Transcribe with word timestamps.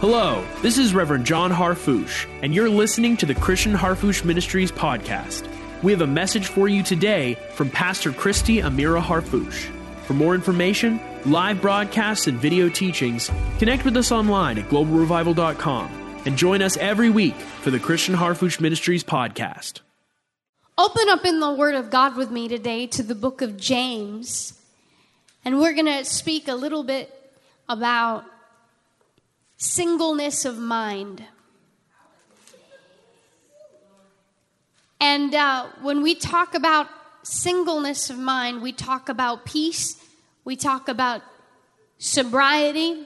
Hello, 0.00 0.46
this 0.62 0.78
is 0.78 0.94
Reverend 0.94 1.26
John 1.26 1.50
Harfouche, 1.50 2.28
and 2.40 2.54
you're 2.54 2.68
listening 2.68 3.16
to 3.16 3.26
the 3.26 3.34
Christian 3.34 3.74
Harfouche 3.74 4.24
Ministries 4.24 4.70
podcast. 4.70 5.44
We 5.82 5.90
have 5.90 6.02
a 6.02 6.06
message 6.06 6.46
for 6.46 6.68
you 6.68 6.84
today 6.84 7.34
from 7.54 7.68
Pastor 7.68 8.12
Christy 8.12 8.58
Amira 8.58 9.02
Harfouche. 9.02 9.68
For 10.04 10.12
more 10.12 10.36
information, 10.36 11.00
live 11.24 11.60
broadcasts, 11.60 12.28
and 12.28 12.38
video 12.38 12.68
teachings, 12.68 13.28
connect 13.58 13.84
with 13.84 13.96
us 13.96 14.12
online 14.12 14.58
at 14.58 14.68
globalrevival.com 14.68 16.20
and 16.24 16.38
join 16.38 16.62
us 16.62 16.76
every 16.76 17.10
week 17.10 17.34
for 17.34 17.72
the 17.72 17.80
Christian 17.80 18.14
Harfouche 18.14 18.60
Ministries 18.60 19.02
podcast. 19.02 19.80
Open 20.78 21.08
up 21.08 21.24
in 21.24 21.40
the 21.40 21.52
Word 21.52 21.74
of 21.74 21.90
God 21.90 22.16
with 22.16 22.30
me 22.30 22.46
today 22.46 22.86
to 22.86 23.02
the 23.02 23.16
book 23.16 23.42
of 23.42 23.56
James, 23.56 24.52
and 25.44 25.58
we're 25.58 25.72
going 25.74 25.86
to 25.86 26.04
speak 26.04 26.46
a 26.46 26.54
little 26.54 26.84
bit 26.84 27.12
about 27.68 28.24
singleness 29.58 30.44
of 30.44 30.56
mind. 30.56 31.24
And 35.00 35.34
uh, 35.34 35.66
when 35.82 36.00
we 36.00 36.14
talk 36.14 36.54
about 36.54 36.88
singleness 37.24 38.08
of 38.08 38.18
mind, 38.18 38.62
we 38.62 38.72
talk 38.72 39.08
about 39.08 39.44
peace, 39.44 40.00
we 40.44 40.54
talk 40.54 40.88
about 40.88 41.22
sobriety, 41.98 43.04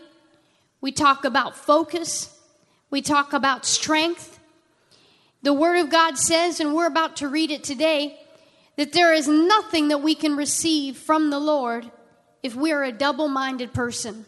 we 0.82 0.92
talk 0.92 1.24
about 1.24 1.56
focus, 1.56 2.38
we 2.90 3.00
talk 3.00 3.32
about 3.32 3.64
strength. 3.64 4.38
The 5.42 5.54
Word 5.54 5.78
of 5.78 5.88
God 5.90 6.18
says, 6.18 6.60
and 6.60 6.74
we're 6.74 6.86
about 6.86 7.16
to 7.16 7.28
read 7.28 7.50
it 7.50 7.64
today, 7.64 8.18
that 8.76 8.92
there 8.92 9.14
is 9.14 9.26
nothing 9.26 9.88
that 9.88 10.02
we 10.02 10.14
can 10.14 10.36
receive 10.36 10.98
from 10.98 11.30
the 11.30 11.40
Lord 11.40 11.90
if 12.42 12.54
we're 12.54 12.82
a 12.84 12.92
double 12.92 13.28
minded 13.28 13.72
person. 13.72 14.26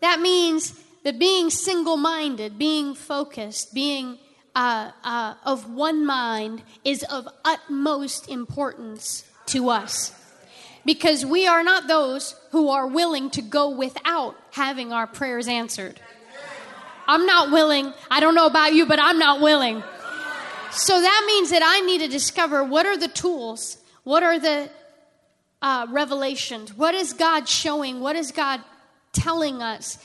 That 0.00 0.20
means 0.20 0.72
that 1.04 1.18
being 1.18 1.50
single 1.50 1.96
minded, 1.96 2.58
being 2.58 2.94
focused, 2.94 3.74
being 3.74 4.18
uh, 4.54 4.90
uh, 5.04 5.34
of 5.44 5.70
one 5.70 6.04
mind 6.04 6.62
is 6.84 7.02
of 7.04 7.28
utmost 7.44 8.28
importance 8.28 9.24
to 9.46 9.70
us. 9.70 10.14
Because 10.84 11.24
we 11.26 11.46
are 11.46 11.62
not 11.62 11.88
those 11.88 12.34
who 12.52 12.68
are 12.70 12.86
willing 12.86 13.30
to 13.30 13.42
go 13.42 13.70
without 13.70 14.34
having 14.52 14.92
our 14.92 15.06
prayers 15.06 15.46
answered. 15.46 16.00
I'm 17.06 17.26
not 17.26 17.50
willing. 17.50 17.92
I 18.10 18.20
don't 18.20 18.34
know 18.34 18.46
about 18.46 18.72
you, 18.72 18.86
but 18.86 18.98
I'm 18.98 19.18
not 19.18 19.40
willing. 19.40 19.82
So 20.70 21.00
that 21.00 21.24
means 21.26 21.50
that 21.50 21.62
I 21.64 21.80
need 21.80 21.98
to 21.98 22.08
discover 22.08 22.62
what 22.62 22.86
are 22.86 22.96
the 22.96 23.08
tools, 23.08 23.78
what 24.04 24.22
are 24.22 24.38
the 24.38 24.70
uh, 25.60 25.86
revelations, 25.90 26.74
what 26.74 26.94
is 26.94 27.12
God 27.12 27.48
showing, 27.48 28.00
what 28.00 28.16
is 28.16 28.30
God 28.30 28.60
telling 29.12 29.60
us 29.60 29.98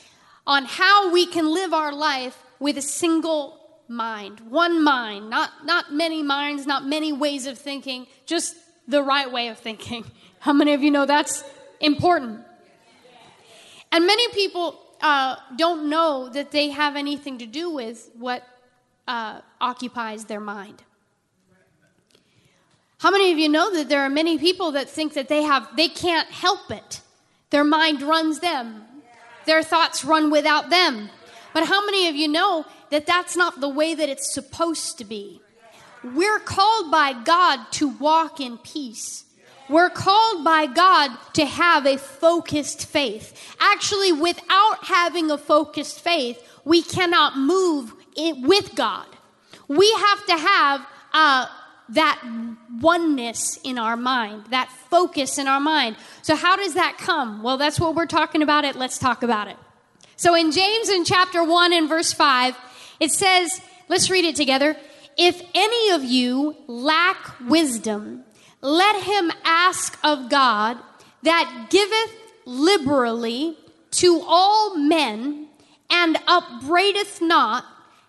on 0.46 0.64
how 0.64 1.12
we 1.12 1.26
can 1.26 1.52
live 1.52 1.72
our 1.72 1.92
life 1.92 2.42
with 2.58 2.78
a 2.78 2.82
single 2.82 3.58
mind, 3.88 4.40
one 4.40 4.82
mind, 4.82 5.30
not, 5.30 5.50
not 5.64 5.92
many 5.92 6.22
minds, 6.22 6.66
not 6.66 6.86
many 6.86 7.12
ways 7.12 7.46
of 7.46 7.58
thinking, 7.58 8.06
just 8.26 8.54
the 8.88 9.02
right 9.02 9.30
way 9.30 9.48
of 9.48 9.58
thinking. 9.58 10.04
How 10.40 10.52
many 10.52 10.74
of 10.74 10.82
you 10.82 10.90
know 10.90 11.06
that's 11.06 11.44
important? 11.80 12.40
And 13.90 14.06
many 14.06 14.28
people 14.28 14.78
uh, 15.00 15.36
don't 15.56 15.88
know 15.88 16.28
that 16.28 16.50
they 16.50 16.70
have 16.70 16.96
anything 16.96 17.38
to 17.38 17.46
do 17.46 17.70
with 17.70 18.10
what 18.18 18.42
uh, 19.08 19.40
occupies 19.60 20.24
their 20.26 20.40
mind. 20.40 20.82
How 22.98 23.10
many 23.10 23.30
of 23.32 23.38
you 23.38 23.48
know 23.48 23.72
that 23.74 23.88
there 23.88 24.00
are 24.00 24.08
many 24.08 24.38
people 24.38 24.72
that 24.72 24.88
think 24.88 25.14
that 25.14 25.28
they 25.28 25.42
have 25.42 25.68
they 25.76 25.88
can't 25.88 26.28
help 26.28 26.70
it? 26.70 27.00
Their 27.50 27.64
mind 27.64 28.02
runs 28.02 28.40
them. 28.40 28.85
Their 29.46 29.62
thoughts 29.62 30.04
run 30.04 30.30
without 30.30 30.70
them. 30.70 31.10
But 31.54 31.66
how 31.66 31.84
many 31.86 32.08
of 32.08 32.14
you 32.14 32.28
know 32.28 32.66
that 32.90 33.06
that's 33.06 33.36
not 33.36 33.60
the 33.60 33.68
way 33.68 33.94
that 33.94 34.08
it's 34.08 34.32
supposed 34.32 34.98
to 34.98 35.04
be? 35.04 35.40
We're 36.04 36.38
called 36.38 36.90
by 36.90 37.14
God 37.24 37.60
to 37.72 37.88
walk 37.88 38.40
in 38.40 38.58
peace. 38.58 39.24
We're 39.68 39.90
called 39.90 40.44
by 40.44 40.66
God 40.66 41.10
to 41.32 41.44
have 41.44 41.86
a 41.86 41.96
focused 41.96 42.86
faith. 42.86 43.56
Actually, 43.58 44.12
without 44.12 44.84
having 44.84 45.30
a 45.30 45.38
focused 45.38 46.00
faith, 46.00 46.40
we 46.64 46.82
cannot 46.82 47.36
move 47.36 47.92
with 48.16 48.74
God. 48.76 49.06
We 49.68 49.90
have 49.92 50.26
to 50.26 50.36
have 50.36 50.86
uh, 51.12 51.46
that 51.90 52.20
oneness 52.80 53.58
in 53.62 53.78
our 53.78 53.96
mind, 53.96 54.46
that 54.50 54.70
focus 54.90 55.38
in 55.38 55.46
our 55.46 55.60
mind. 55.60 55.96
So, 56.22 56.34
how 56.34 56.56
does 56.56 56.74
that 56.74 56.98
come? 56.98 57.42
Well, 57.42 57.56
that's 57.56 57.78
what 57.78 57.94
we're 57.94 58.06
talking 58.06 58.42
about 58.42 58.64
it. 58.64 58.76
Let's 58.76 58.98
talk 58.98 59.22
about 59.22 59.48
it. 59.48 59.56
So, 60.16 60.34
in 60.34 60.50
James, 60.50 60.88
in 60.88 61.04
chapter 61.04 61.44
1 61.44 61.72
and 61.72 61.88
verse 61.88 62.12
5, 62.12 62.56
it 63.00 63.10
says, 63.10 63.60
let's 63.88 64.10
read 64.10 64.24
it 64.24 64.36
together. 64.36 64.76
If 65.16 65.42
any 65.54 65.90
of 65.90 66.04
you 66.04 66.56
lack 66.66 67.38
wisdom, 67.40 68.24
let 68.60 69.02
him 69.02 69.30
ask 69.44 69.98
of 70.02 70.28
God 70.28 70.78
that 71.22 71.68
giveth 71.70 72.16
liberally 72.44 73.56
to 73.92 74.22
all 74.26 74.76
men 74.76 75.48
and 75.90 76.18
upbraideth 76.26 77.20
not, 77.22 77.64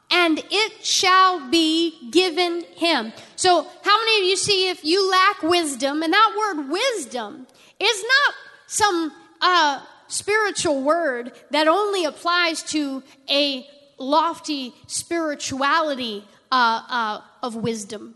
and 0.10 0.42
it 0.50 0.86
shall 0.86 1.50
be 1.50 2.10
given 2.12 2.64
him. 2.76 3.12
So, 3.36 3.68
how 3.84 4.00
many 4.00 4.22
of 4.22 4.28
you 4.30 4.38
see 4.38 4.70
if 4.70 4.84
you 4.84 5.10
lack 5.10 5.44
wisdom, 5.44 6.02
and 6.02 6.14
that 6.14 6.36
word 6.38 6.70
wisdom 6.70 7.48
is 7.80 8.04
not 8.04 8.36
some 8.68 9.12
uh, 9.42 9.82
spiritual 10.08 10.82
word 10.82 11.34
that 11.52 11.68
only 11.68 12.06
applies 12.06 12.64
to 12.64 13.04
a 13.30 13.68
lofty 13.98 14.74
spirituality 14.88 16.24
uh, 16.52 16.82
uh, 16.90 17.22
of 17.44 17.56
wisdom. 17.56 18.16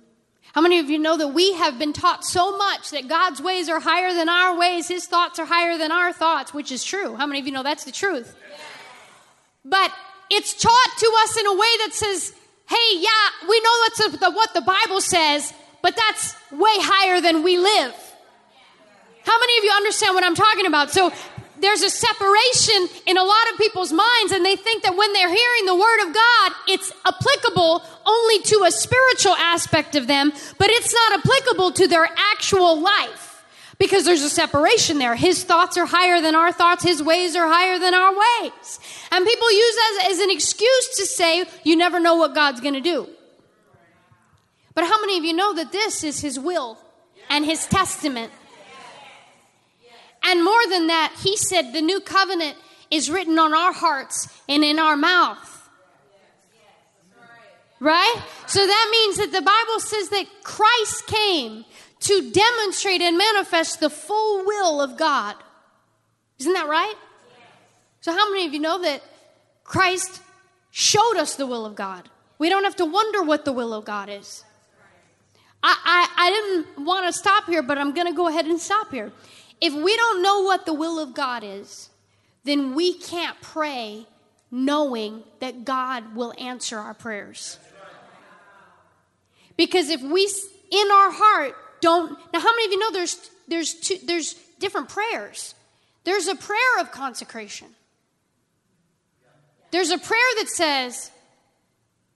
How 0.53 0.61
many 0.61 0.79
of 0.79 0.89
you 0.89 0.99
know 0.99 1.15
that 1.17 1.29
we 1.29 1.53
have 1.53 1.79
been 1.79 1.93
taught 1.93 2.25
so 2.25 2.57
much 2.57 2.91
that 2.91 3.07
God's 3.07 3.41
ways 3.41 3.69
are 3.69 3.79
higher 3.79 4.13
than 4.13 4.27
our 4.27 4.57
ways, 4.57 4.87
His 4.87 5.05
thoughts 5.05 5.39
are 5.39 5.45
higher 5.45 5.77
than 5.77 5.91
our 5.91 6.11
thoughts, 6.11 6.53
which 6.53 6.71
is 6.71 6.83
true? 6.83 7.15
How 7.15 7.25
many 7.25 7.39
of 7.39 7.45
you 7.45 7.53
know 7.53 7.63
that's 7.63 7.85
the 7.85 7.91
truth? 7.91 8.35
But 9.63 9.93
it's 10.31 10.53
taught 10.53 10.97
to 10.97 11.11
us 11.23 11.37
in 11.37 11.45
a 11.45 11.53
way 11.53 11.77
that 11.85 11.93
says, 11.93 12.33
hey, 12.69 12.97
yeah, 12.97 13.47
we 13.49 13.59
know 13.59 13.75
that's 13.83 14.23
a, 14.23 14.31
what 14.31 14.53
the 14.53 14.61
Bible 14.61 15.01
says, 15.01 15.53
but 15.81 15.95
that's 15.95 16.35
way 16.51 16.75
higher 16.79 17.21
than 17.21 17.43
we 17.43 17.57
live. 17.57 17.93
How 19.23 19.39
many 19.39 19.57
of 19.59 19.63
you 19.63 19.71
understand 19.71 20.15
what 20.15 20.23
I'm 20.23 20.35
talking 20.35 20.65
about? 20.65 20.89
So 20.91 21.11
there's 21.59 21.81
a 21.83 21.89
separation 21.89 22.89
in 23.05 23.17
a 23.17 23.23
lot 23.23 23.51
of 23.51 23.57
people's 23.57 23.91
minds, 23.91 24.31
and 24.31 24.43
they 24.43 24.55
think 24.55 24.83
that 24.83 24.95
when 24.95 25.13
they're 25.13 25.29
hearing 25.29 25.65
the 25.65 25.75
Word 25.75 26.07
of 26.07 26.13
God, 26.13 26.51
it's 26.67 26.91
applicable 27.05 27.83
only 28.05 28.41
to 28.43 28.63
a 28.65 28.71
spiritual 28.71 29.35
aspect 29.35 29.95
of 29.95 30.07
them, 30.07 30.31
but 30.57 30.69
it's 30.69 30.93
not 30.93 31.19
applicable 31.19 31.71
to 31.73 31.87
their 31.87 32.07
actual 32.33 32.81
life 32.81 33.30
because 33.81 34.05
there's 34.05 34.21
a 34.21 34.29
separation 34.29 34.99
there. 34.99 35.15
His 35.15 35.43
thoughts 35.43 35.75
are 35.75 35.87
higher 35.87 36.21
than 36.21 36.35
our 36.35 36.51
thoughts, 36.51 36.83
His 36.83 37.01
ways 37.01 37.35
are 37.35 37.47
higher 37.47 37.79
than 37.79 37.95
our 37.95 38.11
ways. 38.11 38.79
And 39.11 39.25
people 39.25 39.51
use 39.51 39.75
that 39.75 40.07
as 40.11 40.19
an 40.19 40.29
excuse 40.29 40.97
to 40.97 41.05
say, 41.07 41.45
you 41.63 41.75
never 41.75 41.99
know 41.99 42.15
what 42.15 42.35
God's 42.35 42.61
going 42.61 42.75
to 42.75 42.81
do. 42.81 43.09
But 44.75 44.83
how 44.83 45.01
many 45.01 45.17
of 45.17 45.23
you 45.23 45.33
know 45.33 45.55
that 45.55 45.71
this 45.71 46.03
is 46.03 46.21
His 46.21 46.39
will 46.39 46.77
and 47.27 47.43
His 47.43 47.65
testament 47.65 48.31
and 50.23 50.43
more 50.43 50.67
than 50.69 50.87
that, 50.87 51.13
he 51.23 51.35
said 51.35 51.73
the 51.73 51.81
new 51.81 51.99
covenant 51.99 52.55
is 52.89 53.09
written 53.09 53.39
on 53.39 53.53
our 53.53 53.73
hearts 53.73 54.27
and 54.47 54.63
in 54.63 54.77
our 54.77 54.95
mouth. 54.95 55.47
Right? 57.79 58.21
So 58.45 58.65
that 58.65 58.89
means 58.91 59.17
that 59.17 59.31
the 59.31 59.41
Bible 59.41 59.79
says 59.79 60.09
that 60.09 60.25
Christ 60.43 61.07
came 61.07 61.65
to 62.01 62.31
demonstrate 62.31 63.01
and 63.01 63.17
manifest 63.17 63.79
the 63.79 63.89
full 63.89 64.45
will 64.45 64.81
of 64.81 64.97
God. 64.97 65.35
Isn't 66.39 66.53
that 66.53 66.67
right? 66.67 66.95
So, 68.01 68.11
how 68.11 68.31
many 68.31 68.47
of 68.47 68.53
you 68.53 68.59
know 68.59 68.81
that 68.81 69.03
Christ 69.63 70.21
showed 70.71 71.17
us 71.17 71.35
the 71.35 71.45
will 71.45 71.65
of 71.65 71.75
God? 71.75 72.09
We 72.39 72.49
don't 72.49 72.63
have 72.63 72.75
to 72.77 72.85
wonder 72.85 73.21
what 73.21 73.45
the 73.45 73.53
will 73.53 73.73
of 73.73 73.85
God 73.85 74.09
is. 74.09 74.43
I, 75.61 75.77
I, 75.85 76.07
I 76.17 76.31
didn't 76.31 76.85
want 76.85 77.05
to 77.05 77.13
stop 77.13 77.45
here, 77.45 77.61
but 77.61 77.77
I'm 77.77 77.93
going 77.93 78.07
to 78.07 78.13
go 78.13 78.27
ahead 78.27 78.45
and 78.45 78.59
stop 78.59 78.91
here. 78.91 79.11
If 79.59 79.75
we 79.75 79.95
don't 79.95 80.23
know 80.23 80.41
what 80.41 80.65
the 80.65 80.73
will 80.73 80.97
of 80.97 81.13
God 81.13 81.43
is, 81.43 81.91
then 82.43 82.73
we 82.73 82.95
can't 82.95 83.39
pray 83.41 84.07
knowing 84.49 85.21
that 85.39 85.63
God 85.63 86.15
will 86.15 86.33
answer 86.39 86.79
our 86.79 86.95
prayers. 86.95 87.59
Because 89.55 89.89
if 89.89 90.01
we 90.01 90.27
in 90.71 90.91
our 90.91 91.11
heart 91.11 91.55
don't 91.81 92.17
now 92.33 92.39
how 92.39 92.51
many 92.51 92.65
of 92.65 92.71
you 92.71 92.79
know 92.79 92.91
there's 92.91 93.29
there's 93.47 93.73
two, 93.73 93.97
there's 94.05 94.33
different 94.59 94.89
prayers. 94.89 95.55
There's 96.03 96.27
a 96.27 96.35
prayer 96.35 96.79
of 96.79 96.91
consecration. 96.91 97.67
There's 99.71 99.89
a 99.89 99.97
prayer 99.97 100.19
that 100.39 100.49
says 100.49 101.11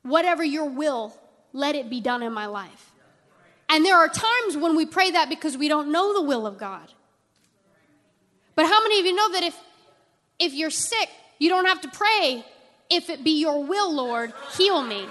whatever 0.02 0.44
your 0.44 0.66
will, 0.66 1.16
let 1.54 1.76
it 1.76 1.90
be 1.90 2.02
done 2.02 2.24
in 2.24 2.34
my 2.34 2.46
life. 2.46 2.92
And 3.70 3.84
there 3.84 3.98
are 3.98 4.08
times 4.08 4.58
when 4.58 4.76
we 4.76 4.86
pray 4.86 5.12
that 5.12 5.30
because 5.30 5.58
we 5.58 5.68
don't 5.68 5.92
know 5.92 6.14
the 6.14 6.22
will 6.22 6.46
of 6.46 6.58
God. 6.58 6.88
But 8.56 8.66
how 8.66 8.82
many 8.84 9.00
of 9.00 9.06
you 9.06 9.16
know 9.16 9.32
that 9.34 9.44
if 9.44 9.58
if 10.40 10.54
you're 10.54 10.70
sick, 10.70 11.10
you 11.40 11.50
don't 11.50 11.66
have 11.66 11.82
to 11.82 11.90
pray 11.90 12.46
if 12.90 13.10
it 13.10 13.24
be 13.24 13.40
your 13.40 13.64
will, 13.64 13.94
Lord, 13.94 14.34
heal 14.58 14.82
me. 14.82 15.06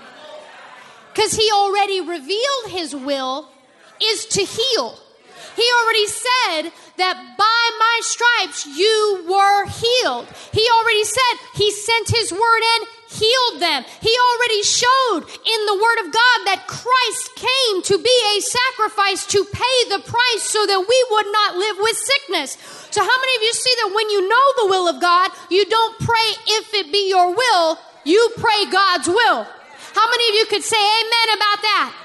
Because 1.13 1.33
he 1.33 1.51
already 1.53 2.01
revealed 2.01 2.69
his 2.69 2.95
will 2.95 3.49
is 4.03 4.27
to 4.27 4.43
heal. 4.43 4.99
He 5.57 5.67
already 5.83 6.07
said 6.07 6.63
that 6.97 7.15
by 7.39 7.63
my 7.79 7.97
stripes 8.03 8.67
you 8.67 9.25
were 9.29 9.67
healed. 9.67 10.27
He 10.53 10.67
already 10.67 11.05
said 11.05 11.35
he 11.55 11.71
sent 11.71 12.11
his 12.11 12.33
word 12.33 12.63
and 12.79 12.89
healed 13.07 13.63
them. 13.63 13.85
He 14.03 14.11
already 14.11 14.63
showed 14.63 15.23
in 15.23 15.61
the 15.67 15.79
word 15.79 15.99
of 16.03 16.11
God 16.11 16.39
that 16.51 16.67
Christ 16.67 17.39
came 17.39 17.83
to 17.87 17.97
be 18.03 18.17
a 18.35 18.43
sacrifice 18.43 19.27
to 19.31 19.47
pay 19.47 19.77
the 19.91 20.03
price 20.03 20.43
so 20.43 20.67
that 20.67 20.83
we 20.83 20.99
would 21.11 21.31
not 21.31 21.57
live 21.57 21.77
with 21.79 21.97
sickness. 21.97 22.59
So, 22.91 23.03
how 23.03 23.17
many 23.21 23.35
of 23.37 23.43
you 23.43 23.55
see 23.55 23.75
that 23.83 23.95
when 23.95 24.11
you 24.11 24.27
know 24.27 24.47
the 24.59 24.71
will 24.71 24.89
of 24.89 25.01
God, 25.01 25.31
you 25.51 25.65
don't 25.67 25.99
pray 26.01 26.29
if 26.59 26.75
it 26.75 26.91
be 26.91 27.09
your 27.09 27.31
will, 27.31 27.79
you 28.05 28.31
pray 28.37 28.67
God's 28.71 29.07
will? 29.07 29.47
How 29.95 30.11
many 30.11 30.25
of 30.31 30.35
you 30.35 30.47
could 30.51 30.65
say 30.65 30.83
amen 30.83 31.29
about 31.39 31.63
that? 31.63 32.04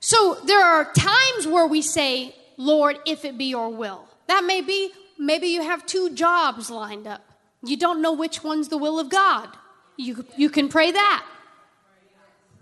So 0.00 0.38
there 0.44 0.64
are 0.64 0.92
times 0.92 1.46
where 1.46 1.66
we 1.66 1.82
say, 1.82 2.34
Lord, 2.56 2.98
if 3.06 3.24
it 3.24 3.38
be 3.38 3.44
your 3.46 3.68
will. 3.68 4.06
That 4.26 4.44
may 4.44 4.60
be, 4.60 4.90
maybe 5.18 5.48
you 5.48 5.62
have 5.62 5.86
two 5.86 6.14
jobs 6.14 6.70
lined 6.70 7.06
up. 7.06 7.22
You 7.62 7.76
don't 7.76 8.00
know 8.00 8.12
which 8.12 8.42
one's 8.42 8.68
the 8.68 8.78
will 8.78 8.98
of 8.98 9.10
God. 9.10 9.48
You, 9.96 10.24
you 10.36 10.48
can 10.48 10.68
pray 10.68 10.90
that. 10.90 11.26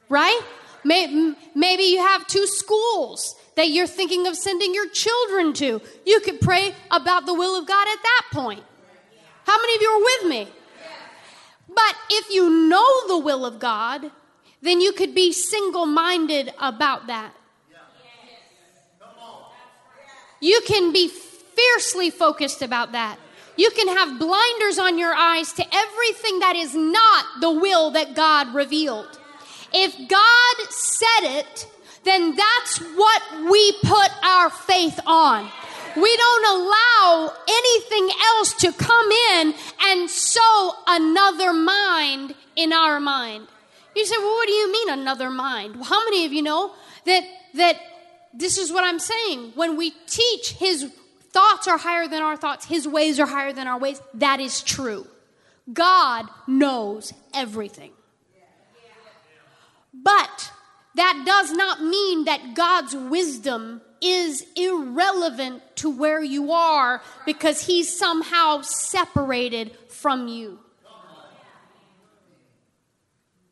Right? 0.09 0.41
Maybe 0.85 1.83
you 1.83 1.99
have 1.99 2.27
two 2.27 2.47
schools 2.47 3.37
that 3.57 3.69
you're 3.69 3.87
thinking 3.87 4.27
of 4.27 4.37
sending 4.37 4.75
your 4.75 4.89
children 4.89 5.53
to. 5.55 5.81
You 6.07 6.21
could 6.21 6.41
pray 6.41 6.75
about 6.91 7.27
the 7.27 7.35
will 7.35 7.59
of 7.59 7.67
God 7.67 7.87
at 7.89 8.03
that 8.03 8.23
point. 8.33 8.63
How 9.45 9.57
many 9.61 9.75
of 9.77 9.83
you 9.83 9.89
are 9.89 10.01
with 10.01 10.31
me? 10.31 10.53
But 11.69 11.95
if 12.11 12.31
you 12.35 12.69
know 12.69 13.09
the 13.09 13.19
will 13.19 13.45
of 13.45 13.59
God, 13.59 14.11
then 14.63 14.81
you 14.81 14.93
could 14.93 15.15
be 15.15 15.33
single 15.33 15.87
minded 15.87 16.53
about 16.59 17.07
that. 17.07 17.33
You 20.41 20.61
can 20.67 20.93
be 20.93 21.09
fiercely 21.09 22.11
focused 22.11 22.63
about 22.63 22.93
that. 22.93 23.19
You 23.57 23.71
can 23.71 23.89
have 23.89 24.21
blinders 24.21 24.79
on 24.79 24.99
your 24.99 25.13
eyes 25.13 25.53
to 25.55 25.65
everything 25.75 26.39
that 26.39 26.55
is 26.55 26.77
not 26.77 27.25
the 27.41 27.51
will 27.51 27.91
that 27.91 28.15
God 28.15 28.55
revealed. 28.55 29.19
If 29.73 29.97
God 30.09 30.71
said 30.71 31.41
it, 31.41 31.67
then 32.05 32.37
that's 32.37 32.79
what 32.79 33.23
we 33.51 33.73
put 33.83 34.11
our 34.25 34.51
faith 34.51 35.01
on. 35.05 35.51
We 35.97 36.17
don't 36.17 36.47
allow 36.61 37.33
anything 37.49 38.11
else 38.35 38.55
to 38.55 38.73
come 38.73 39.11
in 39.11 39.55
and 39.87 40.09
sow 40.09 40.75
another 40.87 41.53
mind 41.53 42.37
in 42.55 42.73
our 42.73 43.01
mind. 43.01 43.49
You 43.97 44.07
say, 44.07 44.17
well, 44.19 44.35
what 44.35 44.47
do 44.47 44.53
you 44.53 44.73
mean 44.73 44.91
another 44.91 45.31
mind? 45.31 45.77
Well, 45.77 45.85
how 45.85 46.05
many 46.05 46.27
of 46.27 46.33
you 46.33 46.43
know 46.43 46.73
that 47.05 47.25
that 47.55 47.77
this 48.35 48.59
is 48.59 48.73
what 48.73 48.85
I'm 48.85 48.99
saying? 48.99 49.53
When 49.55 49.77
we 49.77 49.91
teach 50.07 50.53
his 50.53 50.91
thoughts 51.31 51.67
are 51.67 51.79
higher 51.79 52.09
than 52.09 52.23
our 52.23 52.37
thoughts, 52.37 52.67
his 52.67 52.87
ways 52.87 53.19
are 53.19 53.27
higher 53.27 53.53
than 53.53 53.67
our 53.67 53.79
ways, 53.79 54.01
that 54.15 54.41
is 54.41 54.63
true. 54.63 55.07
God 55.73 56.27
knows 56.47 57.13
everything. 57.35 57.93
But 59.93 60.53
that 60.95 61.23
does 61.27 61.53
not 61.53 61.83
mean 61.83 62.25
that 62.25 62.55
God's 62.55 62.95
wisdom 62.95 63.81
is 64.01 64.47
irrelevant 64.57 65.63
to 65.77 65.91
where 65.91 66.23
you 66.23 66.53
are 66.53 67.03
because 67.27 67.67
he's 67.67 67.95
somehow 67.97 68.63
separated 68.63 69.73
from 69.89 70.29
you. 70.29 70.59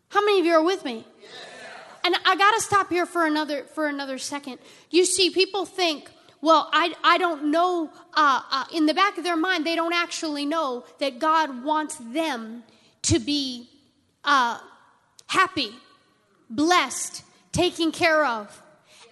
How 0.08 0.24
many 0.24 0.40
of 0.40 0.46
you 0.46 0.52
are 0.52 0.62
with 0.62 0.84
me? 0.84 1.04
And 2.04 2.14
I 2.24 2.36
got 2.36 2.52
to 2.54 2.60
stop 2.60 2.88
here 2.88 3.04
for 3.04 3.26
another 3.26 3.64
for 3.64 3.88
another 3.88 4.18
second. 4.18 4.58
You 4.90 5.04
see, 5.04 5.30
people 5.30 5.66
think, 5.66 6.08
well, 6.40 6.68
I, 6.72 6.94
I 7.02 7.18
don't 7.18 7.50
know. 7.50 7.90
Uh, 8.14 8.40
uh, 8.50 8.64
in 8.72 8.86
the 8.86 8.94
back 8.94 9.18
of 9.18 9.24
their 9.24 9.36
mind, 9.36 9.66
they 9.66 9.74
don't 9.74 9.92
actually 9.92 10.46
know 10.46 10.84
that 11.00 11.18
God 11.18 11.64
wants 11.64 11.96
them 11.96 12.62
to 13.02 13.18
be 13.18 13.68
uh, 14.24 14.58
happy, 15.26 15.72
blessed, 16.48 17.24
taken 17.52 17.90
care 17.90 18.24
of. 18.24 18.62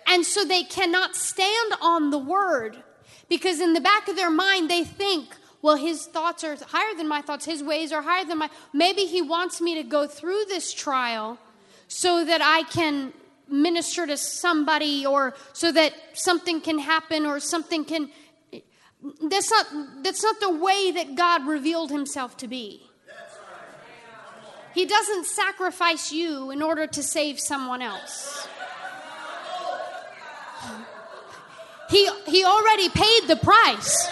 And 0.06 0.24
so 0.24 0.44
they 0.44 0.62
cannot 0.62 1.16
stand 1.16 1.74
on 1.80 2.10
the 2.10 2.18
word 2.18 2.82
because 3.28 3.60
in 3.60 3.72
the 3.72 3.80
back 3.80 4.06
of 4.08 4.16
their 4.16 4.30
mind, 4.30 4.70
they 4.70 4.84
think, 4.84 5.34
well, 5.64 5.76
his 5.76 6.04
thoughts 6.04 6.44
are 6.44 6.58
higher 6.62 6.94
than 6.94 7.08
my 7.08 7.22
thoughts, 7.22 7.46
his 7.46 7.62
ways 7.62 7.90
are 7.90 8.02
higher 8.02 8.26
than 8.26 8.36
my. 8.36 8.50
Maybe 8.74 9.06
he 9.06 9.22
wants 9.22 9.62
me 9.62 9.76
to 9.76 9.82
go 9.82 10.06
through 10.06 10.44
this 10.46 10.74
trial 10.74 11.38
so 11.88 12.22
that 12.22 12.42
I 12.42 12.64
can 12.64 13.14
minister 13.48 14.06
to 14.06 14.18
somebody 14.18 15.06
or 15.06 15.34
so 15.54 15.72
that 15.72 15.94
something 16.12 16.60
can 16.60 16.78
happen 16.78 17.24
or 17.24 17.40
something 17.40 17.86
can. 17.86 18.10
That's 19.22 19.50
not, 19.50 19.66
that's 20.02 20.22
not 20.22 20.38
the 20.38 20.50
way 20.50 20.90
that 20.90 21.14
God 21.14 21.46
revealed 21.46 21.90
himself 21.90 22.36
to 22.38 22.46
be. 22.46 22.82
He 24.74 24.84
doesn't 24.84 25.24
sacrifice 25.24 26.12
you 26.12 26.50
in 26.50 26.60
order 26.60 26.86
to 26.88 27.02
save 27.02 27.40
someone 27.40 27.80
else. 27.80 28.46
He, 31.88 32.06
he 32.26 32.44
already 32.44 32.90
paid 32.90 33.28
the 33.28 33.36
price. 33.36 34.10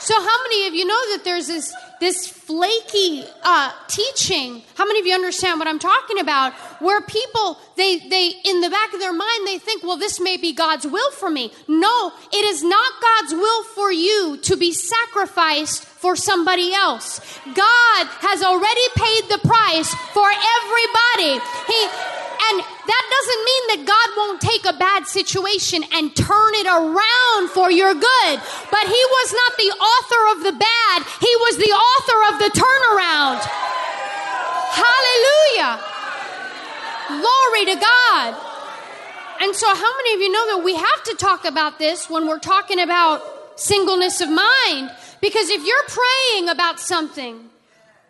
So, 0.00 0.14
how 0.14 0.42
many 0.44 0.68
of 0.68 0.74
you 0.74 0.86
know 0.86 1.16
that 1.16 1.22
there's 1.24 1.48
this, 1.48 1.74
this 2.00 2.28
flaky 2.28 3.24
uh, 3.42 3.72
teaching? 3.88 4.62
How 4.76 4.86
many 4.86 5.00
of 5.00 5.06
you 5.06 5.14
understand 5.14 5.58
what 5.58 5.66
I'm 5.66 5.80
talking 5.80 6.20
about? 6.20 6.52
Where 6.80 7.00
people, 7.00 7.58
they, 7.76 7.98
they, 7.98 8.32
in 8.44 8.60
the 8.60 8.70
back 8.70 8.94
of 8.94 9.00
their 9.00 9.12
mind, 9.12 9.46
they 9.46 9.58
think, 9.58 9.82
well, 9.82 9.96
this 9.96 10.20
may 10.20 10.36
be 10.36 10.52
God's 10.52 10.86
will 10.86 11.10
for 11.10 11.28
me. 11.28 11.52
No, 11.66 12.12
it 12.32 12.44
is 12.44 12.62
not 12.62 12.92
God's 13.02 13.32
will 13.32 13.64
for 13.64 13.90
you 13.90 14.38
to 14.42 14.56
be 14.56 14.72
sacrificed 14.72 15.84
for 15.84 16.14
somebody 16.14 16.72
else. 16.72 17.18
God 17.44 18.06
has 18.22 18.42
already 18.42 18.88
paid 18.94 19.24
the 19.30 19.38
price 19.38 19.92
for 20.14 20.30
everybody. 20.30 21.44
He, 21.66 21.88
and 22.38 22.60
that 22.62 23.04
doesn't 23.10 23.42
mean 23.44 23.64
that 23.74 23.82
God 23.84 24.08
won't 24.16 24.40
take 24.40 24.64
a 24.64 24.76
bad 24.78 25.06
situation 25.06 25.84
and 25.92 26.14
turn 26.14 26.52
it 26.54 26.66
around 26.66 27.50
for 27.50 27.70
your 27.70 27.92
good. 27.94 28.34
But 28.70 28.84
He 28.86 29.02
was 29.18 29.28
not 29.34 29.52
the 29.58 29.72
author 29.74 30.22
of 30.36 30.38
the 30.46 30.56
bad, 30.58 30.98
He 31.20 31.32
was 31.44 31.56
the 31.58 31.72
author 31.74 32.18
of 32.30 32.34
the 32.38 32.50
turnaround. 32.54 33.40
Hallelujah. 34.78 35.80
Glory 37.08 37.64
to 37.74 37.76
God. 37.80 38.30
And 39.40 39.54
so, 39.54 39.66
how 39.66 39.96
many 39.96 40.14
of 40.14 40.20
you 40.20 40.32
know 40.32 40.56
that 40.56 40.64
we 40.64 40.74
have 40.74 41.04
to 41.04 41.14
talk 41.14 41.44
about 41.44 41.78
this 41.78 42.10
when 42.10 42.26
we're 42.26 42.38
talking 42.38 42.80
about 42.80 43.22
singleness 43.56 44.20
of 44.20 44.28
mind? 44.28 44.90
Because 45.20 45.48
if 45.48 45.64
you're 45.64 45.84
praying 45.88 46.48
about 46.48 46.80
something, 46.80 47.48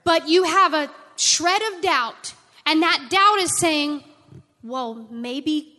but 0.05 0.29
you 0.29 0.45
have 0.45 0.75
a 0.75 0.91
shred 1.17 1.61
of 1.73 1.83
doubt, 1.83 2.35
and 2.65 2.83
that 2.83 3.09
doubt 3.11 3.39
is 3.39 3.59
saying, 3.59 4.05
well, 4.63 5.07
maybe, 5.11 5.75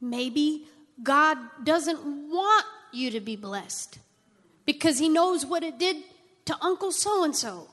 maybe 0.00 0.66
God 1.02 1.38
doesn't 1.64 2.00
want 2.30 2.64
you 2.92 3.10
to 3.10 3.20
be 3.20 3.36
blessed 3.36 3.98
because 4.64 4.98
He 4.98 5.08
knows 5.08 5.44
what 5.44 5.62
it 5.62 5.78
did 5.78 5.96
to 6.46 6.56
Uncle 6.60 6.92
so 6.92 7.24
and 7.24 7.34
so. 7.34 7.68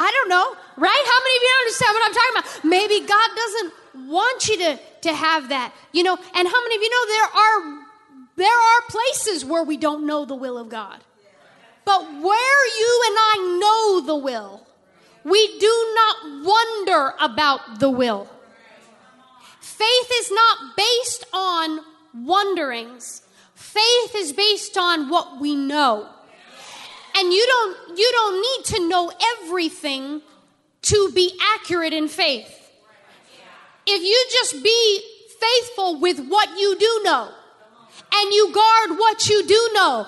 I 0.00 0.12
don't 0.12 0.28
know, 0.28 0.54
right? 0.76 1.04
How 1.06 1.18
many 1.24 1.36
of 1.36 1.42
you 1.42 1.54
understand 1.60 1.94
what 1.94 2.06
I'm 2.06 2.14
talking 2.14 2.34
about? 2.38 2.64
Maybe 2.64 3.06
God 3.06 3.30
doesn't 3.34 4.08
want 4.08 4.48
you 4.48 4.56
to, 4.58 4.78
to 5.02 5.12
have 5.12 5.48
that, 5.48 5.74
you 5.92 6.04
know. 6.04 6.14
And 6.14 6.48
how 6.48 6.62
many 6.62 6.76
of 6.76 6.82
you 6.82 6.90
know 6.90 7.06
there 7.08 7.42
are 7.42 7.88
there 8.36 8.46
are 8.46 8.80
places 8.88 9.44
where 9.44 9.64
we 9.64 9.76
don't 9.76 10.06
know 10.06 10.24
the 10.24 10.36
will 10.36 10.56
of 10.56 10.68
God, 10.68 11.02
but 11.84 12.02
where 12.02 12.78
you 12.78 13.02
and 13.08 13.16
I 13.18 13.58
know 13.60 14.06
the 14.06 14.14
will, 14.14 14.67
we 15.24 15.58
do 15.58 15.94
not 15.94 16.44
wonder 16.44 17.14
about 17.20 17.80
the 17.80 17.90
will. 17.90 18.28
Faith 19.60 20.10
is 20.20 20.30
not 20.30 20.76
based 20.76 21.26
on 21.32 21.80
wonderings. 22.14 23.22
Faith 23.54 24.14
is 24.16 24.32
based 24.32 24.76
on 24.76 25.08
what 25.08 25.40
we 25.40 25.54
know. 25.54 26.08
And 27.16 27.32
you 27.32 27.44
don't 27.46 27.98
you 27.98 28.10
don't 28.12 28.40
need 28.40 28.64
to 28.76 28.88
know 28.88 29.12
everything 29.42 30.22
to 30.82 31.12
be 31.14 31.32
accurate 31.54 31.92
in 31.92 32.08
faith. 32.08 32.54
If 33.86 34.02
you 34.02 34.26
just 34.30 34.62
be 34.62 35.00
faithful 35.40 36.00
with 36.00 36.26
what 36.28 36.58
you 36.58 36.76
do 36.78 37.00
know 37.04 37.30
and 38.14 38.32
you 38.32 38.52
guard 38.52 38.98
what 38.98 39.28
you 39.28 39.46
do 39.46 39.70
know 39.74 40.06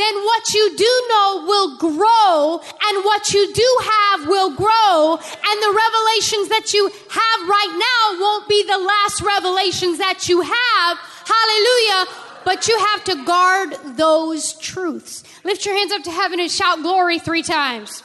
then 0.00 0.14
what 0.24 0.54
you 0.54 0.76
do 0.76 1.06
know 1.08 1.44
will 1.46 1.76
grow, 1.76 2.60
and 2.60 3.04
what 3.04 3.32
you 3.32 3.52
do 3.52 3.78
have 3.82 4.26
will 4.26 4.56
grow, 4.56 5.18
and 5.20 5.62
the 5.62 5.72
revelations 5.84 6.48
that 6.48 6.72
you 6.72 6.86
have 6.88 7.48
right 7.48 7.74
now 7.76 8.20
won't 8.20 8.48
be 8.48 8.64
the 8.64 8.78
last 8.78 9.20
revelations 9.20 9.98
that 9.98 10.28
you 10.28 10.40
have. 10.40 10.98
Hallelujah. 11.24 12.26
But 12.42 12.68
you 12.68 12.78
have 12.78 13.04
to 13.04 13.24
guard 13.24 13.96
those 13.96 14.54
truths. 14.54 15.24
Lift 15.44 15.66
your 15.66 15.74
hands 15.76 15.92
up 15.92 16.02
to 16.04 16.10
heaven 16.10 16.40
and 16.40 16.50
shout 16.50 16.80
glory 16.82 17.18
three 17.18 17.42
times. 17.42 18.02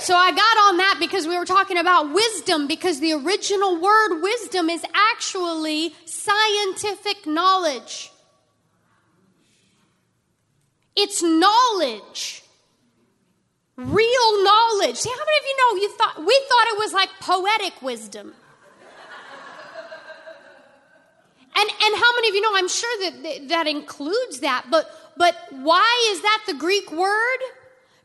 So 0.00 0.16
I 0.16 0.30
got 0.30 0.56
on 0.68 0.76
that 0.78 0.96
because 0.98 1.26
we 1.26 1.36
were 1.36 1.44
talking 1.44 1.76
about 1.76 2.12
wisdom, 2.12 2.66
because 2.66 3.00
the 3.00 3.12
original 3.12 3.78
word 3.80 4.22
wisdom 4.22 4.70
is 4.70 4.82
actually 4.94 5.94
scientific 6.06 7.26
knowledge. 7.26 8.10
It's 10.96 11.22
knowledge. 11.22 12.42
Real 13.76 14.44
knowledge. 14.44 14.96
See, 14.96 15.10
how 15.10 15.24
many 15.24 15.38
of 15.38 15.44
you 15.44 15.56
know 15.58 15.82
you 15.82 15.92
thought 15.96 16.18
we 16.18 16.46
thought 16.48 16.66
it 16.68 16.78
was 16.78 16.92
like 16.94 17.10
poetic 17.20 17.82
wisdom? 17.82 18.34
And, 21.56 21.68
and 21.68 21.94
how 21.94 22.14
many 22.14 22.28
of 22.28 22.34
you 22.34 22.40
know, 22.40 22.52
I'm 22.54 22.68
sure 22.68 23.10
that 23.10 23.48
that 23.48 23.66
includes 23.66 24.40
that, 24.40 24.66
but, 24.70 24.88
but 25.16 25.36
why 25.50 26.10
is 26.12 26.22
that 26.22 26.44
the 26.46 26.54
Greek 26.54 26.90
word? 26.90 27.38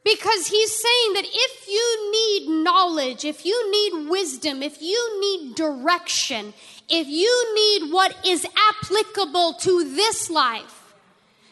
Because 0.05 0.45
he's 0.45 0.71
saying 0.71 1.13
that 1.13 1.25
if 1.25 1.67
you 1.67 2.11
need 2.11 2.63
knowledge, 2.63 3.25
if 3.25 3.43
you 3.43 3.71
need 3.71 4.07
wisdom, 4.07 4.61
if 4.61 4.79
you 4.79 5.19
need 5.19 5.55
direction, 5.55 6.53
if 6.87 7.07
you 7.07 7.55
need 7.55 7.91
what 7.91 8.15
is 8.23 8.45
applicable 8.69 9.53
to 9.61 9.95
this 9.95 10.29
life, 10.29 10.93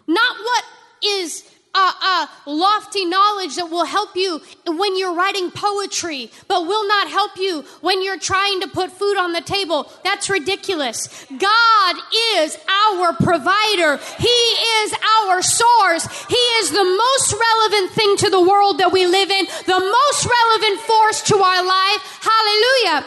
not 0.06 0.38
what 0.38 0.64
is 1.04 1.50
uh, 1.76 2.28
lofty 2.46 3.06
knowledge 3.06 3.56
that 3.56 3.70
will 3.70 3.86
help 3.86 4.16
you 4.16 4.42
when 4.66 4.98
you're 4.98 5.14
writing 5.14 5.52
poetry, 5.52 6.30
but 6.48 6.68
will 6.68 6.88
not 6.88 7.10
help 7.10 7.38
you 7.38 7.64
when 7.82 8.04
you're 8.04 8.20
trying 8.20 8.62
to 8.62 8.68
put 8.68 8.92
food 8.92 9.18
on 9.18 9.34
the 9.34 9.42
table. 9.42 9.92
That's 10.04 10.30
ridiculous. 10.30 11.26
God 11.38 11.96
is 12.36 12.58
our 12.68 13.14
provider, 13.14 14.00
He 14.20 14.42
is 14.84 14.94
our 15.24 15.42
source. 15.42 16.06
He 16.28 16.44
is 16.62 16.72
the 16.72 16.84
most 16.84 17.34
relevant 17.34 17.92
thing 17.92 18.18
to 18.18 18.30
the 18.30 18.42
world 18.42 18.80
that 18.80 18.92
we 18.92 19.06
live 19.06 19.30
in, 19.30 19.46
the 19.66 19.80
most 19.80 20.26
relevant 20.26 20.80
force 20.82 21.22
to 21.24 21.36
our 21.36 21.66
life. 21.66 22.02
Hallelujah. 22.22 23.06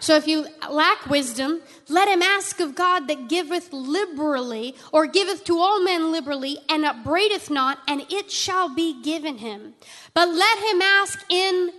So 0.00 0.16
if 0.16 0.26
you 0.26 0.46
lack 0.70 1.06
wisdom, 1.06 1.60
let 1.88 2.08
him 2.08 2.22
ask 2.22 2.58
of 2.58 2.74
God 2.74 3.06
that 3.08 3.28
giveth 3.28 3.70
liberally, 3.70 4.74
or 4.92 5.06
giveth 5.06 5.44
to 5.44 5.58
all 5.58 5.82
men 5.82 6.10
liberally, 6.10 6.58
and 6.70 6.86
upbraideth 6.86 7.50
not, 7.50 7.80
and 7.86 8.06
it 8.10 8.30
shall 8.30 8.74
be 8.74 9.02
given 9.02 9.38
him. 9.38 9.74
But 10.14 10.30
let 10.30 10.58
him 10.58 10.80
ask 10.80 11.22
in 11.28 11.72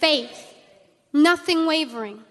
faith, 0.00 0.52
nothing 1.12 1.64
wavering. 1.64 2.24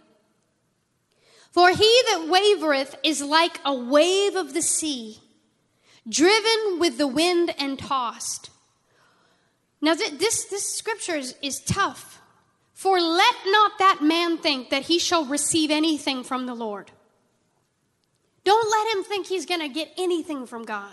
For 1.51 1.69
he 1.69 2.01
that 2.09 2.27
wavereth 2.29 2.95
is 3.03 3.21
like 3.21 3.59
a 3.63 3.73
wave 3.73 4.35
of 4.35 4.53
the 4.53 4.61
sea, 4.61 5.21
driven 6.07 6.79
with 6.79 6.97
the 6.97 7.07
wind 7.07 7.55
and 7.57 7.79
tossed. 7.79 8.49
Now, 9.79 9.93
this, 9.95 10.45
this 10.45 10.75
scripture 10.75 11.15
is, 11.15 11.35
is 11.41 11.61
tough 11.61 12.12
for 12.83 12.99
let 12.99 13.35
not 13.45 13.79
that 13.79 13.99
man 14.01 14.37
think 14.37 14.69
that 14.71 14.81
he 14.81 14.99
shall 14.99 15.23
receive 15.23 15.71
anything 15.71 16.21
from 16.21 16.45
the 16.47 16.53
Lord. 16.53 16.91
Don't 18.43 18.69
let 18.69 18.93
him 18.93 19.05
think 19.05 19.25
he's 19.25 19.45
going 19.45 19.61
to 19.61 19.69
get 19.69 19.93
anything 19.97 20.45
from 20.45 20.65
God. 20.65 20.91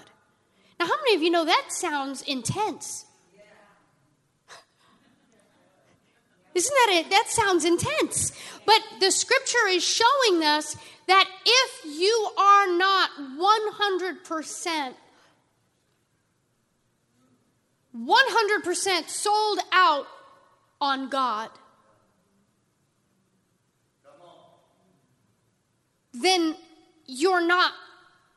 Now, 0.78 0.86
how 0.86 0.94
many 1.02 1.16
of 1.16 1.22
you 1.22 1.30
know 1.30 1.44
that 1.44 1.64
sounds 1.70 2.22
intense? 2.22 3.06
Isn't 6.54 6.74
that 6.86 6.92
it? 6.92 7.10
That 7.10 7.24
sounds 7.26 7.64
intense. 7.64 8.38
But 8.64 8.80
the 9.00 9.10
scripture 9.10 9.66
is 9.66 9.82
showing 9.82 10.44
us 10.44 10.76
that 11.08 11.28
if 11.44 11.98
you 11.98 12.28
are 12.38 12.72
not 12.78 13.10
100%, 13.36 14.94
100% 17.96 19.08
sold 19.08 19.58
out 19.72 20.06
on 20.80 21.08
God, 21.08 21.50
then 26.12 26.56
you're 27.06 27.44
not 27.46 27.72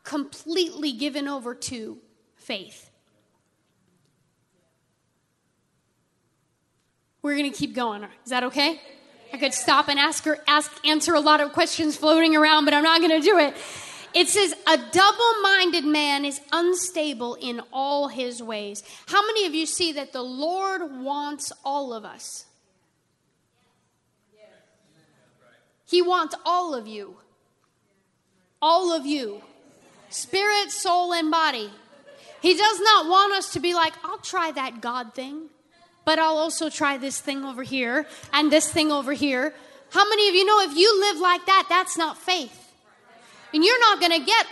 completely 0.04 0.92
given 0.92 1.28
over 1.28 1.56
to 1.56 1.98
faith. 2.36 2.90
We're 7.22 7.38
going 7.38 7.52
to 7.52 7.58
keep 7.58 7.74
going. 7.74 8.04
Is 8.04 8.32
that 8.32 8.44
okay? 8.44 8.82
I 9.32 9.38
could 9.38 9.54
stop 9.54 9.88
and 9.88 9.98
ask 9.98 10.26
her, 10.26 10.38
ask, 10.48 10.72
answer 10.86 11.16
a 11.16 11.20
lot 11.20 11.40
of 11.40 11.54
questions 11.54 11.96
floating 11.96 12.36
around, 12.36 12.66
but 12.66 12.74
I'm 12.74 12.84
not 12.84 13.00
going 13.00 13.20
to 13.20 13.26
do 13.26 13.40
it. 13.40 13.56
It 14.14 14.28
says, 14.28 14.54
a 14.68 14.78
double 14.78 15.42
minded 15.42 15.86
man 15.86 16.26
is 16.26 16.40
unstable 16.52 17.36
in 17.36 17.62
all 17.72 18.10
his 18.10 18.44
ways. 18.44 18.84
How 19.08 19.26
many 19.26 19.48
of 19.48 19.56
you 19.56 19.66
see 19.66 19.94
that 19.94 20.14
the 20.14 20.22
Lord 20.22 20.82
wants 21.02 21.52
all 21.64 21.94
of 21.94 22.06
us? 22.06 22.46
He 25.86 26.02
wants 26.02 26.36
all 26.46 26.76
of 26.76 26.88
you. 26.88 27.18
All 28.64 28.94
of 28.94 29.06
you. 29.06 29.42
Spirit, 30.10 30.72
soul, 30.72 31.14
and 31.14 31.30
body. 31.30 31.70
He 32.42 32.54
does 32.56 32.80
not 32.80 33.10
want 33.10 33.34
us 33.34 33.52
to 33.54 33.60
be 33.60 33.74
like, 33.74 33.92
I'll 34.06 34.20
try 34.20 34.54
that 34.54 34.80
God 34.80 35.14
thing, 35.14 35.50
but 36.06 36.18
I'll 36.18 36.38
also 36.38 36.70
try 36.70 36.98
this 36.98 37.20
thing 37.20 37.44
over 37.44 37.64
here 37.64 38.08
and 38.32 38.50
this 38.50 38.72
thing 38.72 38.90
over 38.90 39.12
here. 39.12 39.54
How 39.92 40.08
many 40.08 40.30
of 40.30 40.36
you 40.36 40.46
know 40.46 40.62
if 40.62 40.78
you 40.78 40.98
live 40.98 41.18
like 41.20 41.46
that, 41.46 41.66
that's 41.68 41.98
not 41.98 42.18
faith? 42.18 42.72
And 43.54 43.66
you're 43.66 43.80
not 43.82 44.00
going 44.00 44.18
to 44.18 44.26
get 44.26 44.46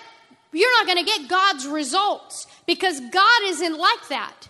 you're 0.51 0.77
not 0.77 0.85
going 0.85 1.05
to 1.05 1.09
get 1.09 1.29
God's 1.29 1.65
results 1.65 2.47
because 2.65 2.99
God 2.99 3.41
isn't 3.45 3.77
like 3.77 4.09
that. 4.09 4.49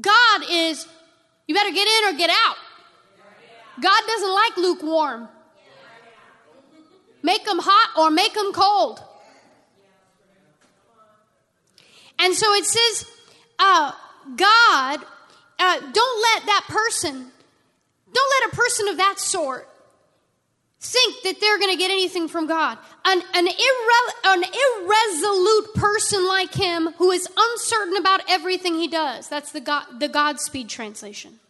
God 0.00 0.42
is 0.48 0.86
you 1.48 1.56
better 1.56 1.72
get 1.72 1.88
in 1.88 2.14
or 2.14 2.18
get 2.18 2.30
out. 2.30 2.56
God 3.80 4.02
doesn't 4.06 4.32
like 4.32 4.56
lukewarm. 4.58 5.28
Make 7.24 7.46
them 7.46 7.58
hot 7.58 7.90
or 7.96 8.10
make 8.10 8.34
them 8.34 8.52
cold. 8.52 9.02
And 12.18 12.34
so 12.34 12.52
it 12.52 12.66
says, 12.66 13.06
uh, 13.58 13.92
God, 14.36 15.00
uh, 15.58 15.80
don't 15.80 16.22
let 16.22 16.46
that 16.46 16.66
person, 16.68 17.32
don't 18.12 18.32
let 18.42 18.52
a 18.52 18.56
person 18.56 18.88
of 18.88 18.98
that 18.98 19.18
sort 19.18 19.66
think 20.80 21.22
that 21.22 21.40
they're 21.40 21.58
going 21.58 21.72
to 21.72 21.78
get 21.78 21.90
anything 21.90 22.28
from 22.28 22.46
God. 22.46 22.76
An, 23.06 23.22
an, 23.34 23.46
irre- 23.46 24.14
an 24.26 24.44
irresolute 24.82 25.74
person 25.74 26.28
like 26.28 26.52
him 26.52 26.88
who 26.98 27.10
is 27.10 27.26
uncertain 27.34 27.96
about 27.96 28.20
everything 28.28 28.74
he 28.74 28.86
does. 28.86 29.30
That's 29.30 29.50
the, 29.50 29.60
the 29.98 30.10
Goodspeed 30.10 30.68
translation. 30.68 31.40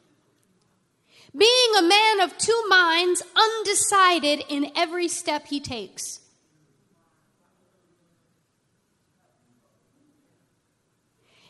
Being 1.36 1.76
a 1.78 1.82
man 1.82 2.20
of 2.20 2.38
two 2.38 2.64
minds, 2.68 3.22
undecided 3.34 4.44
in 4.48 4.70
every 4.76 5.08
step 5.08 5.46
he 5.46 5.60
takes. 5.60 6.20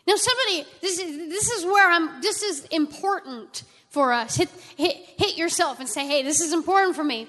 Now, 0.07 0.15
somebody, 0.15 0.67
this 0.81 0.99
is, 0.99 1.29
this 1.29 1.51
is 1.51 1.65
where 1.65 1.89
I'm, 1.89 2.21
this 2.21 2.43
is 2.43 2.65
important 2.65 3.63
for 3.89 4.13
us. 4.13 4.35
Hit, 4.35 4.49
hit, 4.75 4.97
hit 5.17 5.37
yourself 5.37 5.79
and 5.79 5.89
say, 5.89 6.07
hey, 6.07 6.21
this 6.21 6.41
is 6.41 6.53
important 6.53 6.95
for 6.95 7.03
me. 7.03 7.27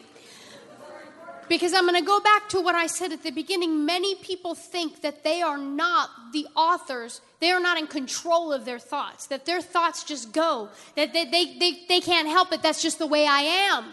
Because 1.49 1.73
I'm 1.73 1.87
going 1.87 1.95
to 1.95 2.07
go 2.07 2.21
back 2.21 2.49
to 2.51 2.61
what 2.61 2.75
I 2.75 2.87
said 2.87 3.13
at 3.13 3.23
the 3.23 3.31
beginning. 3.31 3.87
Many 3.87 4.17
people 4.17 4.55
think 4.55 5.03
that 5.03 5.25
they 5.25 5.43
are 5.43 5.59
not 5.59 6.11
the 6.33 6.47
authors, 6.57 7.21
they 7.41 7.51
are 7.51 7.61
not 7.61 7.79
in 7.79 7.87
control 7.87 8.53
of 8.53 8.65
their 8.65 8.79
thoughts, 8.79 9.27
that 9.27 9.45
their 9.45 9.61
thoughts 9.61 10.05
just 10.05 10.33
go, 10.33 10.71
that 10.95 11.13
they, 11.13 11.25
they, 11.27 11.59
they, 11.59 11.73
they 11.89 12.01
can't 12.01 12.29
help 12.29 12.53
it. 12.53 12.63
That's 12.63 12.83
just 12.83 12.99
the 12.99 13.07
way 13.07 13.27
I 13.27 13.41
am. 13.41 13.85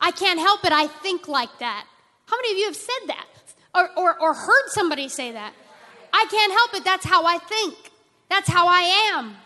I 0.00 0.10
can't 0.10 0.40
help 0.40 0.64
it. 0.64 0.72
I 0.72 0.86
think 0.86 1.28
like 1.28 1.58
that. 1.58 1.86
How 2.26 2.36
many 2.36 2.52
of 2.52 2.58
you 2.58 2.66
have 2.66 2.76
said 2.76 3.06
that 3.08 3.26
or, 3.74 3.90
or, 3.96 4.20
or 4.20 4.34
heard 4.34 4.68
somebody 4.68 5.08
say 5.08 5.32
that? 5.32 5.52
I 6.12 6.26
can't 6.30 6.52
help 6.52 6.74
it. 6.74 6.84
That's 6.84 7.04
how 7.04 7.24
I 7.24 7.38
think. 7.38 7.74
That's 8.28 8.48
how 8.48 8.66
I 8.66 9.12
am. 9.14 9.36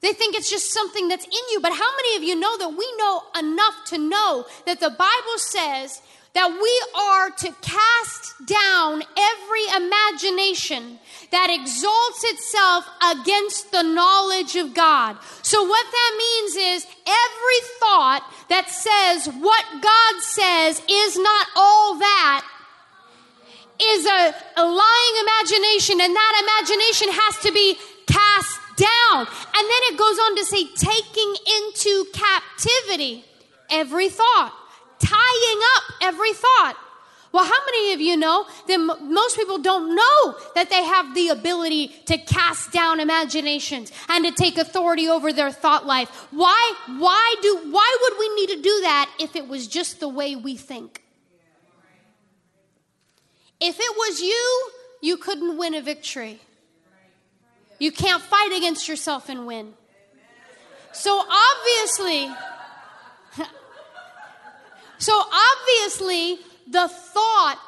They 0.00 0.12
think 0.12 0.36
it's 0.36 0.50
just 0.50 0.70
something 0.70 1.08
that's 1.08 1.24
in 1.24 1.32
you. 1.50 1.60
But 1.60 1.72
how 1.72 1.96
many 1.96 2.16
of 2.16 2.22
you 2.22 2.38
know 2.38 2.58
that 2.58 2.68
we 2.68 2.94
know 2.98 3.22
enough 3.38 3.74
to 3.86 3.98
know 3.98 4.44
that 4.66 4.78
the 4.78 4.90
Bible 4.90 5.38
says 5.38 6.02
that 6.34 6.50
we 6.50 7.00
are 7.00 7.30
to 7.30 7.54
cast 7.62 8.34
down 8.46 9.02
every 9.16 9.66
imagination 9.76 10.98
that 11.30 11.48
exalts 11.50 12.24
itself 12.24 12.84
against 13.12 13.70
the 13.70 13.82
knowledge 13.82 14.56
of 14.56 14.74
God. 14.74 15.16
So, 15.42 15.62
what 15.62 15.86
that 15.90 16.14
means 16.18 16.56
is 16.56 16.86
every 17.06 17.60
thought 17.78 18.22
that 18.48 18.68
says 18.68 19.32
what 19.34 19.64
God 19.80 20.22
says 20.22 20.82
is 20.90 21.16
not 21.16 21.46
all 21.56 21.98
that 21.98 22.44
is 23.80 24.06
a, 24.06 24.34
a 24.56 24.64
lying 24.64 25.16
imagination, 25.22 26.00
and 26.00 26.14
that 26.14 26.34
imagination 26.42 27.08
has 27.10 27.38
to 27.42 27.52
be 27.52 27.76
cast 28.06 28.60
down. 28.76 29.26
And 29.26 29.64
then 29.70 29.82
it 29.90 29.98
goes 29.98 30.18
on 30.18 30.36
to 30.36 30.44
say, 30.44 30.64
taking 30.74 31.34
into 31.58 32.04
captivity 32.12 33.24
every 33.70 34.08
thought, 34.08 34.52
tying 35.04 35.60
up 35.76 35.82
every 36.02 36.32
thought. 36.32 36.76
Well, 37.32 37.44
how 37.44 37.64
many 37.66 37.92
of 37.92 38.00
you 38.00 38.16
know 38.16 38.46
that 38.68 38.74
m- 38.74 39.12
most 39.12 39.36
people 39.36 39.58
don't 39.58 39.96
know 39.96 40.36
that 40.54 40.70
they 40.70 40.84
have 40.84 41.16
the 41.16 41.30
ability 41.30 41.88
to 42.06 42.16
cast 42.16 42.70
down 42.70 43.00
imaginations 43.00 43.90
and 44.08 44.24
to 44.24 44.30
take 44.30 44.56
authority 44.56 45.08
over 45.08 45.32
their 45.32 45.50
thought 45.50 45.84
life? 45.84 46.08
Why 46.30 46.74
why 46.96 47.34
do 47.42 47.72
why 47.72 47.96
would 48.02 48.18
we 48.20 48.34
need 48.36 48.54
to 48.54 48.62
do 48.62 48.80
that 48.82 49.10
if 49.18 49.34
it 49.34 49.48
was 49.48 49.66
just 49.66 49.98
the 49.98 50.08
way 50.08 50.36
we 50.36 50.56
think? 50.56 51.02
If 53.60 53.80
it 53.80 53.96
was 53.96 54.20
you, 54.20 54.70
you 55.00 55.16
couldn't 55.16 55.56
win 55.58 55.74
a 55.74 55.80
victory. 55.80 56.40
You 57.80 57.90
can't 57.90 58.22
fight 58.22 58.52
against 58.56 58.88
yourself 58.88 59.28
and 59.28 59.44
win. 59.44 59.74
So 60.92 61.20
obviously, 61.20 62.32
so 64.98 65.12
obviously, 65.12 66.38
the 66.68 66.88
thought 66.88 67.60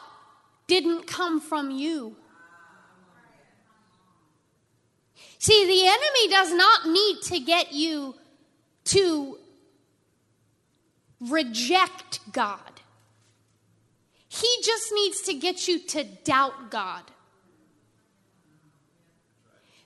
didn't 0.66 1.06
come 1.06 1.40
from 1.40 1.70
you. 1.70 2.16
See, 5.38 5.66
the 5.66 5.86
enemy 5.86 6.28
does 6.28 6.52
not 6.52 6.88
need 6.88 7.22
to 7.22 7.38
get 7.40 7.72
you 7.72 8.14
to 8.86 9.38
reject 11.20 12.20
God. 12.32 12.60
He 14.28 14.48
just 14.62 14.92
needs 14.92 15.22
to 15.22 15.34
get 15.34 15.68
you 15.68 15.78
to 15.78 16.04
doubt 16.04 16.70
God. 16.70 17.02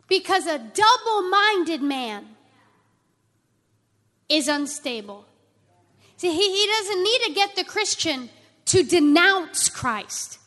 Because 0.09 0.47
a 0.47 0.59
double 0.59 1.29
minded 1.29 1.83
man 1.83 2.27
is 4.29 4.49
unstable. 4.49 5.25
See, 6.21 6.33
he, 6.35 6.53
he 6.53 6.67
doesn't 6.67 7.03
need 7.03 7.21
to 7.29 7.33
get 7.33 7.57
the 7.57 7.65
Christian 7.65 8.29
to 8.67 8.83
denounce 8.83 9.71
Christ. 9.71 10.39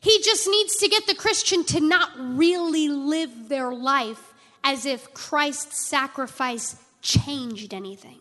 He 0.00 0.20
just 0.20 0.48
needs 0.48 0.78
to 0.78 0.88
get 0.88 1.06
the 1.06 1.14
Christian 1.14 1.62
to 1.66 1.80
not 1.80 2.10
really 2.18 2.88
live 2.88 3.48
their 3.48 3.70
life 3.70 4.34
as 4.64 4.86
if 4.86 5.14
Christ's 5.14 5.86
sacrifice 5.86 6.74
changed 7.02 7.72
anything. 7.72 8.18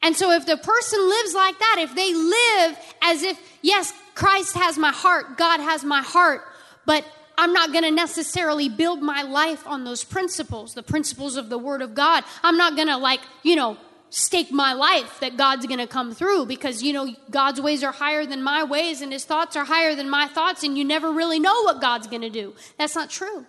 And 0.00 0.14
so, 0.14 0.30
if 0.30 0.46
the 0.46 0.56
person 0.56 1.00
lives 1.00 1.34
like 1.34 1.58
that, 1.58 1.78
if 1.80 1.96
they 1.96 2.14
live 2.14 2.78
as 3.02 3.24
if, 3.24 3.58
yes, 3.62 3.92
Christ 4.14 4.54
has 4.54 4.78
my 4.78 4.92
heart, 4.92 5.36
God 5.36 5.58
has 5.58 5.82
my 5.82 6.02
heart, 6.02 6.42
but 6.86 7.04
I'm 7.36 7.52
not 7.52 7.72
going 7.72 7.84
to 7.84 7.90
necessarily 7.90 8.68
build 8.68 9.02
my 9.02 9.22
life 9.22 9.66
on 9.66 9.84
those 9.84 10.04
principles, 10.04 10.74
the 10.74 10.82
principles 10.82 11.36
of 11.36 11.48
the 11.48 11.58
Word 11.58 11.82
of 11.82 11.94
God. 11.94 12.24
I'm 12.42 12.56
not 12.56 12.76
going 12.76 12.88
to, 12.88 12.96
like, 12.96 13.20
you 13.42 13.56
know, 13.56 13.78
stake 14.10 14.52
my 14.52 14.74
life 14.74 15.20
that 15.20 15.38
God's 15.38 15.66
going 15.66 15.78
to 15.78 15.86
come 15.86 16.14
through 16.14 16.44
because, 16.46 16.82
you 16.82 16.92
know, 16.92 17.14
God's 17.30 17.60
ways 17.60 17.82
are 17.82 17.92
higher 17.92 18.26
than 18.26 18.42
my 18.42 18.62
ways 18.62 19.00
and 19.00 19.12
his 19.12 19.24
thoughts 19.24 19.56
are 19.56 19.64
higher 19.64 19.94
than 19.94 20.10
my 20.10 20.28
thoughts, 20.28 20.62
and 20.62 20.76
you 20.76 20.84
never 20.84 21.10
really 21.10 21.40
know 21.40 21.62
what 21.62 21.80
God's 21.80 22.06
going 22.06 22.22
to 22.22 22.30
do. 22.30 22.54
That's 22.78 22.94
not 22.94 23.08
true. 23.08 23.46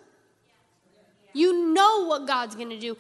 You 1.34 1.74
know 1.74 2.06
what 2.06 2.28
God's 2.28 2.56
going 2.56 2.70
to 2.70 2.80
do. 2.80 2.96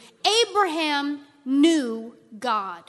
Abraham 0.49 1.21
knew 1.45 2.15
God, 2.37 2.83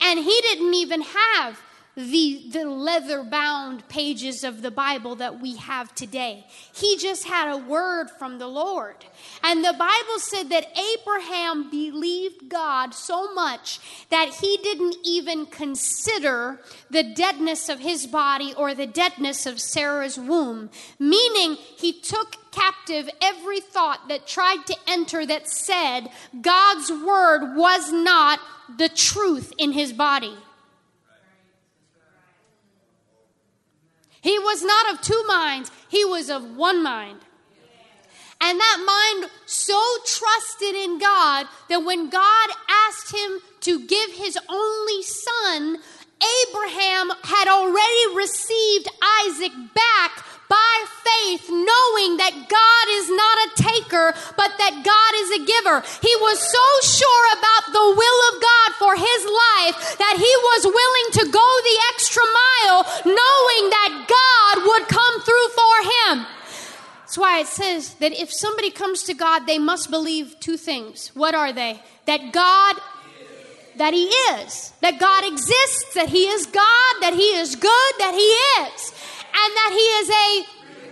and 0.00 0.18
he 0.18 0.40
didn't 0.42 0.74
even 0.74 1.02
have 1.02 1.60
the, 1.98 2.44
the 2.52 2.64
leather 2.64 3.24
bound 3.24 3.88
pages 3.88 4.44
of 4.44 4.62
the 4.62 4.70
Bible 4.70 5.16
that 5.16 5.40
we 5.40 5.56
have 5.56 5.92
today. 5.96 6.46
He 6.72 6.96
just 6.96 7.26
had 7.26 7.52
a 7.52 7.58
word 7.58 8.08
from 8.08 8.38
the 8.38 8.46
Lord. 8.46 8.94
And 9.42 9.64
the 9.64 9.74
Bible 9.76 10.18
said 10.18 10.48
that 10.50 10.78
Abraham 10.78 11.68
believed 11.68 12.48
God 12.48 12.94
so 12.94 13.34
much 13.34 13.80
that 14.10 14.32
he 14.40 14.58
didn't 14.58 14.94
even 15.02 15.46
consider 15.46 16.60
the 16.88 17.02
deadness 17.02 17.68
of 17.68 17.80
his 17.80 18.06
body 18.06 18.54
or 18.56 18.74
the 18.74 18.86
deadness 18.86 19.44
of 19.44 19.60
Sarah's 19.60 20.16
womb, 20.16 20.70
meaning 21.00 21.56
he 21.56 21.92
took 21.92 22.36
captive 22.52 23.10
every 23.20 23.58
thought 23.58 24.08
that 24.08 24.28
tried 24.28 24.64
to 24.66 24.76
enter 24.86 25.26
that 25.26 25.48
said 25.48 26.10
God's 26.40 26.92
word 26.92 27.56
was 27.56 27.90
not 27.90 28.38
the 28.78 28.88
truth 28.88 29.52
in 29.58 29.72
his 29.72 29.92
body. 29.92 30.36
He 34.28 34.38
was 34.38 34.62
not 34.62 34.92
of 34.92 35.00
two 35.00 35.24
minds, 35.26 35.70
he 35.88 36.04
was 36.04 36.28
of 36.28 36.54
one 36.54 36.82
mind. 36.82 37.18
And 38.42 38.60
that 38.60 39.16
mind 39.18 39.30
so 39.46 39.82
trusted 40.04 40.74
in 40.74 40.98
God 40.98 41.46
that 41.70 41.82
when 41.82 42.10
God 42.10 42.50
asked 42.86 43.14
him 43.14 43.40
to 43.62 43.86
give 43.86 44.12
his 44.12 44.38
only 44.50 45.02
son, 45.02 45.78
Abraham 46.42 47.10
had 47.24 47.48
already 47.48 48.16
received 48.16 48.90
Isaac 49.24 49.52
back 49.74 50.22
by 50.48 50.76
faith, 51.04 51.48
knowing 51.52 52.16
that 52.16 52.32
God 52.48 52.86
is 52.96 53.06
not 53.12 53.36
a 53.44 53.48
taker, 53.60 54.06
but 54.36 54.56
that 54.56 54.80
God 54.80 55.12
is 55.20 55.30
a 55.36 55.44
giver. 55.44 55.84
He 56.00 56.14
was 56.24 56.40
so 56.40 56.66
sure 56.82 57.26
about 57.36 57.64
the 57.68 57.88
will 57.92 58.20
of 58.32 58.34
God 58.40 58.68
for 58.80 58.92
his 58.96 59.22
life 59.28 59.76
that 60.00 60.16
he 60.16 60.32
was 60.48 60.62
willing 60.64 61.08
to 61.20 61.24
go 61.28 61.46
the 61.62 61.78
extra 61.92 62.24
mile, 62.24 62.80
knowing 63.04 63.64
that 63.70 63.92
God 64.08 64.56
would 64.64 64.88
come 64.88 65.20
through 65.20 65.48
for 65.52 65.76
him. 65.84 66.26
That's 67.04 67.18
why 67.18 67.40
it 67.40 67.46
says 67.46 67.94
that 67.94 68.12
if 68.12 68.32
somebody 68.32 68.70
comes 68.70 69.02
to 69.04 69.14
God, 69.14 69.46
they 69.46 69.58
must 69.58 69.90
believe 69.90 70.40
two 70.40 70.56
things. 70.56 71.08
What 71.14 71.34
are 71.34 71.52
they? 71.52 71.80
That 72.06 72.32
God 72.32 72.76
that 73.76 73.94
he 73.94 74.06
is, 74.06 74.72
that 74.80 74.98
God 74.98 75.24
exists, 75.24 75.94
that 75.94 76.08
he 76.08 76.24
is 76.26 76.46
God, 76.46 76.94
that 77.00 77.14
he 77.14 77.36
is 77.36 77.54
good, 77.54 77.92
that 77.98 78.12
he 78.12 78.66
is 78.66 78.92
and 79.34 79.56
that 79.56 79.70
he 79.72 79.78
is 79.78 80.10
a 80.10 80.46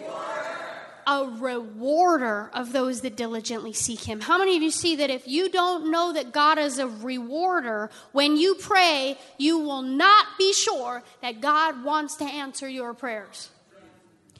rewarder. 0.04 0.66
a 1.06 1.24
rewarder 1.40 2.50
of 2.52 2.72
those 2.72 3.00
that 3.02 3.16
diligently 3.16 3.72
seek 3.72 4.00
him. 4.00 4.20
How 4.20 4.38
many 4.38 4.56
of 4.56 4.62
you 4.62 4.70
see 4.70 4.96
that 4.96 5.10
if 5.10 5.26
you 5.26 5.48
don't 5.48 5.90
know 5.90 6.12
that 6.12 6.32
God 6.32 6.58
is 6.58 6.78
a 6.78 6.88
rewarder, 6.88 7.90
when 8.12 8.36
you 8.36 8.54
pray, 8.54 9.18
you 9.38 9.58
will 9.58 9.82
not 9.82 10.26
be 10.38 10.52
sure 10.52 11.02
that 11.22 11.40
God 11.40 11.84
wants 11.84 12.16
to 12.16 12.24
answer 12.24 12.68
your 12.68 12.94
prayers? 12.94 13.50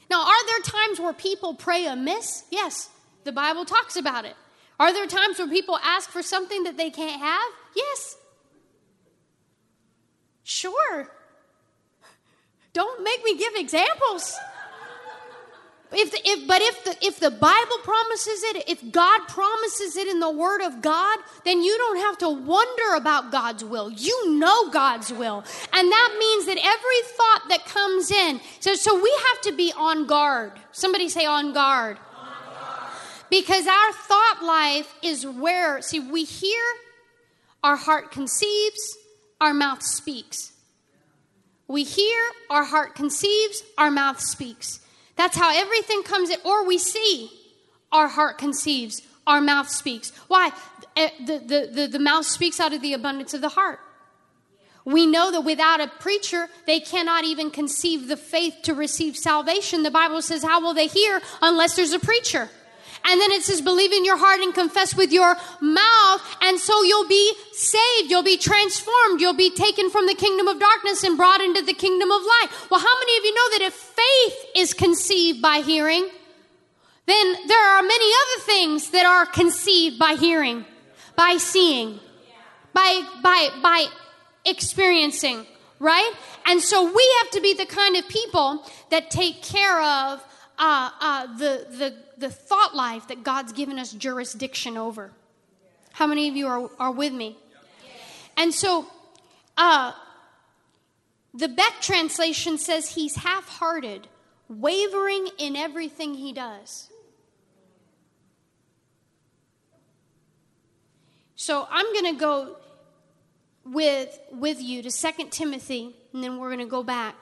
Now, 0.09 0.25
are 0.25 0.45
there 0.45 0.61
times 0.61 0.99
where 0.99 1.13
people 1.13 1.53
pray 1.53 1.85
amiss? 1.85 2.43
Yes, 2.49 2.89
the 3.23 3.31
Bible 3.33 3.65
talks 3.65 3.97
about 3.97 4.25
it. 4.25 4.35
Are 4.79 4.93
there 4.93 5.07
times 5.07 5.39
where 5.39 5.47
people 5.49 5.77
ask 5.83 6.09
for 6.09 6.21
something 6.21 6.63
that 6.63 6.77
they 6.77 6.89
can't 6.89 7.19
have? 7.19 7.51
Yes. 7.75 8.15
Sure. 10.43 11.11
Don't 12.77 13.03
make 13.03 13.23
me 13.23 13.35
give 13.35 13.55
examples. 13.55 14.37
If, 15.91 16.13
if, 16.13 16.47
but 16.47 16.61
if 16.61 16.83
the, 16.83 16.95
if 17.07 17.19
the 17.19 17.31
Bible 17.31 17.77
promises 17.83 18.43
it, 18.43 18.69
if 18.69 18.91
God 18.91 19.21
promises 19.27 19.97
it 19.97 20.07
in 20.07 20.19
the 20.19 20.29
Word 20.29 20.61
of 20.61 20.83
God, 20.83 21.17
then 21.43 21.63
you 21.63 21.75
don't 21.75 21.97
have 21.97 22.19
to 22.19 22.29
wonder 22.29 22.93
about 22.95 23.31
God's 23.31 23.65
will. 23.65 23.89
You 23.89 24.35
know 24.37 24.69
God's 24.69 25.11
will. 25.11 25.43
And 25.73 25.91
that 25.91 26.15
means 26.19 26.45
that 26.45 26.59
every 26.59 27.01
thought 27.17 27.49
that 27.49 27.65
comes 27.65 28.11
in, 28.11 28.41
so, 28.59 28.75
so 28.75 28.93
we 28.93 29.11
have 29.31 29.41
to 29.45 29.53
be 29.53 29.73
on 29.75 30.05
guard. 30.05 30.51
Somebody 30.71 31.09
say 31.09 31.25
on 31.25 31.53
guard. 31.53 31.97
on 32.15 32.27
guard. 32.53 32.91
Because 33.31 33.65
our 33.65 33.91
thought 33.91 34.43
life 34.43 34.93
is 35.01 35.25
where, 35.25 35.81
see, 35.81 35.99
we 35.99 36.25
hear, 36.25 36.61
our 37.63 37.75
heart 37.75 38.11
conceives, 38.11 38.97
our 39.41 39.55
mouth 39.55 39.81
speaks. 39.81 40.51
We 41.67 41.83
hear, 41.83 42.17
our 42.49 42.63
heart 42.63 42.95
conceives, 42.95 43.63
our 43.77 43.91
mouth 43.91 44.21
speaks. 44.21 44.79
That's 45.15 45.35
how 45.35 45.51
everything 45.53 46.03
comes 46.03 46.29
in. 46.29 46.37
Or 46.45 46.65
we 46.65 46.77
see, 46.77 47.29
our 47.91 48.07
heart 48.07 48.37
conceives, 48.37 49.01
our 49.25 49.41
mouth 49.41 49.69
speaks. 49.69 50.11
Why? 50.27 50.51
Eh, 50.95 51.09
the, 51.25 51.39
the, 51.39 51.69
the, 51.73 51.87
the 51.87 51.99
mouth 51.99 52.25
speaks 52.25 52.59
out 52.59 52.73
of 52.73 52.81
the 52.81 52.93
abundance 52.93 53.33
of 53.33 53.41
the 53.41 53.49
heart. 53.49 53.79
We 54.85 55.05
know 55.05 55.31
that 55.31 55.41
without 55.41 55.81
a 55.81 55.87
preacher, 55.87 56.47
they 56.65 56.79
cannot 56.79 57.25
even 57.25 57.51
conceive 57.51 58.07
the 58.07 58.15
faith 58.15 58.55
to 58.63 58.73
receive 58.73 59.17
salvation. 59.17 59.83
The 59.83 59.91
Bible 59.91 60.21
says, 60.21 60.43
How 60.43 60.61
will 60.61 60.73
they 60.73 60.87
hear 60.87 61.21
unless 61.41 61.75
there's 61.75 61.91
a 61.91 61.99
preacher? 61.99 62.49
And 63.09 63.21
then 63.21 63.31
it 63.31 63.43
says, 63.43 63.61
believe 63.61 63.93
in 63.93 64.03
your 64.03 64.17
heart 64.17 64.41
and 64.41 64.53
confess 64.53 64.93
with 64.93 65.13
your 65.13 65.35
mouth. 65.61 66.37
And 66.41 66.59
so 66.59 66.83
you'll 66.83 67.07
be 67.07 67.33
saved. 67.53 68.11
You'll 68.11 68.21
be 68.21 68.37
transformed. 68.37 69.21
You'll 69.21 69.33
be 69.33 69.49
taken 69.49 69.89
from 69.89 70.07
the 70.07 70.13
kingdom 70.13 70.47
of 70.47 70.59
darkness 70.59 71.03
and 71.03 71.15
brought 71.15 71.39
into 71.39 71.61
the 71.61 71.73
kingdom 71.73 72.11
of 72.11 72.21
light. 72.21 72.47
Well, 72.69 72.81
how 72.81 72.99
many 72.99 73.17
of 73.17 73.23
you 73.23 73.33
know 73.33 73.49
that 73.57 73.61
if 73.61 73.73
faith 73.73 74.45
is 74.55 74.73
conceived 74.73 75.41
by 75.41 75.59
hearing, 75.59 76.09
then 77.05 77.35
there 77.47 77.77
are 77.77 77.81
many 77.81 78.05
other 78.05 78.43
things 78.43 78.89
that 78.89 79.05
are 79.05 79.25
conceived 79.25 79.97
by 79.97 80.15
hearing, 80.15 80.65
by 81.15 81.37
seeing, 81.37 82.01
by, 82.73 83.01
by, 83.23 83.49
by 83.63 83.85
experiencing, 84.45 85.45
right? 85.79 86.11
And 86.45 86.61
so 86.61 86.83
we 86.83 87.15
have 87.21 87.31
to 87.31 87.41
be 87.41 87.53
the 87.53 87.65
kind 87.65 87.95
of 87.95 88.07
people 88.09 88.65
that 88.89 89.09
take 89.09 89.41
care 89.41 89.81
of 89.81 90.21
uh, 90.57 90.89
uh, 90.99 91.27
the, 91.37 91.67
the 91.69 91.93
the 92.17 92.29
thought 92.29 92.75
life 92.75 93.07
that 93.07 93.23
God's 93.23 93.53
given 93.53 93.77
us 93.79 93.93
jurisdiction 93.93 94.75
over. 94.77 95.11
How 95.93 96.07
many 96.07 96.27
of 96.27 96.35
you 96.35 96.47
are, 96.47 96.69
are 96.79 96.91
with 96.91 97.13
me? 97.13 97.37
And 98.35 98.53
so, 98.53 98.87
uh, 99.55 99.93
The 101.33 101.47
Beck 101.47 101.81
translation 101.81 102.57
says 102.57 102.89
he's 102.89 103.15
half 103.15 103.47
hearted, 103.47 104.07
wavering 104.49 105.29
in 105.37 105.55
everything 105.55 106.15
he 106.15 106.33
does. 106.33 106.89
So 111.35 111.67
I'm 111.69 111.85
going 111.93 112.15
to 112.15 112.19
go 112.19 112.57
with, 113.63 114.19
with 114.31 114.61
you 114.61 114.81
to 114.81 114.91
2 114.91 115.29
Timothy, 115.29 115.95
and 116.13 116.23
then 116.23 116.37
we're 116.37 116.49
going 116.49 116.59
to 116.59 116.65
go 116.65 116.83
back. 116.83 117.15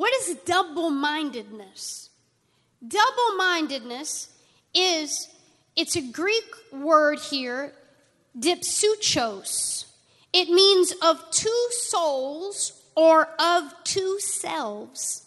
What 0.00 0.14
is 0.22 0.34
double 0.46 0.88
mindedness? 0.88 2.08
Double 2.80 3.36
mindedness 3.36 4.30
is, 4.72 5.28
it's 5.76 5.94
a 5.94 6.00
Greek 6.00 6.50
word 6.72 7.18
here, 7.18 7.74
dipsuchos. 8.34 9.84
It 10.32 10.48
means 10.48 10.94
of 11.02 11.22
two 11.30 11.66
souls 11.72 12.82
or 12.94 13.28
of 13.38 13.74
two 13.84 14.18
selves. 14.20 15.26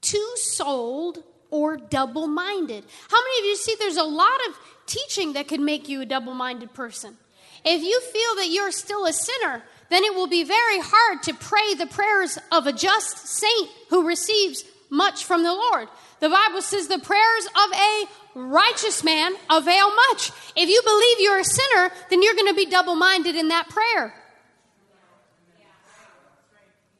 Two 0.00 0.30
souled 0.36 1.22
or 1.50 1.76
double 1.76 2.28
minded. 2.28 2.84
How 3.10 3.18
many 3.22 3.40
of 3.40 3.44
you 3.44 3.56
see 3.56 3.76
there's 3.78 3.98
a 3.98 4.04
lot 4.04 4.40
of 4.48 4.58
teaching 4.86 5.34
that 5.34 5.48
could 5.48 5.60
make 5.60 5.90
you 5.90 6.00
a 6.00 6.06
double 6.06 6.32
minded 6.32 6.72
person? 6.72 7.18
If 7.62 7.82
you 7.82 8.00
feel 8.00 8.36
that 8.36 8.48
you're 8.50 8.72
still 8.72 9.04
a 9.04 9.12
sinner, 9.12 9.62
then 9.92 10.04
it 10.04 10.14
will 10.14 10.26
be 10.26 10.44
very 10.44 10.78
hard 10.80 11.22
to 11.24 11.34
pray 11.34 11.74
the 11.74 11.86
prayers 11.86 12.38
of 12.50 12.66
a 12.66 12.72
just 12.72 13.26
saint 13.28 13.68
who 13.90 14.06
receives 14.06 14.64
much 14.90 15.24
from 15.24 15.42
the 15.42 15.52
Lord. 15.52 15.88
The 16.20 16.28
Bible 16.28 16.62
says 16.62 16.88
the 16.88 16.98
prayers 16.98 17.46
of 17.46 17.72
a 17.72 18.04
righteous 18.34 19.02
man 19.04 19.34
avail 19.50 19.94
much. 19.94 20.30
If 20.56 20.68
you 20.68 20.80
believe 20.84 21.16
you're 21.20 21.40
a 21.40 21.44
sinner, 21.44 21.90
then 22.10 22.22
you're 22.22 22.34
going 22.34 22.48
to 22.48 22.54
be 22.54 22.66
double 22.66 22.94
minded 22.94 23.36
in 23.36 23.48
that 23.48 23.68
prayer. 23.68 24.14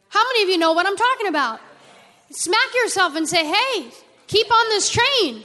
How 0.09 0.22
many 0.24 0.42
of 0.42 0.48
you 0.50 0.59
know 0.59 0.72
what 0.72 0.87
I'm 0.87 0.96
talking 0.96 1.28
about? 1.28 1.61
Smack 2.31 2.74
yourself 2.74 3.16
and 3.16 3.26
say, 3.28 3.46
hey, 3.46 3.90
keep 4.26 4.52
on 4.52 4.68
this 4.68 4.90
train. 4.90 5.44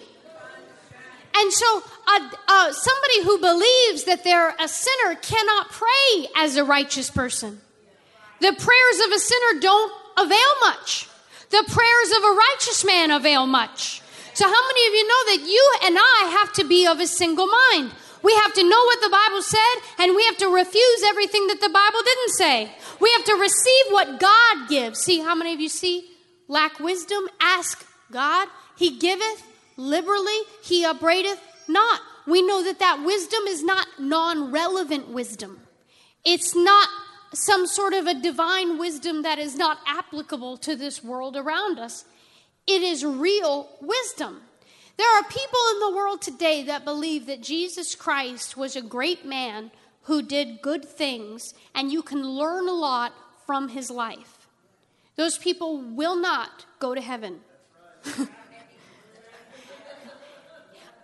And 1.36 1.54
so, 1.54 1.84
somebody 2.08 3.24
who 3.24 3.38
believes 3.40 4.06
that 4.06 4.24
they're 4.24 4.56
a 4.60 4.68
sinner 4.68 5.16
cannot 5.16 5.70
pray 5.70 6.28
as 6.36 6.56
a 6.56 6.64
righteous 6.64 7.10
person. 7.10 7.62
The 8.40 8.54
prayers 8.54 9.00
of 9.06 9.12
a 9.12 9.20
sinner 9.20 9.60
don't 9.62 9.94
avail 10.18 10.54
much. 10.62 11.08
The 11.50 11.64
prayers 11.68 12.12
of 12.18 12.24
a 12.24 12.36
righteous 12.36 12.86
man 12.86 13.12
avail 13.12 13.48
much. 13.48 14.02
So, 14.34 14.46
how 14.46 14.68
many 14.68 14.88
of 14.88 14.94
you 14.94 15.08
know 15.08 15.26
that 15.26 15.50
you 15.50 15.76
and 15.86 15.98
I 15.98 16.38
have 16.40 16.54
to 16.54 16.64
be 16.64 16.86
of 16.86 17.00
a 17.00 17.08
single 17.08 17.48
mind? 17.48 17.92
We 18.22 18.34
have 18.36 18.54
to 18.54 18.64
know 18.64 18.84
what 18.86 19.02
the 19.02 19.10
Bible 19.10 19.42
said, 19.42 19.76
and 20.00 20.16
we 20.16 20.24
have 20.26 20.38
to 20.38 20.54
refuse 20.54 21.04
everything 21.06 21.48
that 21.48 21.62
the 21.62 21.70
Bible 21.70 22.00
didn't 22.04 22.34
say. 22.34 22.72
We 23.00 23.12
have 23.14 23.26
to 23.26 23.36
receive 23.36 23.86
what 23.90 24.20
God 24.20 24.70
gives. 24.70 25.00
See, 25.00 25.20
how 25.20 25.36
many 25.36 25.54
of 25.54 25.60
you 25.60 25.70
see 25.70 26.10
lack 26.48 26.80
wisdom? 26.80 27.28
Ask 27.40 27.86
God. 28.12 28.48
He 28.76 28.98
giveth 28.98 29.44
liberally, 29.78 30.40
He 30.62 30.84
upbraideth 30.84 31.40
not. 31.70 32.02
We 32.26 32.42
know 32.42 32.64
that 32.64 32.80
that 32.80 33.04
wisdom 33.06 33.42
is 33.48 33.64
not 33.64 33.88
non 34.00 34.52
relevant 34.52 35.10
wisdom. 35.10 35.62
It's 36.26 36.56
not 36.56 36.90
some 37.34 37.68
sort 37.68 37.94
of 37.94 38.08
a 38.08 38.14
divine 38.14 38.78
wisdom 38.78 39.22
that 39.24 39.40
is 39.40 39.56
not 39.56 39.80
applicable 39.88 40.58
to 40.58 40.76
this 40.76 41.04
world 41.04 41.36
around 41.36 41.80
us. 41.80 42.06
It 42.66 42.82
is 42.82 43.06
real 43.06 43.70
wisdom. 43.82 44.42
There 44.98 45.16
are 45.16 45.24
people 45.24 45.60
in 45.74 45.80
the 45.80 45.96
world 45.96 46.22
today 46.22 46.64
that 46.64 46.84
believe 46.84 47.28
that 47.28 47.42
Jesus 47.42 47.96
Christ 47.96 48.58
was 48.58 48.76
a 48.76 48.82
great 48.82 49.26
man 49.26 49.72
who 50.04 50.22
did 50.22 50.62
good 50.62 50.84
things, 50.84 51.54
and 51.76 51.92
you 51.92 52.02
can 52.02 52.28
learn 52.28 52.68
a 52.68 52.74
lot 52.74 53.14
from 53.46 53.70
his 53.70 53.92
life. 53.92 54.48
Those 55.16 55.38
people 55.38 55.78
will 55.80 56.16
not 56.16 56.66
go 56.80 56.96
to 56.96 57.02
heaven. 57.02 57.42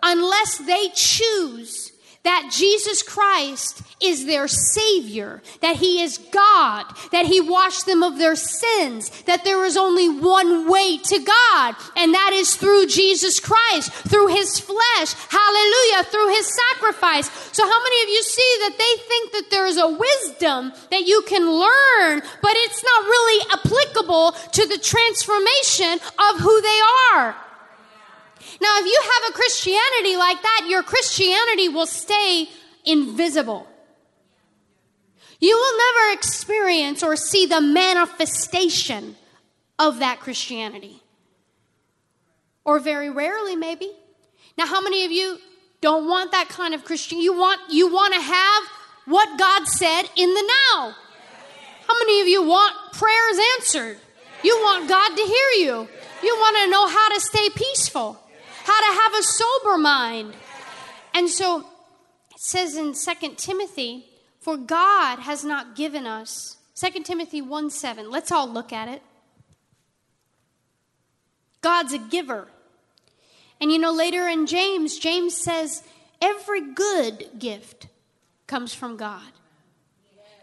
Unless 0.06 0.58
they 0.58 0.90
choose 0.94 1.92
that 2.24 2.50
Jesus 2.50 3.02
Christ 3.02 3.82
is 4.02 4.24
their 4.24 4.48
Savior, 4.48 5.42
that 5.60 5.76
He 5.76 6.02
is 6.02 6.18
God, 6.32 6.86
that 7.12 7.26
He 7.26 7.40
washed 7.40 7.84
them 7.84 8.02
of 8.02 8.18
their 8.18 8.34
sins, 8.34 9.10
that 9.24 9.44
there 9.44 9.64
is 9.64 9.76
only 9.76 10.08
one 10.08 10.68
way 10.68 10.96
to 10.98 11.18
God, 11.18 11.76
and 11.96 12.14
that 12.14 12.32
is 12.32 12.56
through 12.56 12.86
Jesus 12.86 13.40
Christ, 13.40 13.92
through 13.92 14.28
His 14.28 14.58
flesh, 14.58 15.14
hallelujah, 15.28 16.04
through 16.04 16.30
His 16.30 16.50
sacrifice. 16.72 17.30
So, 17.52 17.62
how 17.62 17.82
many 17.82 18.02
of 18.02 18.08
you 18.08 18.22
see 18.22 18.56
that 18.60 18.78
they 18.78 19.02
think 19.06 19.32
that 19.32 19.50
there 19.50 19.66
is 19.66 19.76
a 19.76 19.88
wisdom 19.88 20.72
that 20.90 21.06
you 21.06 21.22
can 21.28 21.44
learn, 21.44 22.22
but 22.40 22.52
it's 22.54 22.82
not 22.82 23.04
really 23.04 23.46
applicable 23.52 24.32
to 24.32 24.66
the 24.66 24.78
transformation 24.78 26.00
of 26.18 26.40
who 26.40 26.60
they 26.62 26.80
are? 27.12 27.36
Now, 28.64 28.78
if 28.78 28.86
you 28.86 28.98
have 29.02 29.30
a 29.30 29.32
Christianity 29.34 30.16
like 30.16 30.40
that, 30.40 30.66
your 30.70 30.82
Christianity 30.82 31.68
will 31.68 31.86
stay 31.86 32.48
invisible. 32.86 33.68
You 35.38 35.54
will 35.54 35.78
never 35.78 36.18
experience 36.18 37.02
or 37.02 37.14
see 37.14 37.44
the 37.44 37.60
manifestation 37.60 39.16
of 39.78 39.98
that 39.98 40.20
Christianity. 40.20 41.02
Or 42.64 42.78
very 42.78 43.10
rarely, 43.10 43.54
maybe. 43.54 43.92
Now, 44.56 44.64
how 44.64 44.80
many 44.80 45.04
of 45.04 45.10
you 45.10 45.36
don't 45.82 46.08
want 46.08 46.32
that 46.32 46.48
kind 46.48 46.72
of 46.72 46.86
Christian? 46.86 47.20
You 47.20 47.36
want, 47.36 47.60
you 47.68 47.92
want 47.92 48.14
to 48.14 48.20
have 48.22 48.62
what 49.04 49.38
God 49.38 49.68
said 49.68 50.04
in 50.16 50.32
the 50.32 50.52
now. 50.72 50.94
How 51.86 51.98
many 51.98 52.22
of 52.22 52.28
you 52.28 52.42
want 52.44 52.74
prayers 52.94 53.38
answered? 53.58 53.98
You 54.42 54.56
want 54.56 54.88
God 54.88 55.14
to 55.14 55.22
hear 55.22 55.66
you. 55.66 55.88
You 56.22 56.34
want 56.36 56.56
to 56.64 56.70
know 56.70 56.88
how 56.88 57.08
to 57.10 57.20
stay 57.20 57.50
peaceful 57.50 58.23
how 58.64 58.80
to 58.80 59.00
have 59.00 59.14
a 59.14 59.22
sober 59.22 59.78
mind. 59.78 60.34
And 61.12 61.28
so 61.28 61.60
it 61.60 61.66
says 62.36 62.76
in 62.76 62.94
2 62.94 63.34
Timothy, 63.36 64.06
for 64.40 64.56
God 64.56 65.20
has 65.20 65.44
not 65.44 65.76
given 65.76 66.06
us, 66.06 66.56
2 66.74 67.02
Timothy 67.02 67.40
1 67.40 67.70
7, 67.70 68.10
let's 68.10 68.32
all 68.32 68.48
look 68.48 68.72
at 68.72 68.88
it. 68.88 69.02
God's 71.60 71.92
a 71.92 71.98
giver. 71.98 72.48
And 73.60 73.70
you 73.70 73.78
know, 73.78 73.92
later 73.92 74.26
in 74.28 74.46
James, 74.46 74.98
James 74.98 75.36
says, 75.36 75.82
every 76.20 76.72
good 76.72 77.38
gift 77.38 77.88
comes 78.46 78.74
from 78.74 78.96
God. 78.96 79.32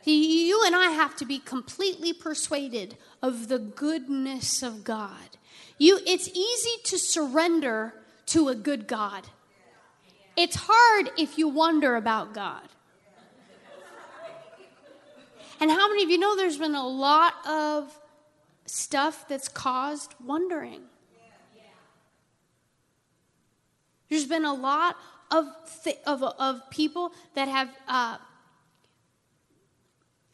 You 0.04 0.64
and 0.66 0.76
I 0.76 0.92
have 0.92 1.16
to 1.18 1.26
be 1.26 1.38
completely 1.38 2.14
persuaded 2.14 2.98
of 3.22 3.48
the 3.48 3.60
goodness 3.60 4.64
of 4.64 4.84
God. 4.84 5.38
You, 5.78 6.00
it's 6.06 6.28
easy 6.30 6.82
to 6.86 6.98
surrender 6.98 7.94
to 8.32 8.48
a 8.48 8.56
good 8.56 8.88
God. 8.88 9.28
It's 10.38 10.56
hard 10.60 11.12
if 11.17 11.38
you 11.38 11.50
wonder 11.50 11.96
about 11.96 12.34
God. 12.34 12.67
And 15.60 15.70
how 15.70 15.89
many 15.89 16.04
of 16.04 16.10
you 16.10 16.17
know 16.17 16.36
there's 16.36 16.58
been 16.58 16.76
a 16.76 16.88
lot 16.88 17.34
of 17.46 17.96
stuff 18.65 19.28
that's 19.28 19.48
caused 19.48 20.15
wondering? 20.26 20.82
There's 24.10 24.26
been 24.26 24.46
a 24.46 24.54
lot 24.54 24.96
of, 25.30 25.46
th- 25.84 26.00
of, 26.06 26.24
of 26.24 26.70
people 26.70 27.13
that 27.36 27.48
have. 27.48 27.70
Uh, 27.88 28.17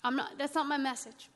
I'm 0.03 0.15
not. 0.15 0.37
That's 0.37 0.55
not 0.55 0.67
my 0.67 0.77
message. 0.77 1.29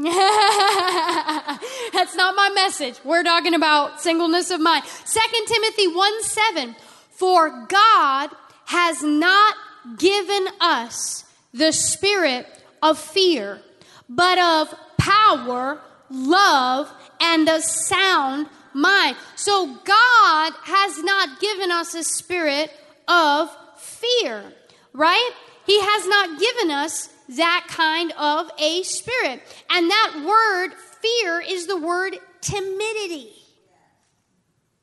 That's 1.92 2.14
not 2.16 2.34
my 2.34 2.50
message. 2.54 2.94
We're 3.04 3.22
talking 3.22 3.52
about 3.54 4.00
singleness 4.00 4.50
of 4.50 4.60
mind. 4.60 4.84
Second 5.04 5.46
Timothy 5.46 5.88
1 5.88 6.22
7. 6.22 6.76
For 7.10 7.66
God 7.68 8.30
has 8.64 9.02
not 9.02 9.56
given 9.98 10.46
us 10.58 11.24
the 11.52 11.72
spirit 11.72 12.46
of 12.82 12.98
fear, 12.98 13.60
but 14.08 14.38
of 14.38 14.74
power, 14.96 15.80
love, 16.08 16.90
and 17.20 17.46
a 17.46 17.60
sound 17.60 18.46
mind. 18.72 19.18
So 19.36 19.66
God 19.84 20.52
has 20.62 21.02
not 21.02 21.40
given 21.40 21.70
us 21.70 21.94
a 21.94 22.04
spirit 22.04 22.72
of 23.06 23.50
fear, 23.76 24.50
right? 24.94 25.30
He 25.66 25.78
has 25.78 26.06
not 26.06 26.40
given 26.40 26.70
us 26.70 27.10
that 27.36 27.66
kind 27.68 28.12
of 28.18 28.50
a 28.58 28.82
spirit. 28.82 29.42
And 29.70 29.90
that 29.90 30.24
word, 30.26 30.74
fear, 31.00 31.40
is 31.40 31.66
the 31.66 31.76
word 31.76 32.16
timidity. 32.40 33.32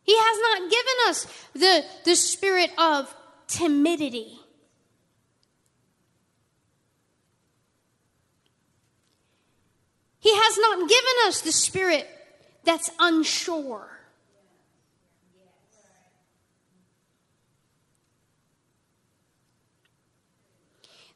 He 0.03 0.15
has 0.15 0.61
not 0.61 0.71
given 0.71 0.93
us 1.07 1.47
the, 1.53 1.85
the 2.05 2.15
spirit 2.15 2.71
of 2.77 3.13
timidity. 3.47 4.39
He 10.19 10.33
has 10.33 10.57
not 10.57 10.89
given 10.89 11.27
us 11.27 11.41
the 11.41 11.51
spirit 11.51 12.07
that's 12.63 12.89
unsure. 12.99 13.96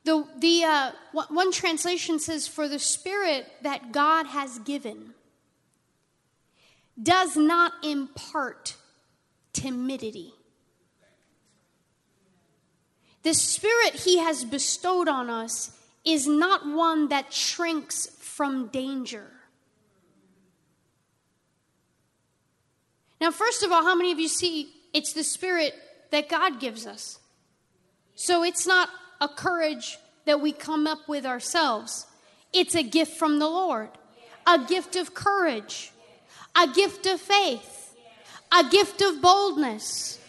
The, 0.03 0.25
the, 0.39 0.63
uh, 0.63 0.91
one 1.29 1.51
translation 1.51 2.19
says, 2.19 2.47
For 2.47 2.67
the 2.67 2.79
Spirit 2.79 3.45
that 3.61 3.91
God 3.91 4.25
has 4.27 4.57
given 4.59 5.13
does 7.01 7.35
not 7.37 7.73
impart 7.83 8.75
timidity. 9.53 10.33
The 13.23 13.33
Spirit 13.35 13.93
He 13.93 14.17
has 14.17 14.43
bestowed 14.43 15.07
on 15.07 15.29
us 15.29 15.77
is 16.03 16.27
not 16.27 16.67
one 16.67 17.09
that 17.09 17.31
shrinks 17.31 18.07
from 18.19 18.67
danger. 18.67 19.31
Now, 23.19 23.29
first 23.29 23.61
of 23.61 23.71
all, 23.71 23.83
how 23.83 23.93
many 23.93 24.11
of 24.11 24.19
you 24.19 24.27
see 24.27 24.73
it's 24.93 25.13
the 25.13 25.23
Spirit 25.23 25.75
that 26.09 26.27
God 26.27 26.59
gives 26.59 26.87
us? 26.87 27.19
So 28.15 28.43
it's 28.43 28.65
not 28.65 28.89
a 29.21 29.29
courage 29.29 29.99
that 30.25 30.41
we 30.41 30.51
come 30.51 30.87
up 30.87 31.07
with 31.07 31.25
ourselves, 31.25 32.07
it's 32.51 32.75
a 32.75 32.83
gift 32.83 33.17
from 33.17 33.39
the 33.39 33.47
Lord, 33.47 33.89
a 34.45 34.65
gift 34.65 34.95
of 34.95 35.13
courage, 35.13 35.91
a 36.55 36.67
gift 36.67 37.05
of 37.05 37.21
faith, 37.21 37.95
a 38.51 38.67
gift 38.69 39.01
of 39.01 39.21
boldness, 39.21 40.19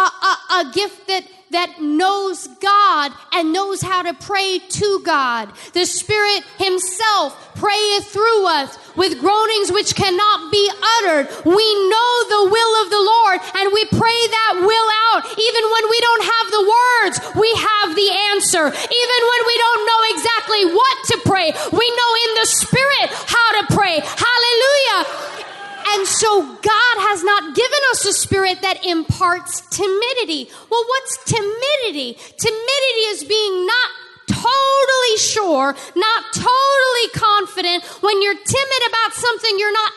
a, 0.00 0.26
a, 0.26 0.60
a 0.60 0.72
gift 0.72 1.06
that 1.08 1.24
that 1.50 1.82
knows 1.82 2.46
God 2.62 3.12
and 3.32 3.52
knows 3.52 3.82
how 3.82 4.02
to 4.02 4.14
pray 4.14 4.58
to 4.58 5.00
God. 5.04 5.50
The 5.72 5.84
Spirit 5.84 6.44
Himself 6.58 7.34
prayeth 7.56 8.06
through 8.06 8.46
us 8.46 8.78
with 8.94 9.18
groanings 9.18 9.72
which 9.72 9.94
cannot 9.94 10.50
be 10.52 10.70
uttered. 11.02 11.26
We 11.44 11.66
know 11.90 12.12
the 12.30 12.44
will 12.54 12.72
of 12.82 12.90
the 12.90 13.02
Lord 13.02 13.38
and 13.58 13.74
we 13.74 13.84
pray 13.90 14.20
that 14.30 14.62
will 14.62 14.90
out. 15.10 15.26
Even 15.26 15.64
when 15.74 15.84
we 15.90 15.98
don't 16.00 16.24
have 16.24 16.46
the 16.54 16.64
words, 16.70 17.14
we 17.34 17.50
have 17.50 17.88
the 17.98 18.10
answer. 18.30 18.64
Even 18.70 19.20
when 19.26 19.42
we 19.46 19.56
don't 19.58 19.82
know 19.86 20.00
exactly 20.14 20.62
what 20.70 20.96
to 21.10 21.16
pray, 21.26 21.50
we 21.74 21.86
know 21.90 22.10
in 22.30 22.32
the 22.38 22.46
Spirit 22.46 22.79
that 28.62 28.84
imparts 28.84 29.60
timidity. 29.70 30.50
Well, 30.70 30.84
what's 30.86 31.24
timidity? 31.24 32.14
Timidity 32.14 33.04
is 33.12 33.24
being 33.24 33.66
not 33.66 33.90
totally 34.26 35.16
sure, 35.18 35.74
not 35.96 36.24
totally 36.32 37.08
confident. 37.14 37.84
When 38.02 38.22
you're 38.22 38.34
timid 38.34 38.82
about 38.88 39.12
something, 39.14 39.58
you're 39.58 39.72
not 39.72 39.92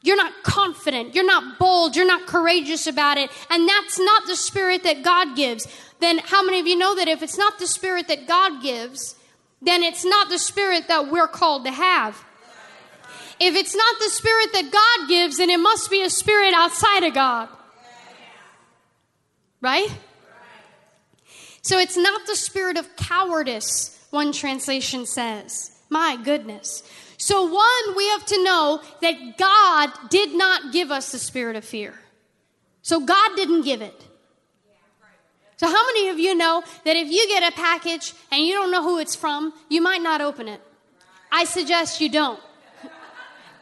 you're 0.00 0.16
not 0.16 0.32
confident, 0.44 1.14
you're 1.14 1.26
not 1.26 1.58
bold, 1.58 1.96
you're 1.96 2.06
not 2.06 2.26
courageous 2.26 2.86
about 2.86 3.18
it, 3.18 3.30
and 3.50 3.68
that's 3.68 3.98
not 3.98 4.26
the 4.26 4.36
spirit 4.36 4.84
that 4.84 5.02
God 5.02 5.36
gives. 5.36 5.66
Then 6.00 6.18
how 6.18 6.44
many 6.44 6.60
of 6.60 6.66
you 6.66 6.76
know 6.76 6.94
that 6.94 7.08
if 7.08 7.22
it's 7.22 7.36
not 7.36 7.58
the 7.58 7.66
spirit 7.66 8.06
that 8.06 8.28
God 8.28 8.62
gives, 8.62 9.16
then 9.60 9.82
it's 9.82 10.04
not 10.04 10.28
the 10.30 10.38
spirit 10.38 10.86
that 10.86 11.10
we're 11.10 11.26
called 11.26 11.64
to 11.64 11.72
have? 11.72 12.24
If 13.40 13.54
it's 13.54 13.74
not 13.74 13.98
the 13.98 14.10
spirit 14.10 14.52
that 14.52 14.70
God 14.70 15.08
gives, 15.08 15.36
then 15.38 15.50
it 15.50 15.58
must 15.58 15.90
be 15.90 16.02
a 16.02 16.10
spirit 16.10 16.54
outside 16.54 17.02
of 17.04 17.14
God. 17.14 17.48
Right? 19.60 19.88
So 21.62 21.78
it's 21.78 21.96
not 21.96 22.26
the 22.26 22.36
spirit 22.36 22.76
of 22.76 22.96
cowardice, 22.96 23.98
one 24.10 24.32
translation 24.32 25.06
says. 25.06 25.72
My 25.90 26.16
goodness. 26.22 26.82
So, 27.16 27.42
one, 27.42 27.96
we 27.96 28.06
have 28.10 28.24
to 28.26 28.44
know 28.44 28.80
that 29.02 29.36
God 29.38 29.90
did 30.08 30.34
not 30.34 30.72
give 30.72 30.92
us 30.92 31.10
the 31.10 31.18
spirit 31.18 31.56
of 31.56 31.64
fear. 31.64 31.94
So, 32.82 33.00
God 33.00 33.34
didn't 33.34 33.62
give 33.62 33.82
it. 33.82 34.04
So, 35.56 35.66
how 35.66 35.86
many 35.86 36.08
of 36.10 36.18
you 36.20 36.36
know 36.36 36.62
that 36.84 36.96
if 36.96 37.10
you 37.10 37.26
get 37.26 37.52
a 37.52 37.56
package 37.56 38.14
and 38.30 38.42
you 38.42 38.54
don't 38.54 38.70
know 38.70 38.84
who 38.84 39.00
it's 39.00 39.16
from, 39.16 39.52
you 39.68 39.82
might 39.82 40.00
not 40.00 40.20
open 40.20 40.46
it? 40.46 40.60
I 41.32 41.44
suggest 41.44 42.00
you 42.00 42.08
don't. 42.08 42.40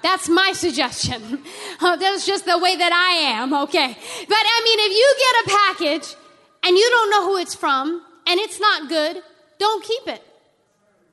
That's 0.03 0.29
my 0.29 0.53
suggestion. 0.53 1.43
That's 1.81 2.27
just 2.27 2.45
the 2.45 2.59
way 2.59 2.77
that 2.77 2.93
I 2.93 3.41
am, 3.41 3.53
okay? 3.55 3.97
But 4.29 4.45
I 4.55 4.61
mean, 4.65 4.79
if 4.81 4.93
you 4.93 5.15
get 5.19 5.35
a 5.45 5.59
package 5.59 6.17
and 6.65 6.77
you 6.77 6.89
don't 6.91 7.11
know 7.11 7.27
who 7.29 7.37
it's 7.39 7.55
from 7.55 8.03
and 8.27 8.41
it's 8.41 8.61
not 8.61 8.89
good, 8.89 9.23
don't 9.59 9.85
keep 9.85 10.07
it. 10.07 10.23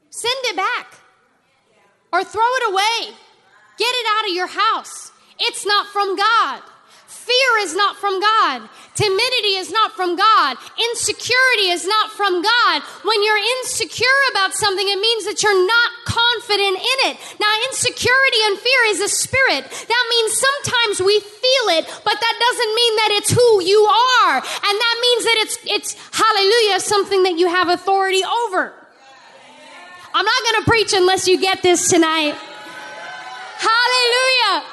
Send 0.09 0.35
it 0.43 0.55
back 0.55 0.93
or 2.11 2.23
throw 2.23 2.43
it 2.43 2.71
away. 2.71 3.15
Get 3.77 3.89
it 3.89 4.05
out 4.17 4.29
of 4.29 4.35
your 4.35 4.47
house. 4.47 5.11
It's 5.39 5.65
not 5.65 5.87
from 5.87 6.15
God. 6.15 6.61
Fear 7.23 7.51
is 7.63 7.73
not 7.73 7.95
from 7.95 8.19
God. 8.19 8.67
Timidity 8.95 9.55
is 9.55 9.71
not 9.71 9.95
from 9.95 10.17
God. 10.17 10.57
Insecurity 10.75 11.71
is 11.71 11.87
not 11.87 12.11
from 12.11 12.43
God. 12.43 12.83
When 13.07 13.23
you're 13.23 13.39
insecure 13.63 14.21
about 14.31 14.53
something, 14.53 14.83
it 14.83 14.99
means 14.99 15.23
that 15.23 15.41
you're 15.41 15.55
not 15.55 15.89
confident 16.03 16.75
in 16.75 16.97
it. 17.07 17.15
Now, 17.39 17.47
insecurity 17.71 18.41
and 18.43 18.59
fear 18.59 18.81
is 18.91 18.99
a 18.99 19.07
spirit. 19.07 19.63
That 19.63 20.05
means 20.11 20.35
sometimes 20.35 20.99
we 20.99 21.15
feel 21.23 21.65
it, 21.79 21.87
but 22.03 22.19
that 22.19 22.35
doesn't 22.43 22.71
mean 22.75 22.93
that 22.99 23.11
it's 23.15 23.31
who 23.31 23.63
you 23.63 23.79
are. 23.87 24.35
And 24.43 24.75
that 24.75 24.97
means 24.99 25.23
that 25.23 25.37
it's, 25.47 25.57
it's, 25.63 25.89
hallelujah, 26.11 26.79
something 26.81 27.23
that 27.23 27.39
you 27.39 27.47
have 27.47 27.69
authority 27.69 28.23
over. 28.23 28.73
I'm 30.13 30.25
not 30.25 30.41
going 30.51 30.63
to 30.63 30.69
preach 30.69 30.91
unless 30.91 31.25
you 31.25 31.39
get 31.39 31.63
this 31.63 31.87
tonight. 31.87 32.35
Hallelujah. 33.63 34.72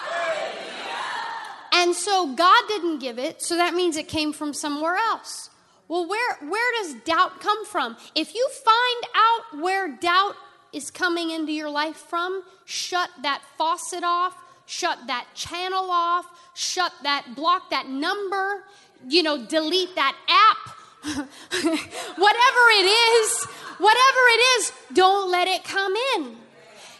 And 1.72 1.94
so 1.94 2.34
God 2.34 2.62
didn't 2.68 2.98
give 2.98 3.18
it, 3.18 3.42
so 3.42 3.56
that 3.56 3.74
means 3.74 3.96
it 3.96 4.08
came 4.08 4.32
from 4.32 4.52
somewhere 4.52 4.96
else. 4.96 5.50
Well, 5.88 6.08
where, 6.08 6.36
where 6.48 6.82
does 6.82 6.94
doubt 7.04 7.40
come 7.40 7.64
from? 7.66 7.96
If 8.14 8.34
you 8.34 8.48
find 8.64 9.04
out 9.14 9.62
where 9.62 9.88
doubt 9.88 10.34
is 10.72 10.90
coming 10.90 11.30
into 11.30 11.52
your 11.52 11.70
life 11.70 11.96
from, 11.96 12.42
shut 12.64 13.10
that 13.22 13.42
faucet 13.58 14.04
off, 14.04 14.36
shut 14.66 14.98
that 15.08 15.26
channel 15.34 15.90
off, 15.90 16.26
shut 16.54 16.92
that, 17.02 17.34
block 17.34 17.70
that 17.70 17.88
number, 17.88 18.64
you 19.08 19.22
know, 19.22 19.44
delete 19.46 19.94
that 19.96 20.16
app. 20.28 20.76
whatever 21.02 22.64
it 22.78 22.86
is, 22.86 23.44
whatever 23.78 24.20
it 24.28 24.42
is, 24.58 24.72
don't 24.92 25.30
let 25.30 25.48
it 25.48 25.64
come 25.64 25.94
in. 26.16 26.36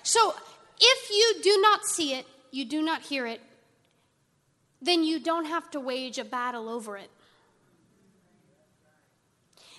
So 0.03 0.35
if 0.81 1.11
you 1.11 1.43
do 1.43 1.61
not 1.61 1.85
see 1.85 2.15
it, 2.15 2.27
you 2.51 2.65
do 2.65 2.83
not 2.83 3.03
hear 3.03 3.27
it, 3.27 3.41
then 4.83 5.05
you 5.05 5.21
don't 5.21 5.45
have 5.45 5.71
to 5.73 5.81
wage 5.81 6.19
a 6.19 6.25
battle 6.25 6.69
over 6.69 6.97
it. 6.97 7.11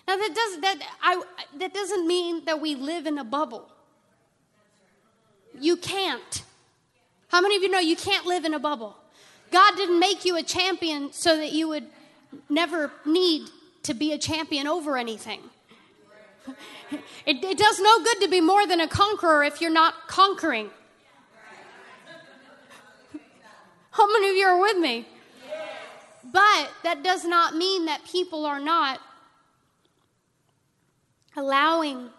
Now 0.08 0.18
that 0.18 0.36
does 0.36 0.62
that 0.62 0.80
I 1.02 1.22
that 1.58 1.74
doesn't 1.74 2.08
mean 2.08 2.46
that 2.46 2.60
we 2.60 2.76
live 2.76 3.06
in 3.06 3.18
a 3.18 3.24
bubble. 3.24 3.72
You 5.60 5.78
can't. 5.78 6.44
How 7.28 7.42
many 7.42 7.56
of 7.56 7.64
you 7.64 7.70
know 7.70 7.80
you 7.80 7.96
can't 7.96 8.26
live 8.26 8.46
in 8.46 8.54
a 8.54 8.60
bubble? 8.60 8.98
God 9.52 9.76
didn't 9.76 10.00
make 10.00 10.26
you 10.26 10.38
a 10.38 10.44
champion 10.44 11.12
so 11.14 11.38
that 11.38 11.52
you 11.52 11.68
would 11.68 11.88
never 12.50 12.92
need 13.06 13.50
to 13.84 13.94
be 13.94 14.14
a 14.14 14.18
champion 14.18 14.68
over 14.68 14.98
anything. 14.98 15.42
It, 17.26 17.42
it 17.42 17.58
does 17.58 17.80
no 17.80 18.04
good 18.04 18.20
to 18.22 18.28
be 18.28 18.42
more 18.42 18.68
than 18.68 18.82
a 18.82 18.88
conqueror 18.88 19.46
if 19.46 19.62
you're 19.62 19.72
not 19.72 20.08
conquering. 20.08 20.72
How 23.92 24.08
many 24.08 24.30
of 24.30 24.36
you 24.36 24.46
are 24.46 24.60
with 24.60 24.78
me? 24.78 25.08
Yes. 25.48 25.60
But 26.32 26.72
that 26.84 27.04
does 27.04 27.26
not 27.26 27.56
mean 27.56 27.86
that 27.86 28.04
people 28.06 28.46
are 28.46 28.60
not 28.60 29.00
allowing 31.36 32.10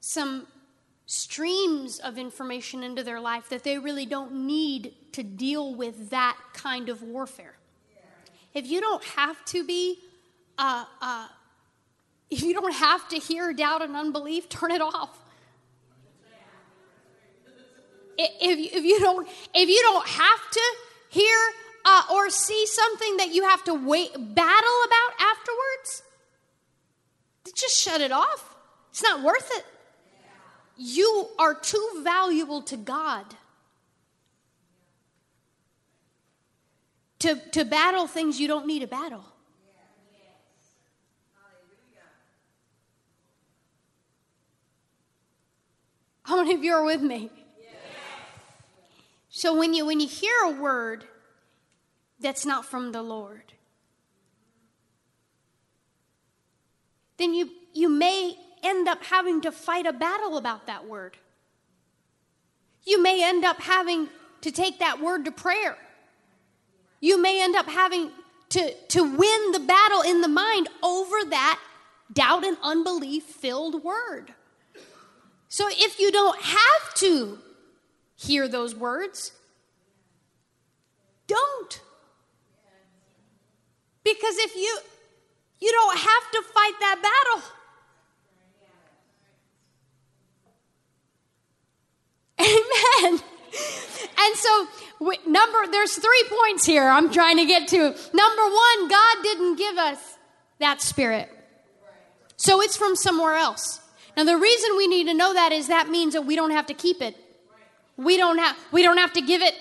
some 0.00 0.46
streams 1.06 1.98
of 1.98 2.18
information 2.18 2.82
into 2.82 3.02
their 3.02 3.20
life 3.20 3.48
that 3.48 3.64
they 3.64 3.78
really 3.78 4.06
don't 4.06 4.32
need 4.32 4.94
to 5.12 5.22
deal 5.22 5.74
with 5.74 6.10
that 6.10 6.36
kind 6.52 6.88
of 6.88 7.02
warfare. 7.02 7.56
If 8.54 8.66
you 8.66 8.80
don't 8.80 9.04
have 9.04 9.44
to 9.46 9.64
be, 9.64 9.98
uh, 10.58 10.84
uh, 11.00 11.28
if 12.30 12.42
you 12.42 12.52
don't 12.52 12.74
have 12.74 13.08
to 13.08 13.16
hear 13.16 13.52
doubt 13.52 13.82
and 13.82 13.94
unbelief, 13.96 14.48
turn 14.48 14.72
it 14.72 14.80
off. 14.80 15.19
If, 18.22 18.74
if 18.74 18.84
you 18.84 19.00
don't, 19.00 19.26
if 19.54 19.68
you 19.68 19.80
don't 19.82 20.06
have 20.06 20.50
to 20.50 20.60
hear 21.08 21.36
uh, 21.84 22.02
or 22.12 22.28
see 22.28 22.66
something 22.66 23.16
that 23.16 23.32
you 23.32 23.44
have 23.44 23.64
to 23.64 23.74
wait 23.74 24.12
battle 24.12 24.78
about 24.86 25.20
afterwards, 25.20 26.02
just 27.54 27.78
shut 27.78 28.00
it 28.00 28.12
off. 28.12 28.54
It's 28.90 29.02
not 29.02 29.22
worth 29.22 29.50
it. 29.54 29.64
You 30.76 31.28
are 31.38 31.54
too 31.54 32.00
valuable 32.02 32.62
to 32.62 32.76
God 32.76 33.24
to, 37.20 37.36
to 37.52 37.64
battle 37.64 38.06
things 38.06 38.40
you 38.40 38.48
don't 38.48 38.66
need 38.66 38.80
to 38.80 38.86
battle. 38.86 39.24
How 46.22 46.36
many 46.36 46.54
of 46.54 46.62
you 46.62 46.72
are 46.72 46.84
with 46.84 47.02
me? 47.02 47.30
So 49.40 49.54
when 49.54 49.72
you 49.72 49.86
when 49.86 50.00
you 50.00 50.06
hear 50.06 50.36
a 50.44 50.50
word 50.50 51.06
that's 52.18 52.44
not 52.44 52.66
from 52.66 52.92
the 52.92 53.00
Lord, 53.00 53.54
then 57.16 57.32
you 57.32 57.48
you 57.72 57.88
may 57.88 58.36
end 58.62 58.86
up 58.86 59.02
having 59.02 59.40
to 59.40 59.50
fight 59.50 59.86
a 59.86 59.94
battle 59.94 60.36
about 60.36 60.66
that 60.66 60.86
word. 60.86 61.16
You 62.84 63.02
may 63.02 63.24
end 63.24 63.46
up 63.46 63.62
having 63.62 64.10
to 64.42 64.52
take 64.52 64.78
that 64.80 65.00
word 65.00 65.24
to 65.24 65.32
prayer. 65.32 65.78
You 67.00 67.16
may 67.18 67.42
end 67.42 67.56
up 67.56 67.66
having 67.66 68.10
to, 68.50 68.74
to 68.88 69.02
win 69.02 69.52
the 69.52 69.64
battle 69.66 70.02
in 70.02 70.20
the 70.20 70.28
mind 70.28 70.68
over 70.82 71.16
that 71.30 71.58
doubt 72.12 72.44
and 72.44 72.58
unbelief 72.62 73.24
filled 73.24 73.82
word. 73.82 74.34
So 75.48 75.66
if 75.70 75.98
you 75.98 76.12
don't 76.12 76.38
have 76.42 76.94
to 76.96 77.38
hear 78.20 78.48
those 78.48 78.74
words, 78.74 79.32
don't. 81.26 81.80
Because 84.04 84.36
if 84.38 84.56
you 84.56 84.78
you 85.60 85.70
don't 85.72 85.98
have 85.98 86.30
to 86.32 86.42
fight 86.54 86.72
that 86.80 87.02
battle. 87.02 87.42
Amen. 92.40 93.20
And 94.22 94.36
so 94.36 94.68
number 95.26 95.66
there's 95.70 95.94
three 95.94 96.24
points 96.28 96.64
here 96.64 96.88
I'm 96.88 97.10
trying 97.12 97.36
to 97.36 97.46
get 97.46 97.68
to. 97.68 97.78
Number 97.78 98.42
1, 98.82 98.88
God 98.88 99.16
didn't 99.22 99.56
give 99.56 99.76
us 99.76 99.98
that 100.58 100.80
spirit. 100.80 101.28
So 102.36 102.62
it's 102.62 102.76
from 102.76 102.96
somewhere 102.96 103.34
else. 103.34 103.80
Now 104.16 104.24
the 104.24 104.36
reason 104.36 104.76
we 104.76 104.86
need 104.86 105.04
to 105.04 105.14
know 105.14 105.34
that 105.34 105.52
is 105.52 105.68
that 105.68 105.88
means 105.88 106.14
that 106.14 106.22
we 106.22 106.36
don't 106.36 106.52
have 106.52 106.66
to 106.66 106.74
keep 106.74 107.02
it. 107.02 107.16
We 108.00 108.16
don't 108.16 108.38
have 108.38 108.56
we 108.72 108.82
don't 108.82 108.96
have 108.96 109.12
to 109.12 109.20
give 109.20 109.42
it 109.42 109.54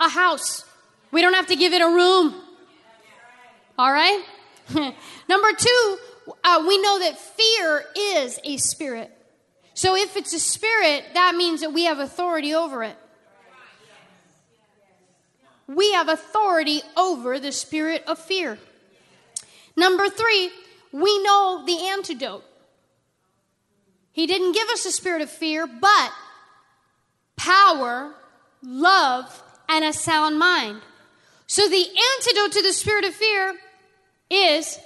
a 0.00 0.08
house. 0.08 0.64
We 1.12 1.20
don't 1.20 1.34
have 1.34 1.48
to 1.48 1.56
give 1.56 1.74
it 1.74 1.82
a 1.82 1.86
room. 1.86 2.34
All 3.78 3.92
right? 3.92 4.24
Number 5.28 5.48
two, 5.56 5.98
uh, 6.42 6.64
we 6.66 6.80
know 6.80 6.98
that 7.00 7.18
fear 7.18 7.84
is 7.94 8.40
a 8.44 8.56
spirit. 8.56 9.12
So 9.74 9.94
if 9.94 10.16
it's 10.16 10.32
a 10.32 10.40
spirit, 10.40 11.04
that 11.12 11.34
means 11.34 11.60
that 11.60 11.74
we 11.74 11.84
have 11.84 11.98
authority 11.98 12.54
over 12.54 12.82
it. 12.82 12.96
We 15.68 15.92
have 15.92 16.08
authority 16.08 16.80
over 16.96 17.38
the 17.38 17.52
spirit 17.52 18.04
of 18.06 18.18
fear. 18.18 18.58
Number 19.76 20.08
three, 20.08 20.50
we 20.92 21.22
know 21.22 21.64
the 21.66 21.88
antidote. 21.88 22.44
He 24.12 24.26
didn't 24.26 24.52
give 24.52 24.68
us 24.70 24.86
a 24.86 24.92
spirit 24.92 25.20
of 25.20 25.28
fear, 25.28 25.66
but 25.66 26.12
power, 27.36 28.14
love, 28.62 29.42
and 29.68 29.84
a 29.84 29.92
sound 29.92 30.38
mind. 30.38 30.80
So 31.46 31.68
the 31.68 31.76
antidote 31.76 32.52
to 32.52 32.62
the 32.62 32.72
spirit 32.72 33.04
of 33.04 33.14
fear 33.14 33.54
is 34.30 34.78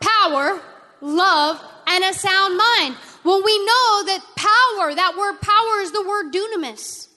power, 0.00 0.60
love, 1.00 1.62
and 1.86 2.04
a 2.04 2.12
sound 2.14 2.56
mind. 2.56 2.96
Well, 3.24 3.42
we 3.44 3.58
know 3.58 4.04
that 4.06 4.20
power, 4.36 4.94
that 4.94 5.16
word 5.16 5.40
power 5.40 5.80
is 5.80 5.92
the 5.92 6.06
word 6.06 6.32
dunamis. 6.32 7.08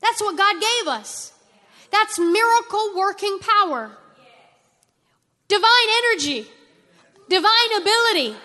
That's 0.00 0.20
what 0.20 0.36
God 0.36 0.54
gave 0.60 0.88
us. 0.88 1.32
That's 1.90 2.18
miracle 2.18 2.92
working 2.96 3.38
power. 3.40 3.90
Divine 5.48 5.88
energy, 6.04 6.46
divine 7.28 7.80
ability. 7.80 8.36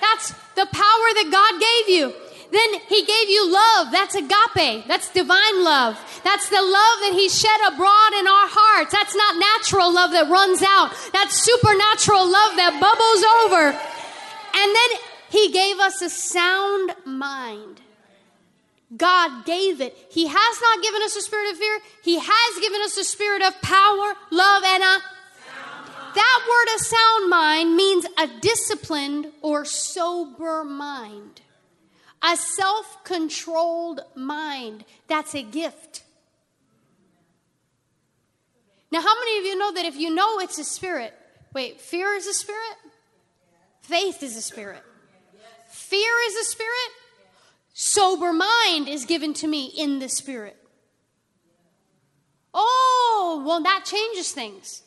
That's 0.00 0.32
the 0.56 0.66
power 0.66 1.08
that 1.14 1.28
God 1.30 1.60
gave 1.60 1.96
you. 1.96 2.14
Then 2.50 2.80
He 2.88 3.04
gave 3.04 3.28
you 3.28 3.50
love. 3.52 3.92
That's 3.92 4.14
agape. 4.14 4.86
That's 4.86 5.12
divine 5.12 5.64
love. 5.64 5.98
That's 6.24 6.48
the 6.48 6.62
love 6.62 6.96
that 7.04 7.12
He 7.12 7.28
shed 7.28 7.60
abroad 7.66 8.12
in 8.18 8.26
our 8.26 8.48
hearts. 8.48 8.92
That's 8.92 9.14
not 9.14 9.36
natural 9.36 9.92
love 9.92 10.12
that 10.12 10.30
runs 10.30 10.62
out. 10.62 10.92
That's 11.12 11.36
supernatural 11.36 12.24
love 12.24 12.56
that 12.56 12.80
bubbles 12.80 13.22
over. 13.44 13.76
And 14.54 14.68
then 14.74 14.90
He 15.30 15.52
gave 15.52 15.78
us 15.78 16.00
a 16.00 16.08
sound 16.08 16.94
mind. 17.04 17.82
God 18.96 19.44
gave 19.44 19.82
it. 19.82 19.94
He 20.10 20.26
has 20.26 20.60
not 20.62 20.82
given 20.82 21.02
us 21.02 21.14
a 21.14 21.20
spirit 21.20 21.52
of 21.52 21.58
fear. 21.58 21.78
He 22.02 22.18
has 22.18 22.60
given 22.62 22.80
us 22.80 22.96
a 22.96 23.04
spirit 23.04 23.42
of 23.42 23.60
power, 23.60 24.14
love, 24.30 24.64
and 24.64 24.82
a 24.82 24.98
that 26.14 26.40
word 26.48 26.74
a 26.74 26.78
sound 26.82 27.30
mind 27.30 27.76
means 27.76 28.06
a 28.16 28.26
disciplined 28.40 29.28
or 29.42 29.64
sober 29.64 30.64
mind. 30.64 31.42
A 32.22 32.36
self 32.36 33.04
controlled 33.04 34.00
mind. 34.14 34.84
That's 35.06 35.34
a 35.34 35.42
gift. 35.42 36.02
Now, 38.90 39.00
how 39.00 39.14
many 39.20 39.38
of 39.38 39.44
you 39.44 39.58
know 39.58 39.72
that 39.74 39.84
if 39.84 39.96
you 39.96 40.14
know 40.14 40.38
it's 40.40 40.58
a 40.58 40.64
spirit, 40.64 41.14
wait, 41.52 41.80
fear 41.80 42.14
is 42.14 42.26
a 42.26 42.32
spirit? 42.32 42.76
Faith 43.82 44.22
is 44.22 44.36
a 44.36 44.42
spirit. 44.42 44.82
Fear 45.70 46.12
is 46.28 46.36
a 46.36 46.44
spirit. 46.44 46.90
Sober 47.74 48.32
mind 48.32 48.88
is 48.88 49.04
given 49.04 49.34
to 49.34 49.46
me 49.46 49.66
in 49.66 49.98
the 49.98 50.08
spirit. 50.08 50.56
Oh, 52.52 53.44
well, 53.46 53.62
that 53.62 53.84
changes 53.84 54.32
things. 54.32 54.82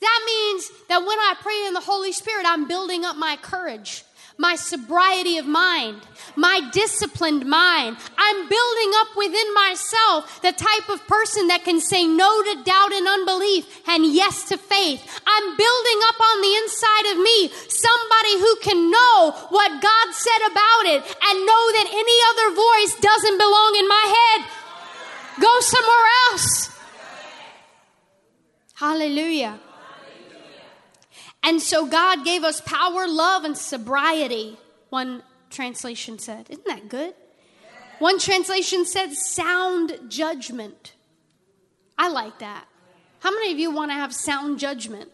That 0.00 0.20
means 0.24 0.70
that 0.88 1.00
when 1.00 1.18
I 1.18 1.34
pray 1.40 1.66
in 1.66 1.74
the 1.74 1.80
Holy 1.80 2.12
Spirit, 2.12 2.46
I'm 2.46 2.66
building 2.66 3.04
up 3.04 3.16
my 3.16 3.36
courage 3.36 4.04
my 4.40 4.56
sobriety 4.56 5.36
of 5.36 5.46
mind, 5.46 6.00
my 6.34 6.64
disciplined 6.72 7.44
mind. 7.44 7.94
I'm 8.16 8.48
building 8.48 8.90
up 8.96 9.08
within 9.14 9.52
myself 9.52 10.40
the 10.40 10.52
type 10.52 10.88
of 10.88 11.06
person 11.06 11.48
that 11.48 11.62
can 11.62 11.78
say 11.78 12.06
no 12.06 12.42
to 12.48 12.64
doubt 12.64 12.92
and 12.96 13.06
unbelief 13.06 13.68
and 13.86 14.06
yes 14.06 14.48
to 14.48 14.56
faith. 14.56 15.04
I'm 15.26 15.46
building 15.60 16.00
up 16.08 16.18
on 16.18 16.36
the 16.40 16.54
inside 16.56 17.06
of 17.12 17.18
me 17.20 17.38
somebody 17.68 18.34
who 18.40 18.52
can 18.64 18.90
know 18.90 19.36
what 19.52 19.82
God 19.82 20.06
said 20.16 20.42
about 20.48 20.84
it 20.88 21.04
and 21.04 21.44
know 21.44 21.64
that 21.76 21.88
any 21.92 22.18
other 22.32 22.48
voice 22.56 22.96
doesn't 22.96 23.36
belong 23.36 23.76
in 23.76 23.86
my 23.86 24.06
head. 24.16 24.40
Go 25.38 25.52
somewhere 25.60 26.06
else. 26.32 26.70
Hallelujah. 28.72 29.60
And 31.42 31.60
so 31.60 31.86
God 31.86 32.24
gave 32.24 32.44
us 32.44 32.60
power, 32.60 33.08
love, 33.08 33.44
and 33.44 33.56
sobriety, 33.56 34.58
one 34.90 35.22
translation 35.48 36.18
said. 36.18 36.46
Isn't 36.50 36.66
that 36.66 36.88
good? 36.88 37.14
One 37.98 38.18
translation 38.18 38.84
said 38.84 39.12
sound 39.12 39.98
judgment. 40.08 40.94
I 41.98 42.08
like 42.08 42.38
that. 42.38 42.66
How 43.20 43.30
many 43.30 43.52
of 43.52 43.58
you 43.58 43.70
want 43.70 43.90
to 43.90 43.94
have 43.94 44.14
sound 44.14 44.58
judgment? 44.58 45.10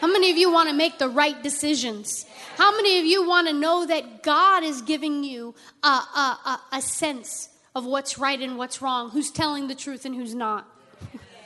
How 0.00 0.06
many 0.06 0.30
of 0.30 0.38
you 0.38 0.50
want 0.50 0.70
to 0.70 0.74
make 0.74 0.98
the 0.98 1.10
right 1.10 1.42
decisions? 1.42 2.24
How 2.56 2.74
many 2.74 2.98
of 2.98 3.04
you 3.04 3.28
want 3.28 3.48
to 3.48 3.52
know 3.52 3.84
that 3.84 4.22
God 4.22 4.64
is 4.64 4.80
giving 4.80 5.22
you 5.22 5.54
a, 5.82 5.86
a, 5.86 6.38
a, 6.46 6.60
a 6.72 6.82
sense 6.82 7.50
of 7.74 7.84
what's 7.84 8.18
right 8.18 8.40
and 8.40 8.56
what's 8.56 8.80
wrong, 8.80 9.10
who's 9.10 9.30
telling 9.30 9.68
the 9.68 9.74
truth 9.74 10.06
and 10.06 10.14
who's 10.14 10.34
not? 10.34 10.66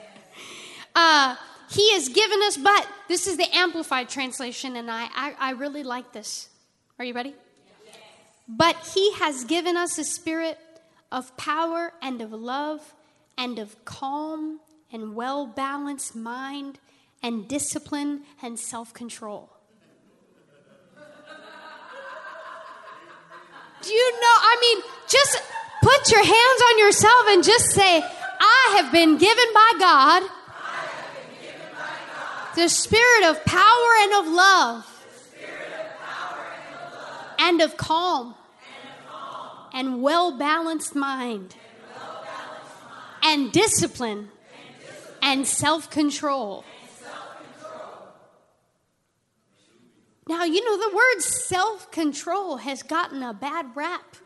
uh, 0.94 1.34
he 1.74 1.92
has 1.94 2.08
given 2.08 2.40
us, 2.42 2.56
but 2.56 2.86
this 3.08 3.26
is 3.26 3.36
the 3.36 3.48
Amplified 3.52 4.08
translation, 4.08 4.76
and 4.76 4.88
I, 4.88 5.08
I, 5.14 5.34
I 5.38 5.50
really 5.52 5.82
like 5.82 6.12
this. 6.12 6.48
Are 7.00 7.04
you 7.04 7.12
ready? 7.12 7.34
Yes. 7.84 7.96
But 8.48 8.76
He 8.94 9.12
has 9.14 9.44
given 9.44 9.76
us 9.76 9.98
a 9.98 10.04
spirit 10.04 10.56
of 11.10 11.36
power 11.36 11.92
and 12.00 12.20
of 12.20 12.32
love 12.32 12.94
and 13.36 13.58
of 13.58 13.84
calm 13.84 14.60
and 14.92 15.16
well 15.16 15.46
balanced 15.46 16.14
mind 16.14 16.78
and 17.24 17.48
discipline 17.48 18.22
and 18.40 18.56
self 18.56 18.94
control. 18.94 19.50
Do 23.82 23.92
you 23.92 24.12
know? 24.12 24.26
I 24.26 24.56
mean, 24.60 24.84
just 25.08 25.42
put 25.82 26.10
your 26.10 26.24
hands 26.24 26.62
on 26.70 26.78
yourself 26.78 27.24
and 27.30 27.42
just 27.44 27.72
say, 27.72 28.00
I 28.40 28.80
have 28.80 28.92
been 28.92 29.18
given 29.18 29.44
by 29.52 29.72
God 29.78 30.22
the 32.56 32.68
spirit 32.68 33.24
of 33.24 33.44
power 33.44 33.90
and 34.00 34.26
of 34.26 34.32
love, 34.32 35.06
and, 37.38 37.60
of 37.60 37.76
calm, 37.76 38.34
and, 39.72 40.02
well 40.02 40.38
balanced 40.38 40.94
mind, 40.94 41.56
and, 43.22 43.52
discipline, 43.52 44.28
and 45.22 45.46
self 45.46 45.90
control. 45.90 46.64
Now, 50.26 50.44
you 50.44 50.64
know, 50.64 50.88
the 50.88 50.96
word 50.96 51.20
self 51.20 51.90
control 51.90 52.58
has 52.58 52.82
gotten 52.82 53.22
a 53.22 53.34
bad 53.34 53.66
rap. 53.74 54.16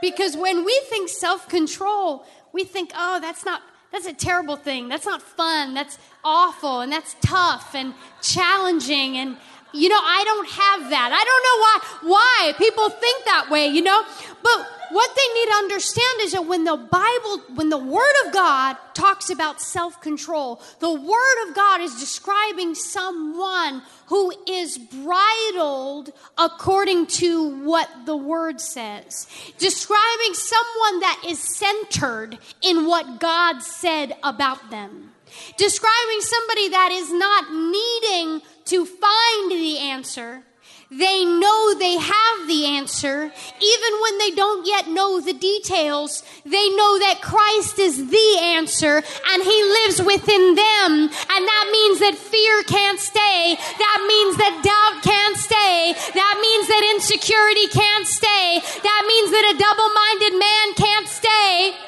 Because 0.00 0.36
when 0.36 0.64
we 0.64 0.80
think 0.88 1.08
self 1.08 1.48
control, 1.48 2.24
we 2.52 2.64
think, 2.64 2.90
oh, 2.94 3.20
that's 3.20 3.44
not 3.44 3.62
that's 3.92 4.06
a 4.06 4.12
terrible 4.12 4.56
thing. 4.56 4.88
That's 4.88 5.06
not 5.06 5.20
fun. 5.20 5.74
That's 5.74 5.98
awful 6.24 6.80
and 6.80 6.92
that's 6.92 7.16
tough 7.22 7.74
and 7.74 7.94
challenging. 8.22 9.16
And 9.16 9.36
You 9.72 9.88
know, 9.88 10.00
I 10.00 10.22
don't 10.24 10.48
have 10.48 10.90
that. 10.90 11.10
I 11.12 11.24
don't 11.24 11.44
know 11.46 11.58
why 11.60 11.80
why 12.02 12.52
people 12.58 12.90
think 12.90 13.24
that 13.24 13.50
way, 13.50 13.68
you 13.68 13.82
know? 13.82 14.04
But 14.42 14.66
what 14.90 15.10
they 15.14 15.40
need 15.40 15.46
to 15.46 15.56
understand 15.56 16.20
is 16.22 16.32
that 16.32 16.46
when 16.46 16.64
the 16.64 16.76
Bible, 16.76 17.42
when 17.54 17.68
the 17.68 17.78
Word 17.78 18.26
of 18.26 18.32
God 18.32 18.76
talks 18.94 19.30
about 19.30 19.60
self 19.60 20.00
control, 20.00 20.60
the 20.80 20.92
Word 20.92 21.48
of 21.48 21.54
God 21.54 21.80
is 21.80 21.94
describing 22.00 22.74
someone 22.74 23.82
who 24.06 24.32
is 24.48 24.78
bridled 24.78 26.12
according 26.36 27.06
to 27.06 27.64
what 27.64 27.88
the 28.04 28.16
Word 28.16 28.60
says, 28.60 29.28
describing 29.58 30.34
someone 30.34 31.00
that 31.00 31.22
is 31.28 31.38
centered 31.56 32.38
in 32.62 32.86
what 32.86 33.20
God 33.20 33.62
said 33.62 34.16
about 34.24 34.70
them, 34.70 35.12
describing 35.56 36.20
somebody 36.20 36.68
that 36.70 36.90
is 36.90 37.12
not 37.12 37.52
needing 37.52 38.42
to 38.70 38.86
find 38.86 39.50
the 39.50 39.78
answer 39.78 40.44
they 40.90 41.24
know 41.24 41.74
they 41.78 41.96
have 41.98 42.48
the 42.48 42.66
answer. 42.66 43.22
Even 43.22 43.92
when 44.02 44.18
they 44.18 44.32
don't 44.32 44.66
yet 44.66 44.88
know 44.88 45.20
the 45.20 45.32
details, 45.32 46.24
they 46.44 46.68
know 46.74 46.98
that 46.98 47.22
Christ 47.22 47.78
is 47.78 48.10
the 48.10 48.38
answer 48.42 48.96
and 48.98 49.42
He 49.42 49.62
lives 49.62 50.02
within 50.02 50.56
them. 50.56 50.90
And 51.06 51.42
that 51.46 51.68
means 51.70 52.00
that 52.00 52.18
fear 52.18 52.64
can't 52.64 52.98
stay. 52.98 53.54
That 53.54 54.00
means 54.08 54.36
that 54.38 54.66
doubt 54.66 55.02
can't 55.06 55.36
stay. 55.36 55.94
That 56.14 56.36
means 56.42 56.66
that 56.66 56.82
insecurity 56.90 57.68
can't 57.68 58.06
stay. 58.06 58.58
That 58.82 59.02
means 59.06 59.30
that 59.30 59.54
a 59.54 59.58
double 59.62 59.90
minded 59.94 60.34
man 60.42 60.74
can't 60.74 61.06
stay. 61.06 61.78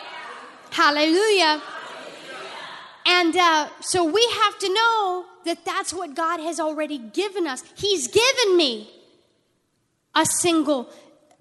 Hallelujah. 0.71 1.61
And 3.05 3.37
uh, 3.37 3.69
so 3.81 4.05
we 4.05 4.23
have 4.45 4.61
to 4.61 4.73
know 4.73 5.27
that 5.45 5.65
that's 5.65 5.93
what 5.93 6.15
God 6.15 6.41
has 6.41 6.61
already 6.61 6.99
given 6.99 7.47
us. 7.47 7.63
He's 7.77 8.09
given 8.09 8.57
me 8.57 8.91
a 10.15 10.27
single 10.27 10.91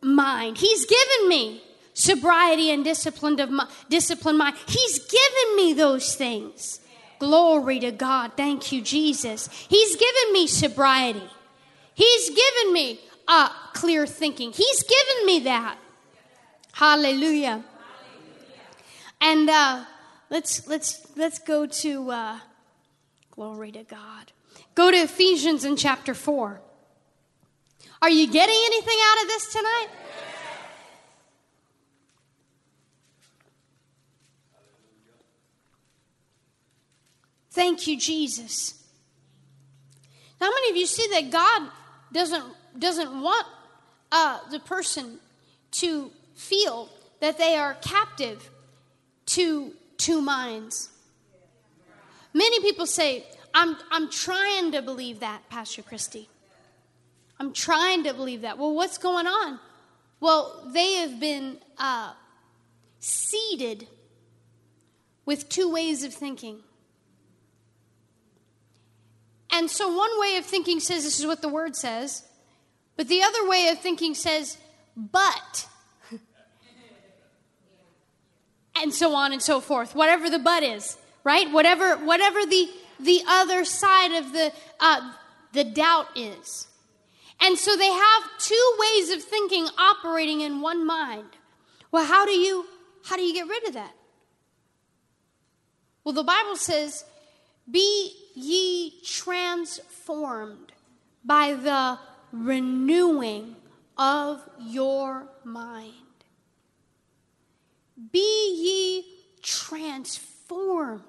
mind. 0.01 0.57
He's 0.57 0.85
given 0.85 1.29
me 1.29 1.63
sobriety 1.93 2.71
and 2.71 2.83
disciplined 2.83 3.39
of 3.39 3.49
my, 3.49 3.67
disciplined 3.89 4.37
mind. 4.37 4.57
He's 4.67 4.99
given 4.99 5.55
me 5.55 5.73
those 5.73 6.15
things. 6.15 6.79
Glory 7.19 7.79
to 7.79 7.91
God. 7.91 8.31
Thank 8.35 8.71
you, 8.71 8.81
Jesus. 8.81 9.47
He's 9.69 9.95
given 9.95 10.33
me 10.33 10.47
sobriety. 10.47 11.29
He's 11.93 12.29
given 12.29 12.73
me 12.73 12.99
uh, 13.27 13.49
clear 13.73 14.07
thinking. 14.07 14.51
He's 14.51 14.83
given 14.83 15.25
me 15.25 15.39
that. 15.41 15.77
Hallelujah. 16.73 17.63
And 19.19 19.49
uh, 19.49 19.85
let's 20.31 20.67
let's 20.67 21.05
let's 21.15 21.37
go 21.37 21.67
to 21.67 22.09
uh, 22.09 22.39
glory 23.31 23.71
to 23.71 23.83
God. 23.83 24.31
Go 24.75 24.91
to 24.91 24.97
Ephesians 24.97 25.65
in 25.65 25.75
chapter 25.75 26.13
four. 26.13 26.61
Are 28.01 28.09
you 28.09 28.27
getting 28.31 28.55
anything 28.65 28.97
out 29.09 29.23
of 29.23 29.27
this 29.27 29.53
tonight? 29.53 29.87
Thank 37.51 37.85
you, 37.85 37.97
Jesus. 37.97 38.81
How 40.39 40.49
many 40.49 40.71
of 40.71 40.77
you 40.77 40.85
see 40.85 41.07
that 41.11 41.29
God 41.29 41.69
doesn't 42.11 42.45
doesn't 42.79 43.21
want 43.21 43.45
uh, 44.11 44.39
the 44.49 44.59
person 44.59 45.19
to 45.71 46.11
feel 46.33 46.89
that 47.19 47.37
they 47.37 47.55
are 47.55 47.75
captive 47.75 48.49
to 49.27 49.73
two 49.97 50.21
minds? 50.21 50.89
Many 52.33 52.59
people 52.61 52.85
say, 52.85 53.25
"I'm 53.53 53.77
I'm 53.91 54.09
trying 54.09 54.71
to 54.71 54.81
believe 54.81 55.19
that, 55.19 55.49
Pastor 55.49 55.81
Christy." 55.81 56.29
I'm 57.41 57.53
trying 57.53 58.03
to 58.03 58.13
believe 58.13 58.41
that. 58.41 58.59
Well, 58.59 58.75
what's 58.75 58.99
going 58.99 59.25
on? 59.25 59.59
Well, 60.19 60.63
they 60.71 60.93
have 60.97 61.19
been 61.19 61.57
uh, 61.79 62.13
seeded 62.99 63.87
with 65.25 65.49
two 65.49 65.71
ways 65.71 66.03
of 66.03 66.13
thinking. 66.13 66.59
And 69.51 69.71
so 69.71 69.87
one 69.91 70.19
way 70.19 70.37
of 70.37 70.45
thinking 70.45 70.79
says 70.79 71.03
this 71.03 71.19
is 71.19 71.25
what 71.25 71.41
the 71.41 71.49
word 71.49 71.75
says, 71.75 72.23
but 72.95 73.07
the 73.07 73.23
other 73.23 73.49
way 73.49 73.69
of 73.69 73.79
thinking 73.79 74.13
says, 74.13 74.57
but. 74.95 75.67
and 78.81 78.93
so 78.93 79.15
on 79.15 79.33
and 79.33 79.41
so 79.41 79.59
forth. 79.59 79.95
Whatever 79.95 80.29
the 80.29 80.37
but 80.37 80.61
is, 80.61 80.95
right? 81.23 81.51
Whatever 81.51 81.97
whatever 81.97 82.45
the 82.45 82.69
the 82.99 83.21
other 83.27 83.65
side 83.65 84.11
of 84.11 84.33
the 84.33 84.51
uh, 84.79 85.13
the 85.53 85.63
doubt 85.63 86.07
is. 86.15 86.67
And 87.39 87.57
so 87.57 87.75
they 87.75 87.91
have 87.91 88.23
two 88.37 88.73
ways 88.79 89.09
of 89.09 89.23
thinking 89.23 89.67
operating 89.77 90.41
in 90.41 90.61
one 90.61 90.85
mind. 90.85 91.29
Well, 91.91 92.05
how 92.05 92.25
do 92.25 92.31
you 92.31 92.65
how 93.05 93.15
do 93.15 93.23
you 93.23 93.33
get 93.33 93.47
rid 93.47 93.67
of 93.67 93.73
that? 93.73 93.95
Well, 96.03 96.13
the 96.13 96.23
Bible 96.23 96.55
says, 96.55 97.03
"Be 97.69 98.13
ye 98.35 99.01
transformed 99.03 100.71
by 101.23 101.53
the 101.53 101.99
renewing 102.31 103.55
of 103.97 104.41
your 104.59 105.27
mind." 105.43 105.93
Be 108.11 108.19
ye 108.19 109.05
transformed 109.41 111.03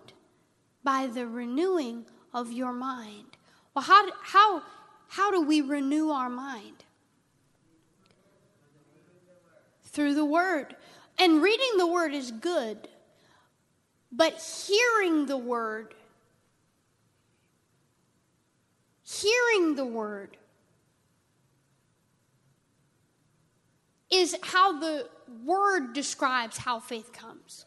by 0.84 1.06
the 1.06 1.26
renewing 1.26 2.06
of 2.32 2.52
your 2.52 2.72
mind. 2.72 3.36
Well, 3.74 3.84
how, 3.84 4.08
how, 4.22 4.62
how 5.08 5.30
do 5.30 5.42
we 5.42 5.60
renew 5.60 6.10
our 6.10 6.28
mind? 6.28 6.84
Through 9.84 10.14
the 10.14 10.24
Word. 10.24 10.74
And 11.18 11.42
reading 11.42 11.76
the 11.76 11.86
Word 11.86 12.14
is 12.14 12.30
good, 12.30 12.88
but 14.10 14.40
hearing 14.66 15.26
the 15.26 15.36
Word, 15.36 15.94
hearing 19.02 19.76
the 19.76 19.84
Word, 19.84 20.36
is 24.10 24.36
how 24.42 24.78
the 24.78 25.08
Word 25.44 25.92
describes 25.92 26.58
how 26.58 26.80
faith 26.80 27.12
comes. 27.12 27.66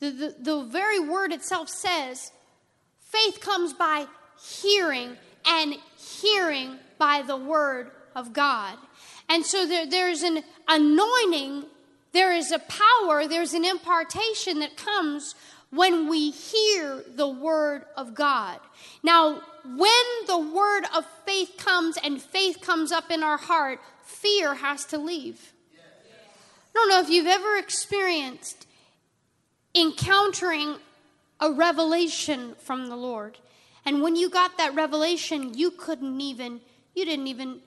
The, 0.00 0.10
the, 0.10 0.36
the 0.38 0.64
very 0.64 1.00
Word 1.00 1.32
itself 1.32 1.68
says 1.68 2.32
faith 3.00 3.40
comes 3.40 3.72
by 3.72 4.06
hearing 4.40 5.16
and 5.46 5.74
hearing 5.96 6.78
by 6.98 7.22
the 7.22 7.36
word 7.36 7.90
of 8.14 8.32
God. 8.32 8.78
And 9.28 9.44
so 9.44 9.66
there, 9.66 9.86
there's 9.86 10.22
an 10.22 10.42
anointing, 10.68 11.64
there 12.12 12.32
is 12.32 12.52
a 12.52 12.58
power, 12.58 13.26
there's 13.26 13.54
an 13.54 13.64
impartation 13.64 14.60
that 14.60 14.76
comes 14.76 15.34
when 15.70 16.08
we 16.08 16.30
hear 16.30 17.02
the 17.14 17.28
word 17.28 17.84
of 17.96 18.14
God. 18.14 18.60
Now, 19.02 19.42
when 19.64 20.26
the 20.26 20.38
word 20.38 20.84
of 20.94 21.04
faith 21.26 21.54
comes 21.56 21.96
and 22.02 22.20
faith 22.20 22.60
comes 22.60 22.92
up 22.92 23.10
in 23.10 23.22
our 23.22 23.38
heart, 23.38 23.80
fear 24.04 24.54
has 24.54 24.84
to 24.86 24.98
leave. 24.98 25.52
I 25.74 26.72
don't 26.74 26.88
know 26.88 27.00
if 27.00 27.08
you've 27.08 27.26
ever 27.26 27.56
experienced 27.56 28.63
encountering 29.74 30.76
a 31.40 31.52
revelation 31.52 32.54
from 32.58 32.88
the 32.88 32.96
Lord. 32.96 33.38
And 33.84 34.02
when 34.02 34.16
you 34.16 34.30
got 34.30 34.56
that 34.58 34.74
revelation, 34.74 35.54
you 35.54 35.70
couldn't 35.70 36.20
even, 36.20 36.60
you 36.94 37.04
didn't 37.04 37.26
even 37.26 37.60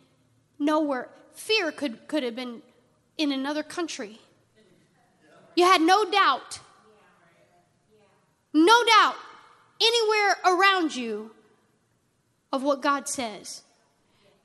know 0.58 0.80
where 0.80 1.10
fear 1.34 1.72
could, 1.72 2.08
could 2.08 2.24
have 2.24 2.36
been 2.36 2.62
in 3.18 3.32
another 3.32 3.64
country. 3.64 4.20
You 5.56 5.66
had 5.66 5.82
no 5.82 6.10
doubt, 6.10 6.60
no 8.54 8.84
doubt 8.86 9.16
anywhere 9.82 10.38
around 10.46 10.96
you 10.96 11.32
of 12.52 12.64
what 12.64 12.82
God 12.82 13.08
says. 13.08 13.64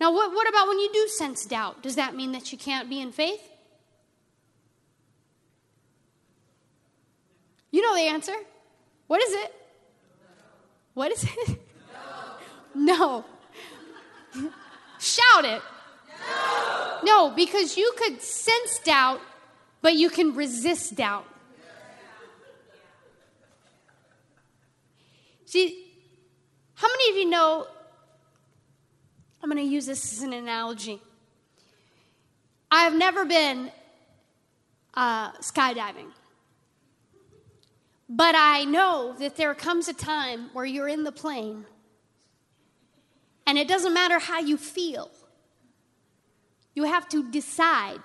Now, 0.01 0.13
what, 0.13 0.35
what 0.35 0.49
about 0.49 0.69
when 0.69 0.79
you 0.79 0.91
do 0.93 1.07
sense 1.09 1.47
doubt? 1.47 1.83
Does 1.83 1.97
that 1.97 2.17
mean 2.17 2.33
that 2.33 2.51
you 2.51 2.59
can't 2.59 2.91
be 2.91 3.01
in 3.01 3.13
faith? 3.13 3.52
You 7.83 7.89
know 7.89 7.97
the 7.97 8.09
answer. 8.14 8.35
What 9.09 9.20
is 9.20 9.33
it? 9.33 9.55
What 10.95 11.11
is 11.11 11.24
it? 11.24 11.61
No. 12.76 13.24
no. 14.37 14.45
Shout 15.01 15.45
it. 15.45 15.61
No. 17.03 17.28
no, 17.28 17.30
because 17.35 17.76
you 17.76 17.93
could 17.99 18.22
sense 18.22 18.78
doubt, 18.85 19.20
but 19.80 19.97
you 19.97 20.11
can 20.11 20.37
resist 20.37 20.95
doubt. 20.95 21.26
See, 25.47 25.85
how 26.74 26.87
many 26.87 27.11
of 27.11 27.16
you 27.16 27.30
know? 27.30 27.66
I'm 29.43 29.51
going 29.51 29.61
to 29.61 29.68
use 29.68 29.87
this 29.87 30.12
as 30.12 30.22
an 30.22 30.33
analogy. 30.33 31.03
I 32.70 32.85
have 32.85 32.95
never 32.95 33.24
been 33.24 33.72
uh, 34.95 35.33
skydiving. 35.33 36.12
But 38.15 38.35
I 38.37 38.65
know 38.65 39.15
that 39.21 39.37
there 39.37 39.55
comes 39.55 39.89
a 39.89 39.95
time 39.95 40.51
where 40.53 40.67
you're 40.67 40.87
in 40.87 41.05
the 41.05 41.13
plane 41.13 41.65
And 43.47 43.57
it 43.59 43.67
doesn't 43.69 43.95
matter 43.95 44.19
how 44.19 44.39
you 44.39 44.57
feel. 44.57 45.11
You 46.75 46.85
have 46.85 47.09
to 47.09 47.31
decide 47.31 48.01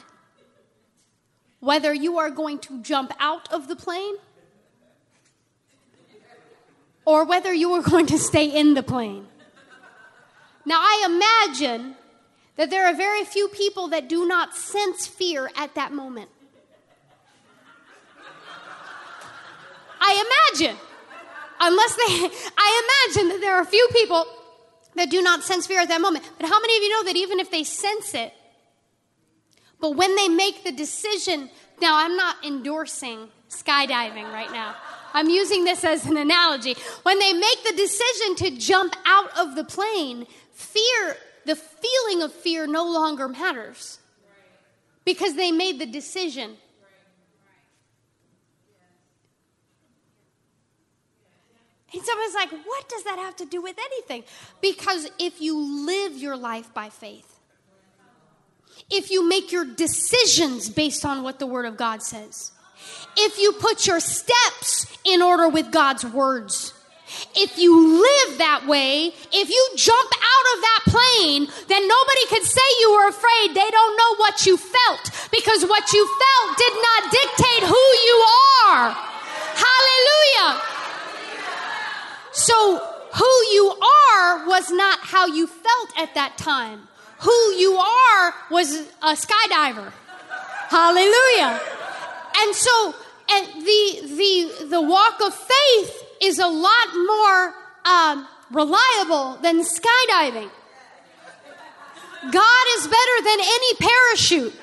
whether 1.60 1.94
you 1.94 2.18
are 2.18 2.30
going 2.30 2.60
to 2.60 2.82
jump 2.82 3.12
out 3.20 3.52
of 3.52 3.68
the 3.68 3.76
plane 3.76 4.16
or 7.06 7.26
whether 7.26 7.54
you 7.54 7.74
are 7.74 7.82
going 7.82 8.06
to 8.08 8.18
stay 8.18 8.46
in 8.46 8.74
the 8.76 8.84
plane. 8.84 9.28
Now, 10.66 10.80
I 10.80 10.96
imagine 11.06 11.96
that 12.56 12.70
there 12.70 12.88
are 12.88 12.96
very 12.96 13.24
few 13.26 13.50
people 13.50 13.90
that 13.90 14.10
do 14.10 14.26
not 14.26 14.56
sense 14.56 15.06
fear 15.06 15.50
at 15.56 15.76
that 15.76 15.92
moment. 15.92 16.30
I 20.00 20.52
imagine, 20.54 20.78
unless 21.60 21.96
they, 21.96 22.40
I 22.58 23.08
imagine 23.08 23.30
that 23.30 23.42
there 23.42 23.56
are 23.56 23.62
a 23.62 23.66
few 23.66 23.88
people 23.94 24.26
that 24.96 25.10
do 25.10 25.22
not 25.22 25.44
sense 25.44 25.68
fear 25.68 25.80
at 25.80 25.90
that 25.90 26.02
moment. 26.02 26.30
But 26.40 26.50
how 26.50 26.60
many 26.60 26.78
of 26.78 26.84
you 26.84 26.90
know 26.90 27.04
that 27.04 27.16
even 27.16 27.40
if 27.40 27.52
they 27.52 27.64
sense 27.64 28.14
it, 28.14 28.34
but 29.80 29.96
when 29.96 30.16
they 30.16 30.28
make 30.28 30.64
the 30.64 30.72
decision, 30.72 31.50
now 31.82 31.98
I'm 31.98 32.18
not 32.18 32.44
endorsing 32.44 33.30
skydiving 33.50 34.32
right 34.32 34.52
now. 34.52 34.76
I'm 35.14 35.30
using 35.30 35.64
this 35.64 35.84
as 35.84 36.06
an 36.06 36.18
analogy. 36.18 36.76
When 37.04 37.20
they 37.20 37.34
make 37.34 37.64
the 37.64 37.74
decision 37.74 38.36
to 38.36 38.58
jump 38.58 38.96
out 39.06 39.38
of 39.38 39.56
the 39.56 39.64
plane, 39.64 40.28
fear, 40.52 41.18
the 41.46 41.56
feeling 41.56 42.24
of 42.24 42.34
fear 42.34 42.68
no 42.68 42.84
longer 42.84 43.28
matters 43.28 44.00
because 45.06 45.36
they 45.36 45.52
made 45.52 45.80
the 45.80 45.86
decision. 45.86 46.58
And 51.94 52.04
someone's 52.04 52.34
like, 52.34 52.52
what 52.52 52.90
does 52.90 53.04
that 53.04 53.18
have 53.20 53.36
to 53.38 53.46
do 53.46 53.62
with 53.62 53.78
anything? 53.80 54.24
Because 54.62 55.10
if 55.20 55.42
you 55.42 55.86
live 55.86 56.18
your 56.18 56.36
life 56.36 56.74
by 56.74 56.90
faith, 56.90 57.40
if 58.90 59.10
you 59.10 59.28
make 59.28 59.52
your 59.52 59.66
decisions 59.66 60.70
based 60.70 61.06
on 61.06 61.24
what 61.24 61.40
the 61.40 61.48
Word 61.48 61.66
of 61.66 61.78
God 61.78 62.04
says, 62.04 62.52
if 63.16 63.40
you 63.40 63.54
put 63.54 63.88
your 63.88 64.00
steps 64.00 64.86
in 65.04 65.22
order 65.22 65.50
with 65.50 65.72
God's 65.72 66.06
words, 66.06 66.74
if 67.36 67.58
you 67.58 68.02
live 68.02 68.38
that 68.38 68.68
way, 68.68 69.14
if 69.32 69.50
you 69.50 69.70
jump 69.76 70.12
out 70.12 70.46
of 70.56 70.62
that 70.62 70.82
plane, 70.88 71.48
then 71.68 71.88
nobody 71.88 72.26
could 72.28 72.44
say 72.44 72.62
you 72.82 72.92
were 72.92 73.08
afraid. 73.08 73.56
They 73.56 73.70
don't 73.72 73.98
know 73.98 74.16
what 74.18 74.46
you 74.46 74.58
felt 74.58 75.32
because 75.32 75.64
what 75.64 75.94
you 75.94 76.04
felt 76.04 76.58
did 76.58 76.74
not 76.76 77.12
dictate 77.12 77.64
who 77.64 77.86
you 78.06 78.26
are. 78.68 78.92
Hallelujah. 79.56 80.77
So, 82.38 82.78
who 83.16 83.34
you 83.52 83.68
are 83.72 84.48
was 84.48 84.70
not 84.70 85.00
how 85.00 85.26
you 85.26 85.48
felt 85.48 85.90
at 85.98 86.14
that 86.14 86.38
time. 86.38 86.88
Who 87.22 87.32
you 87.58 87.74
are 87.78 88.34
was 88.52 88.76
a 89.02 89.14
skydiver. 89.18 89.92
Hallelujah. 90.70 91.60
And 92.38 92.56
so, 92.56 92.94
and 93.32 93.48
the 93.66 94.02
the 94.22 94.68
the 94.70 94.82
walk 94.82 95.20
of 95.20 95.34
faith 95.34 96.04
is 96.22 96.38
a 96.38 96.46
lot 96.46 96.88
more 96.94 97.56
um, 97.86 98.28
reliable 98.52 99.40
than 99.42 99.64
skydiving. 99.64 100.52
God 102.22 102.66
is 102.78 102.88
better 102.88 103.18
than 103.24 103.40
any 103.40 103.74
parachute. 103.80 104.54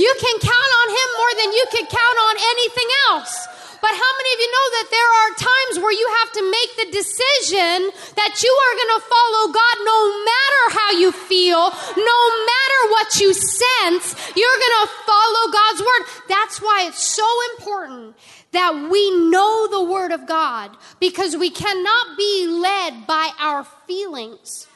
You 0.00 0.12
can 0.16 0.36
count 0.40 0.72
on 0.80 0.88
Him 0.88 1.08
more 1.20 1.34
than 1.44 1.50
you 1.52 1.66
can 1.76 1.84
count 1.84 2.18
on 2.24 2.34
anything 2.56 2.90
else. 3.12 3.34
But 3.80 3.92
how 3.96 4.12
many 4.16 4.30
of 4.32 4.40
you 4.40 4.50
know 4.52 4.66
that 4.76 4.88
there 4.92 5.10
are 5.20 5.30
times 5.36 5.74
where 5.80 5.92
you 5.92 6.08
have 6.20 6.32
to 6.32 6.42
make 6.50 6.70
the 6.76 6.88
decision 6.92 7.76
that 8.16 8.32
you 8.44 8.52
are 8.52 8.74
going 8.76 8.94
to 8.96 9.02
follow 9.08 9.44
God 9.52 9.76
no 9.84 9.98
matter 10.24 10.62
how 10.76 10.90
you 11.00 11.12
feel, 11.12 11.64
no 11.96 12.18
matter 12.44 12.80
what 12.92 13.20
you 13.20 13.32
sense, 13.32 14.16
you're 14.36 14.60
going 14.60 14.78
to 14.84 14.88
follow 15.04 15.52
God's 15.52 15.80
word. 15.80 16.02
That's 16.28 16.60
why 16.60 16.84
it's 16.88 17.02
so 17.02 17.28
important 17.56 18.16
that 18.52 18.88
we 18.90 19.10
know 19.30 19.68
the 19.70 19.84
word 19.84 20.12
of 20.12 20.26
God 20.26 20.76
because 20.98 21.36
we 21.36 21.50
cannot 21.50 22.18
be 22.18 22.46
led 22.48 23.06
by 23.06 23.30
our 23.38 23.64
feelings. 23.86 24.66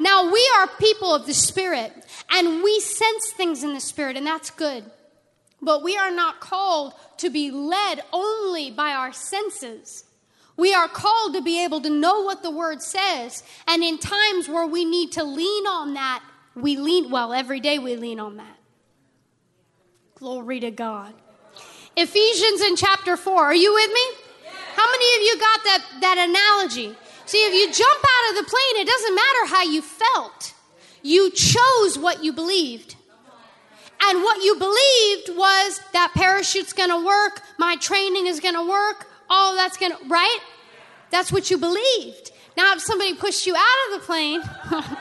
Now, 0.00 0.32
we 0.32 0.50
are 0.58 0.68
people 0.78 1.14
of 1.14 1.26
the 1.26 1.34
Spirit 1.34 1.92
and 2.30 2.62
we 2.62 2.80
sense 2.80 3.30
things 3.30 3.64
in 3.64 3.74
the 3.74 3.80
Spirit, 3.80 4.16
and 4.16 4.26
that's 4.26 4.50
good. 4.50 4.84
But 5.60 5.82
we 5.82 5.96
are 5.96 6.10
not 6.10 6.40
called 6.40 6.94
to 7.18 7.30
be 7.30 7.50
led 7.50 8.02
only 8.12 8.70
by 8.70 8.92
our 8.92 9.12
senses. 9.12 10.04
We 10.56 10.74
are 10.74 10.88
called 10.88 11.34
to 11.34 11.40
be 11.40 11.64
able 11.64 11.80
to 11.82 11.90
know 11.90 12.22
what 12.22 12.42
the 12.42 12.50
word 12.50 12.82
says. 12.82 13.42
And 13.66 13.82
in 13.82 13.98
times 13.98 14.48
where 14.48 14.66
we 14.66 14.84
need 14.84 15.12
to 15.12 15.24
lean 15.24 15.66
on 15.66 15.94
that, 15.94 16.22
we 16.54 16.76
lean, 16.76 17.10
well, 17.10 17.32
every 17.32 17.60
day 17.60 17.78
we 17.78 17.96
lean 17.96 18.18
on 18.18 18.36
that. 18.36 18.58
Glory 20.16 20.58
to 20.60 20.72
God. 20.72 21.14
Ephesians 21.96 22.60
in 22.60 22.76
chapter 22.76 23.16
4. 23.16 23.44
Are 23.44 23.54
you 23.54 23.72
with 23.72 23.92
me? 23.92 24.50
How 24.74 24.90
many 24.90 25.16
of 25.16 25.22
you 25.22 25.38
got 25.38 25.64
that, 25.64 25.84
that 26.00 26.28
analogy? 26.28 26.96
See, 27.26 27.38
if 27.38 27.54
you 27.54 27.72
jump 27.72 28.04
out 28.04 28.30
of 28.30 28.44
the 28.44 28.50
plane, 28.50 28.82
it 28.82 28.86
doesn't 28.86 29.14
matter 29.14 29.46
how 29.46 29.62
you 29.62 29.82
felt. 29.82 30.54
You 31.02 31.30
chose 31.30 31.98
what 31.98 32.24
you 32.24 32.32
believed. 32.32 32.96
And 34.00 34.22
what 34.22 34.42
you 34.42 34.54
believed 34.54 35.36
was 35.36 35.80
that 35.92 36.12
parachute's 36.14 36.72
gonna 36.72 37.04
work, 37.04 37.42
my 37.58 37.76
training 37.76 38.26
is 38.26 38.40
gonna 38.40 38.64
work, 38.66 39.06
all 39.28 39.56
that's 39.56 39.76
gonna, 39.76 39.98
right? 40.06 40.38
That's 41.10 41.32
what 41.32 41.50
you 41.50 41.58
believed. 41.58 42.30
Now, 42.56 42.74
if 42.74 42.80
somebody 42.80 43.14
pushed 43.14 43.46
you 43.46 43.56
out 43.56 43.92
of 43.92 44.00
the 44.00 44.06
plane, 44.06 44.42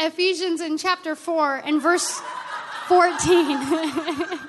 Ephesians 0.00 0.60
in 0.60 0.76
chapter 0.78 1.14
4 1.14 1.62
and 1.64 1.80
verse 1.80 2.20
14. 2.88 4.40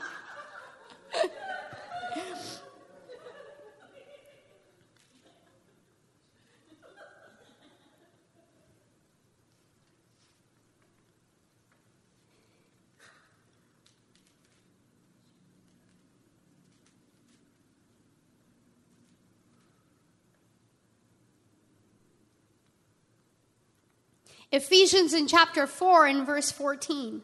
Ephesians 24.52 25.14
in 25.14 25.28
chapter 25.28 25.68
4 25.68 26.08
and 26.08 26.26
verse 26.26 26.52
14. 26.52 27.22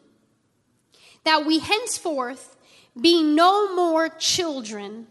That 1.24 1.46
we 1.46 1.60
henceforth 1.60 2.56
be 3.00 3.22
no 3.22 3.74
more 3.74 4.08
children, 4.08 5.06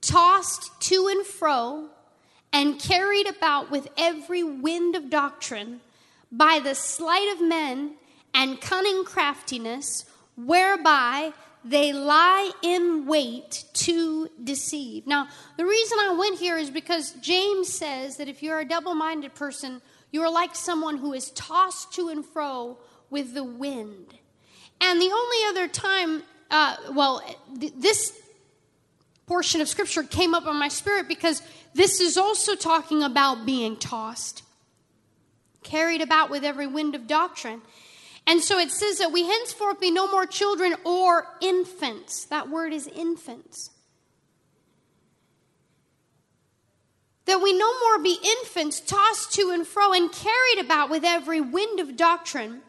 tossed 0.00 0.70
to 0.82 1.08
and 1.08 1.26
fro, 1.26 1.88
and 2.52 2.80
carried 2.80 3.28
about 3.28 3.70
with 3.70 3.88
every 3.98 4.42
wind 4.42 4.94
of 4.94 5.10
doctrine, 5.10 5.80
by 6.30 6.60
the 6.62 6.74
sleight 6.74 7.32
of 7.32 7.46
men 7.46 7.94
and 8.32 8.60
cunning 8.60 9.04
craftiness, 9.04 10.04
whereby 10.36 11.32
they 11.64 11.92
lie 11.92 12.52
in 12.62 13.06
wait 13.06 13.64
to 13.74 14.28
deceive. 14.42 15.06
Now, 15.06 15.28
the 15.56 15.66
reason 15.66 15.98
I 16.00 16.14
went 16.14 16.38
here 16.38 16.56
is 16.56 16.70
because 16.70 17.12
James 17.14 17.72
says 17.72 18.16
that 18.16 18.28
if 18.28 18.42
you're 18.42 18.60
a 18.60 18.64
double 18.64 18.94
minded 18.94 19.34
person, 19.34 19.82
you 20.10 20.22
are 20.22 20.30
like 20.30 20.54
someone 20.54 20.98
who 20.98 21.12
is 21.12 21.30
tossed 21.30 21.92
to 21.94 22.08
and 22.08 22.24
fro 22.24 22.78
with 23.10 23.34
the 23.34 23.44
wind. 23.44 24.14
And 24.80 25.00
the 25.00 25.10
only 25.10 25.38
other 25.48 25.68
time, 25.68 26.22
uh, 26.50 26.76
well, 26.92 27.22
th- 27.58 27.74
this 27.76 28.18
portion 29.26 29.60
of 29.60 29.68
scripture 29.68 30.02
came 30.02 30.34
up 30.34 30.46
on 30.46 30.58
my 30.58 30.68
spirit 30.68 31.08
because 31.08 31.42
this 31.74 32.00
is 32.00 32.16
also 32.16 32.54
talking 32.54 33.02
about 33.02 33.44
being 33.44 33.76
tossed, 33.76 34.42
carried 35.62 36.00
about 36.00 36.30
with 36.30 36.44
every 36.44 36.66
wind 36.66 36.94
of 36.94 37.06
doctrine. 37.06 37.60
And 38.26 38.42
so 38.42 38.58
it 38.58 38.70
says 38.70 38.98
that 38.98 39.12
we 39.12 39.24
henceforth 39.24 39.80
be 39.80 39.90
no 39.90 40.10
more 40.10 40.26
children 40.26 40.74
or 40.84 41.26
infants. 41.40 42.26
That 42.26 42.48
word 42.48 42.72
is 42.72 42.86
infants. 42.86 43.70
That 47.28 47.42
we 47.42 47.52
no 47.52 47.78
more 47.80 47.98
be 47.98 48.18
infants 48.24 48.80
tossed 48.80 49.34
to 49.34 49.50
and 49.50 49.66
fro 49.66 49.92
and 49.92 50.10
carried 50.10 50.58
about 50.64 50.88
with 50.88 51.04
every 51.04 51.42
wind 51.42 51.78
of 51.78 51.94
doctrine. 51.94 52.62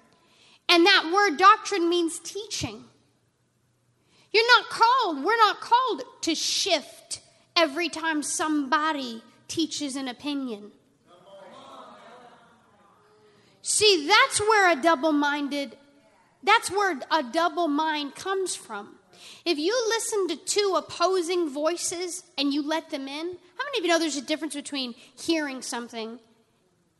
And 0.67 0.85
that 0.85 1.09
word 1.13 1.37
doctrine 1.37 1.87
means 1.87 2.19
teaching. 2.19 2.83
You're 4.33 4.59
not 4.59 4.69
called, 4.69 5.23
we're 5.23 5.37
not 5.37 5.61
called 5.61 6.03
to 6.23 6.35
shift 6.35 7.21
every 7.55 7.87
time 7.87 8.21
somebody 8.21 9.23
teaches 9.47 9.95
an 9.95 10.09
opinion. 10.09 10.71
See, 13.61 14.07
that's 14.07 14.41
where 14.41 14.77
a 14.77 14.81
double 14.81 15.13
minded, 15.13 15.77
that's 16.43 16.69
where 16.69 16.99
a 17.09 17.23
double 17.23 17.69
mind 17.69 18.13
comes 18.13 18.57
from. 18.57 18.98
If 19.45 19.57
you 19.57 19.73
listen 19.89 20.27
to 20.29 20.35
two 20.35 20.75
opposing 20.77 21.49
voices 21.49 22.23
and 22.37 22.53
you 22.53 22.61
let 22.65 22.89
them 22.89 23.07
in, 23.07 23.37
how 23.57 23.65
many 23.65 23.79
of 23.79 23.83
you 23.83 23.87
know 23.87 23.99
there's 23.99 24.17
a 24.17 24.21
difference 24.21 24.55
between 24.55 24.95
hearing 25.19 25.61
something 25.61 26.19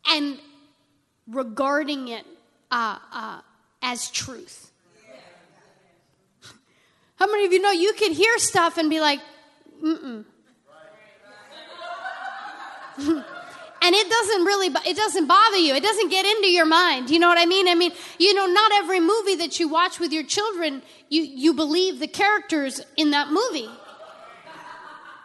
and 0.08 0.40
regarding 1.28 2.08
it 2.10 2.26
uh, 2.72 3.00
uh, 3.12 3.42
as 3.82 4.10
truth? 4.10 4.72
How 7.16 7.28
many 7.28 7.46
of 7.46 7.54
you 7.54 7.62
know 7.62 7.72
you 7.72 7.94
can 7.94 8.14
hear 8.14 8.38
stuff 8.38 8.78
and 8.78 8.90
be 8.90 9.02
like, 9.02 9.20
mm 9.84 10.26
mm. 12.98 13.26
and 13.90 13.96
it 13.96 14.08
doesn't 14.08 14.46
really 14.46 14.68
it 14.86 14.96
doesn't 14.96 15.26
bother 15.26 15.58
you. 15.58 15.74
It 15.74 15.82
doesn't 15.82 16.10
get 16.10 16.24
into 16.24 16.48
your 16.48 16.68
mind. 16.68 17.10
You 17.10 17.18
know 17.18 17.28
what 17.28 17.40
i 17.40 17.48
mean? 17.48 17.68
I 17.68 17.74
mean 17.74 17.92
you 18.20 18.36
know 18.36 18.46
not 18.46 18.72
every 18.76 19.00
movie 19.00 19.34
that 19.38 19.60
you 19.60 19.68
watch 19.68 20.00
with 20.00 20.14
your 20.14 20.24
children 20.24 20.84
you 21.10 21.24
you 21.24 21.56
believe 21.56 21.98
the 21.98 22.08
characters 22.08 22.82
in 22.98 23.10
that 23.12 23.30
movie. 23.30 23.68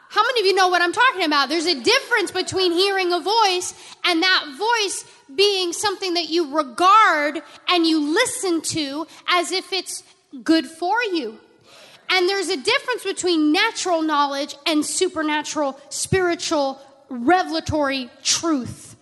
How 0.09 0.23
many 0.23 0.41
of 0.41 0.47
you 0.47 0.55
know 0.55 0.69
what 0.69 0.81
i'm 0.81 0.95
talking 0.95 1.25
about? 1.25 1.51
There's 1.51 1.67
a 1.67 1.79
difference 1.79 2.31
between 2.31 2.73
hearing 2.73 3.12
a 3.12 3.21
voice 3.21 3.75
and 4.03 4.23
that 4.23 4.55
voice 4.57 5.05
being 5.35 5.75
something 5.75 6.15
that 6.15 6.31
you 6.31 6.57
regard 6.57 7.43
and 7.69 7.87
you 7.87 8.15
listen 8.15 8.62
to 8.62 9.07
as 9.29 9.53
if 9.53 9.75
it's 9.75 10.03
good 10.43 10.65
for 10.65 11.03
you. 11.03 11.39
And 12.09 12.27
there's 12.27 12.49
a 12.49 12.57
difference 12.57 13.05
between 13.05 13.53
natural 13.53 14.01
knowledge 14.01 14.55
and 14.67 14.87
supernatural 14.87 15.79
spiritual 15.91 16.81
revelatory 17.09 18.11
truth. 18.23 18.97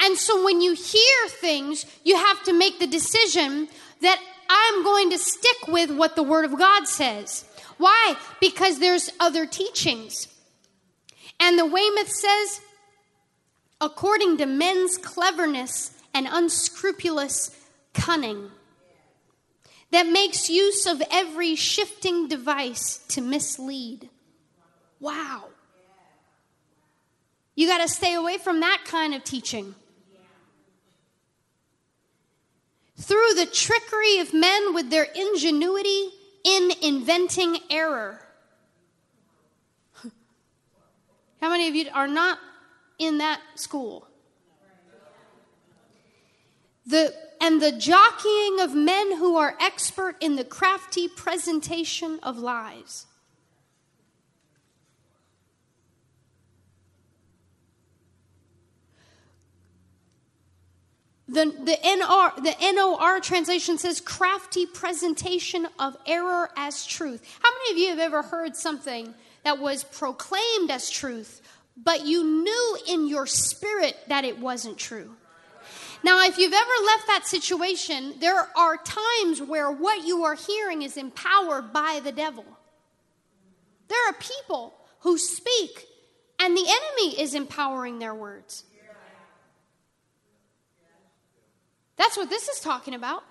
And 0.00 0.18
so 0.18 0.44
when 0.44 0.60
you 0.60 0.74
hear 0.74 1.28
things, 1.28 1.86
you 2.04 2.16
have 2.16 2.42
to 2.44 2.52
make 2.52 2.78
the 2.78 2.86
decision 2.86 3.68
that 4.00 4.20
I'm 4.50 4.82
going 4.82 5.10
to 5.10 5.18
stick 5.18 5.68
with 5.68 5.90
what 5.90 6.16
the 6.16 6.22
Word 6.22 6.44
of 6.44 6.58
God 6.58 6.88
says. 6.88 7.44
Why? 7.78 8.16
Because 8.40 8.80
there's 8.80 9.10
other 9.20 9.46
teachings. 9.46 10.28
And 11.38 11.58
the 11.58 11.66
Weymouth 11.66 12.10
says, 12.10 12.60
according 13.80 14.38
to 14.38 14.46
men's 14.46 14.98
cleverness 14.98 15.92
and 16.12 16.28
unscrupulous 16.30 17.56
cunning, 17.94 18.50
that 19.92 20.06
makes 20.06 20.48
use 20.50 20.86
of 20.86 21.02
every 21.10 21.54
shifting 21.54 22.26
device 22.26 22.98
to 23.08 23.20
mislead. 23.20 24.08
Wow. 25.00 25.51
You 27.54 27.66
got 27.66 27.78
to 27.78 27.88
stay 27.88 28.14
away 28.14 28.38
from 28.38 28.60
that 28.60 28.82
kind 28.86 29.14
of 29.14 29.24
teaching. 29.24 29.74
Through 32.98 33.34
the 33.34 33.46
trickery 33.46 34.18
of 34.18 34.32
men 34.32 34.74
with 34.74 34.90
their 34.90 35.04
ingenuity 35.04 36.10
in 36.44 36.70
inventing 36.82 37.58
error. 37.68 38.20
How 41.40 41.50
many 41.50 41.68
of 41.68 41.74
you 41.74 41.88
are 41.92 42.08
not 42.08 42.38
in 42.98 43.18
that 43.18 43.40
school? 43.56 44.06
The, 46.86 47.14
and 47.40 47.60
the 47.60 47.72
jockeying 47.72 48.60
of 48.60 48.74
men 48.74 49.18
who 49.18 49.36
are 49.36 49.56
expert 49.60 50.16
in 50.20 50.36
the 50.36 50.44
crafty 50.44 51.08
presentation 51.08 52.18
of 52.22 52.38
lies. 52.38 53.06
The, 61.32 61.46
the, 61.46 61.78
NR, 61.82 62.36
the 62.42 62.54
NOR 62.74 63.18
translation 63.20 63.78
says 63.78 64.02
crafty 64.02 64.66
presentation 64.66 65.66
of 65.78 65.96
error 66.06 66.50
as 66.58 66.84
truth. 66.84 67.24
How 67.42 67.48
many 67.50 67.72
of 67.72 67.78
you 67.78 67.88
have 67.88 67.98
ever 67.98 68.20
heard 68.20 68.54
something 68.54 69.14
that 69.42 69.58
was 69.58 69.82
proclaimed 69.82 70.70
as 70.70 70.90
truth, 70.90 71.40
but 71.74 72.04
you 72.04 72.22
knew 72.22 72.78
in 72.86 73.08
your 73.08 73.26
spirit 73.26 73.96
that 74.08 74.26
it 74.26 74.40
wasn't 74.40 74.76
true? 74.76 75.16
Now, 76.04 76.22
if 76.26 76.36
you've 76.36 76.52
ever 76.52 76.86
left 76.86 77.06
that 77.06 77.26
situation, 77.26 78.14
there 78.18 78.46
are 78.54 78.76
times 78.76 79.40
where 79.40 79.70
what 79.70 80.06
you 80.06 80.24
are 80.24 80.34
hearing 80.34 80.82
is 80.82 80.98
empowered 80.98 81.72
by 81.72 82.02
the 82.04 82.12
devil. 82.12 82.44
There 83.88 84.08
are 84.10 84.14
people 84.14 84.74
who 85.00 85.16
speak, 85.16 85.86
and 86.38 86.54
the 86.54 86.66
enemy 86.68 87.22
is 87.22 87.34
empowering 87.34 88.00
their 88.00 88.14
words. 88.14 88.64
That's 92.02 92.16
what 92.16 92.30
this 92.30 92.48
is 92.48 92.58
talking 92.58 92.94
about. 92.94 93.22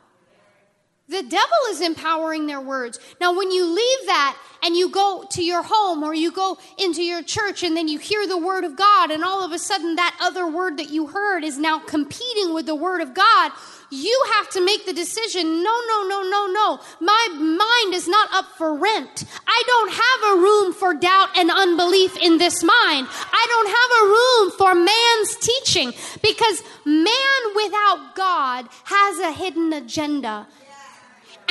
The 1.10 1.24
devil 1.24 1.58
is 1.72 1.82
empowering 1.82 2.48
their 2.48 2.62
words. 2.62 3.02
Now, 3.20 3.36
when 3.36 3.52
you 3.52 3.66
leave 3.66 4.06
that 4.06 4.38
and 4.64 4.78
you 4.78 4.90
go 4.90 5.26
to 5.32 5.44
your 5.44 5.62
home 5.62 6.04
or 6.04 6.14
you 6.14 6.32
go 6.32 6.58
into 6.78 7.04
your 7.04 7.22
church 7.22 7.64
and 7.64 7.76
then 7.76 7.90
you 7.90 8.00
hear 8.00 8.26
the 8.26 8.38
word 8.38 8.64
of 8.64 8.78
God, 8.78 9.12
and 9.12 9.26
all 9.26 9.44
of 9.44 9.52
a 9.52 9.60
sudden 9.60 9.98
that 9.98 10.18
other 10.22 10.48
word 10.48 10.78
that 10.78 10.90
you 10.90 11.08
heard 11.08 11.44
is 11.44 11.58
now 11.58 11.80
competing 11.80 12.54
with 12.54 12.66
the 12.66 12.74
word 12.74 13.02
of 13.02 13.14
God, 13.14 13.52
you 13.92 14.26
have 14.36 14.50
to 14.52 14.66
make 14.66 14.86
the 14.86 14.94
decision 14.94 15.64
no, 15.64 15.80
no, 15.88 16.08
no, 16.08 16.24
no, 16.24 16.48
no. 16.48 16.80
My 17.02 17.28
mind 17.34 17.94
is 17.94 18.08
not 18.08 18.30
up 18.34 18.46
for 18.58 18.74
rent. 18.74 19.26
I 19.46 19.64
don't 19.68 19.92
have 19.92 20.32
a 20.32 20.42
room 20.42 20.74
for 20.74 20.94
doubt 20.94 21.38
and 21.38 21.52
unbelief 21.52 22.18
in 22.18 22.38
this 22.38 22.64
mind. 22.64 23.08
I 23.12 23.46
don't 23.50 23.68
have 23.68 23.92
a 24.02 24.08
room 24.16 24.52
for 24.58 24.76
man's 24.76 25.36
teaching 25.36 25.94
because 26.22 26.64
man 26.86 27.56
without 27.56 28.16
God 28.16 28.68
has 28.86 29.20
a 29.20 29.32
hidden 29.34 29.74
agenda. 29.74 30.48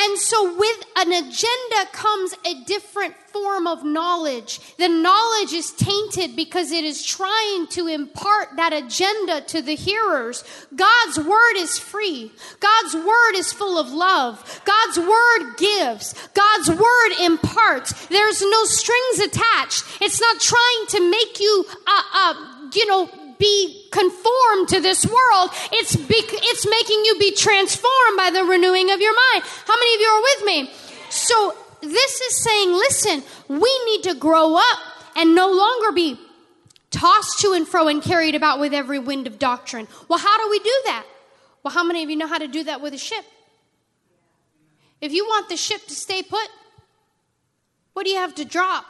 And 0.03 0.19
so, 0.19 0.57
with 0.57 0.85
an 0.97 1.13
agenda 1.13 1.91
comes 1.93 2.35
a 2.47 2.65
different 2.65 3.15
form 3.33 3.67
of 3.67 3.85
knowledge. 3.85 4.59
The 4.77 4.89
knowledge 4.89 5.53
is 5.53 5.73
tainted 5.73 6.35
because 6.35 6.73
it 6.73 6.85
is 6.85 7.05
trying 7.05 7.67
to 7.69 7.87
impart 7.87 8.57
that 8.57 8.73
agenda 8.73 9.43
to 9.43 9.61
the 9.61 9.75
hearers. 9.75 10.43
God's 10.75 11.19
word 11.19 11.57
is 11.57 11.79
free. 11.79 12.33
God's 12.61 12.95
word 12.95 13.35
is 13.37 13.53
full 13.53 13.79
of 13.79 13.93
love. 13.93 14.63
God's 14.65 14.99
word 14.99 15.57
gives. 15.59 16.15
God's 16.35 16.71
word 16.71 17.13
imparts. 17.21 18.07
There's 18.07 18.41
no 18.41 18.65
strings 18.65 19.19
attached. 19.19 19.85
It's 20.01 20.21
not 20.21 20.41
trying 20.41 20.87
to 20.89 21.11
make 21.11 21.41
you, 21.41 21.67
uh, 21.87 22.03
uh, 22.15 22.35
you 22.73 22.87
know, 22.87 23.11
be 23.41 23.89
conformed 23.91 24.69
to 24.69 24.81
this 24.81 25.05
world. 25.05 25.51
It's, 25.73 25.97
be, 25.97 26.15
it's 26.15 26.67
making 26.69 27.05
you 27.05 27.19
be 27.19 27.35
transformed 27.35 28.17
by 28.17 28.31
the 28.31 28.45
renewing 28.45 28.93
of 28.93 29.01
your 29.01 29.15
mind. 29.15 29.45
How 29.67 29.75
many 29.75 29.95
of 29.95 30.01
you 30.01 30.07
are 30.07 30.23
with 30.23 30.45
me? 30.45 30.73
So 31.09 31.57
this 31.81 32.21
is 32.21 32.45
saying, 32.45 32.71
listen, 32.71 33.23
we 33.49 33.85
need 33.87 34.05
to 34.05 34.15
grow 34.15 34.57
up 34.57 34.79
and 35.17 35.35
no 35.35 35.51
longer 35.51 35.93
be 35.93 36.21
tossed 36.91 37.41
to 37.41 37.53
and 37.53 37.67
fro 37.67 37.89
and 37.89 38.03
carried 38.03 38.35
about 38.35 38.61
with 38.61 38.75
every 38.75 38.99
wind 38.99 39.27
of 39.27 39.39
doctrine. 39.39 39.89
Well, 40.09 40.19
how 40.19 40.39
do 40.39 40.51
we 40.51 40.59
do 40.59 40.83
that? 40.87 41.07
Well, 41.63 41.73
how 41.73 41.85
many 41.85 42.03
of 42.03 42.11
you 42.11 42.17
know 42.17 42.27
how 42.27 42.39
to 42.39 42.49
do 42.49 42.65
that 42.65 42.81
with 42.81 42.95
a 42.95 42.99
ship? 42.99 43.25
If 45.01 45.13
you 45.13 45.25
want 45.25 45.49
the 45.49 45.57
ship 45.57 45.87
to 45.87 45.95
stay 45.95 46.23
put, 46.23 46.49
what 47.95 48.05
do 48.05 48.11
you 48.11 48.19
have 48.19 48.35
to 48.37 48.45
drop? 48.45 48.85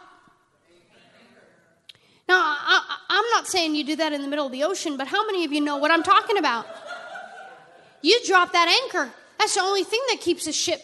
Now, 2.31 2.39
I, 2.39 2.99
am 3.09 3.25
not 3.33 3.49
saying 3.49 3.75
you 3.75 3.83
do 3.83 3.97
that 3.97 4.13
in 4.13 4.23
the 4.23 4.29
middle 4.29 4.47
of 4.47 4.53
the 4.53 4.63
ocean, 4.63 4.97
but 4.97 5.09
how 5.09 5.27
many 5.27 5.45
of 5.45 5.53
you 5.53 5.61
know 5.61 5.79
what 5.79 5.91
I'm 5.91 6.05
talking 6.05 6.39
about? 6.39 6.65
You 8.03 8.21
drop 8.25 8.53
that 8.53 8.69
anchor. 8.85 9.11
That's 9.37 9.55
the 9.55 9.63
only 9.63 9.83
thing 9.83 9.99
that 10.11 10.21
keeps 10.21 10.47
a 10.47 10.53
ship. 10.53 10.81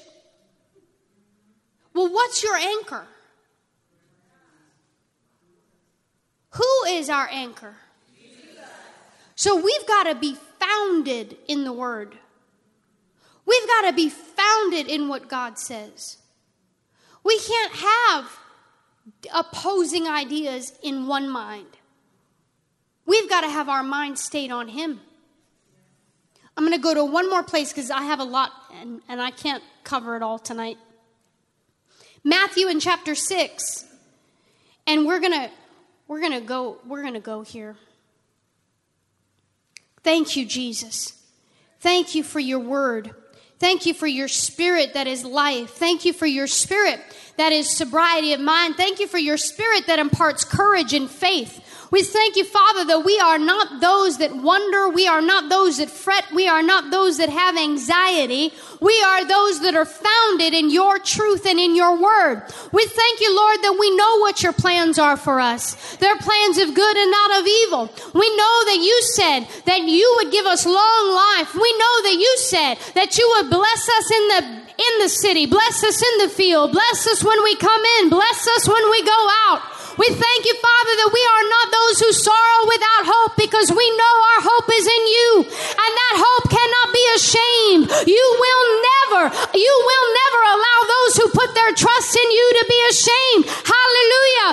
Well, 1.95 2.13
what's 2.13 2.43
your 2.43 2.57
anchor? 2.57 3.07
Who 6.51 6.85
is 6.89 7.09
our 7.09 7.29
anchor? 7.31 7.77
So 9.37 9.55
we've 9.55 9.87
got 9.87 10.09
to 10.09 10.17
be 10.17 10.37
founded 10.59 11.37
in 11.47 11.63
the 11.63 11.73
Word. 11.73 12.19
We've 13.47 13.69
got 13.69 13.83
to 13.83 13.93
be 13.93 14.09
founded 14.09 14.89
in 14.89 15.07
what 15.07 15.29
God 15.29 15.61
says. 15.61 16.17
We 17.23 17.39
can't 17.39 17.73
have 17.73 18.37
opposing 19.35 20.07
ideas 20.07 20.73
in 20.83 21.07
one 21.07 21.29
mind. 21.29 21.67
We've 23.05 23.29
got 23.29 23.43
to 23.43 23.49
have 23.49 23.69
our 23.69 23.83
mind 23.83 24.19
stayed 24.19 24.51
on 24.51 24.69
Him. 24.69 25.01
I'm 26.57 26.65
going 26.65 26.77
to 26.77 26.83
go 26.83 26.95
to 26.95 27.05
one 27.05 27.29
more 27.29 27.43
place 27.43 27.73
because 27.73 27.91
I 27.91 28.03
have 28.03 28.19
a 28.19 28.25
lot 28.25 28.51
and, 28.81 29.01
and 29.09 29.21
I 29.21 29.31
can't 29.31 29.63
cover 29.85 30.17
it 30.17 30.23
all 30.23 30.39
tonight. 30.39 30.79
Matthew 32.25 32.69
in 32.69 32.81
chapter 32.81 33.15
6. 33.15 33.85
And 34.87 35.07
we're 35.07 35.21
going 35.21 35.33
to 35.33 35.51
we're 36.09 36.21
going 36.21 36.33
to 36.33 36.41
go 36.41 36.79
we're 36.87 37.03
going 37.03 37.15
to 37.15 37.21
go 37.21 37.43
here. 37.43 37.77
Thank 40.03 40.37
you 40.37 40.47
Jesus. 40.47 41.21
Thank 41.81 42.15
you 42.15 42.23
for 42.23 42.39
your 42.39 42.61
word. 42.61 43.15
Thank 43.59 43.87
you 43.87 43.95
for 43.95 44.07
your 44.07 44.29
spirit 44.29 44.95
that 44.95 45.07
is 45.07 45.25
life. 45.25 45.71
Thank 45.71 46.05
you 46.05 46.13
for 46.13 46.27
your 46.27 46.47
spirit 46.47 47.01
that 47.37 47.53
is 47.53 47.71
sobriety 47.71 48.33
of 48.35 48.41
mind. 48.41 48.77
Thank 48.77 49.01
you 49.01 49.07
for 49.07 49.19
your 49.19 49.39
spirit 49.39 49.87
that 49.87 49.99
imparts 49.99 50.45
courage 50.45 50.93
and 50.93 51.11
faith. 51.11 51.63
We 51.91 52.03
thank 52.03 52.37
you, 52.37 52.45
Father, 52.45 52.84
that 52.87 53.05
we 53.05 53.18
are 53.20 53.39
not 53.39 53.80
those 53.80 54.18
that 54.18 54.34
wonder. 54.34 54.89
We 54.89 55.07
are 55.07 55.22
not 55.22 55.49
those 55.49 55.78
that 55.78 55.91
fret. 55.91 56.24
We 56.34 56.49
are 56.49 56.62
not 56.62 56.91
those 56.91 57.18
that 57.18 57.28
have 57.28 57.57
anxiety. 57.57 58.53
We 58.80 59.01
are 59.03 59.24
those 59.24 59.61
that 59.61 59.74
are 59.74 59.84
founded 59.84 60.53
in 60.53 60.70
your 60.70 60.99
truth 60.99 61.47
and 61.47 61.59
in 61.59 61.76
your 61.76 61.97
word. 61.97 62.43
We 62.72 62.87
thank 62.87 63.20
you, 63.20 63.34
Lord, 63.34 63.62
that 63.62 63.76
we 63.78 63.95
know 63.95 64.18
what 64.18 64.43
your 64.43 64.53
plans 64.53 64.99
are 64.99 65.16
for 65.16 65.39
us. 65.39 65.97
They're 65.97 66.18
plans 66.18 66.59
of 66.59 66.74
good 66.74 66.97
and 66.97 67.11
not 67.11 67.41
of 67.41 67.47
evil. 67.47 67.91
We 68.14 68.37
know 68.37 68.57
that 68.66 68.80
you 68.82 69.03
said 69.14 69.47
that 69.66 69.80
you 69.80 70.12
would 70.18 70.32
give 70.32 70.47
us 70.47 70.66
long 70.66 71.14
life. 71.14 71.55
We 71.55 71.72
know 71.78 72.03
that 72.03 72.16
you 72.18 72.34
said 72.39 72.74
that 72.95 73.16
you 73.16 73.32
would 73.37 73.51
bless 73.51 73.89
us 73.89 74.11
in 74.11 74.28
the 74.28 74.66
in 74.76 75.03
the 75.03 75.09
city, 75.09 75.47
bless 75.47 75.82
us 75.82 76.03
in 76.03 76.26
the 76.26 76.28
field, 76.28 76.72
bless 76.72 77.07
us 77.07 77.24
when 77.24 77.43
we 77.43 77.57
come 77.57 77.82
in, 77.99 78.11
bless 78.11 78.47
us 78.47 78.68
when 78.68 78.91
we 78.91 79.03
go 79.05 79.28
out. 79.49 79.62
We 79.97 80.09
thank 80.13 80.41
you, 80.45 80.55
Father, 80.61 80.95
that 81.01 81.11
we 81.13 81.23
are 81.25 81.45
not 81.49 81.67
those 81.73 81.97
who 82.05 82.11
sorrow 82.13 82.61
without 82.69 83.05
hope 83.09 83.33
because 83.41 83.73
we 83.73 83.87
know 83.97 84.15
our 84.37 84.43
hope 84.45 84.69
is 84.69 84.85
in 84.85 85.05
you. 85.09 85.31
And 85.49 85.91
that 85.97 86.15
hope 86.21 86.47
cannot 86.53 86.89
be 86.93 87.05
ashamed. 87.17 87.85
You 88.05 88.27
will 88.37 88.65
never, 88.93 89.23
you 89.57 89.75
will 89.89 90.07
never 90.21 90.41
allow 90.53 90.79
those 90.85 91.13
who 91.17 91.27
put 91.33 91.51
their 91.57 91.73
trust 91.73 92.13
in 92.13 92.29
you 92.29 92.47
to 92.61 92.65
be 92.69 92.81
ashamed. 92.93 93.45
Hallelujah. 93.65 94.51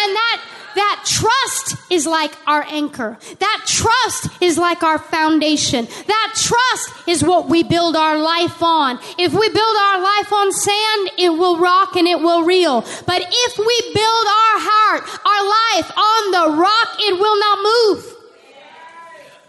And 0.00 0.10
that 0.16 0.38
that 0.76 1.04
trust 1.04 1.75
is 1.90 2.06
like 2.06 2.32
our 2.46 2.64
anchor. 2.68 3.18
That 3.38 3.62
trust 3.66 4.42
is 4.42 4.58
like 4.58 4.82
our 4.82 4.98
foundation. 4.98 5.86
That 6.06 6.32
trust 6.36 7.08
is 7.08 7.22
what 7.22 7.48
we 7.48 7.62
build 7.62 7.96
our 7.96 8.18
life 8.18 8.62
on. 8.62 8.98
If 9.18 9.32
we 9.32 9.48
build 9.48 9.76
our 9.76 10.00
life 10.00 10.32
on 10.32 10.52
sand, 10.52 11.10
it 11.18 11.30
will 11.30 11.58
rock 11.58 11.96
and 11.96 12.06
it 12.06 12.20
will 12.20 12.44
reel. 12.44 12.80
But 13.06 13.22
if 13.28 13.58
we 13.58 13.80
build 13.94 14.26
our 14.26 14.58
heart, 14.58 15.02
our 15.24 15.42
life 15.76 15.90
on 15.96 16.30
the 16.32 16.60
rock, 16.60 16.88
it 17.00 17.18
will 17.18 17.38
not 17.38 17.58
move. 17.62 18.12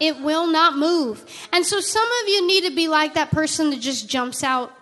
It 0.00 0.22
will 0.22 0.46
not 0.46 0.76
move. 0.76 1.48
And 1.52 1.66
so 1.66 1.80
some 1.80 2.08
of 2.22 2.28
you 2.28 2.46
need 2.46 2.64
to 2.64 2.74
be 2.74 2.86
like 2.88 3.14
that 3.14 3.30
person 3.30 3.70
that 3.70 3.80
just 3.80 4.08
jumps 4.08 4.44
out 4.44 4.72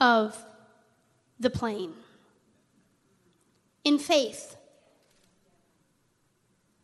of 0.00 0.36
the 1.38 1.50
plane 1.50 1.92
in 3.84 3.98
faith 3.98 4.51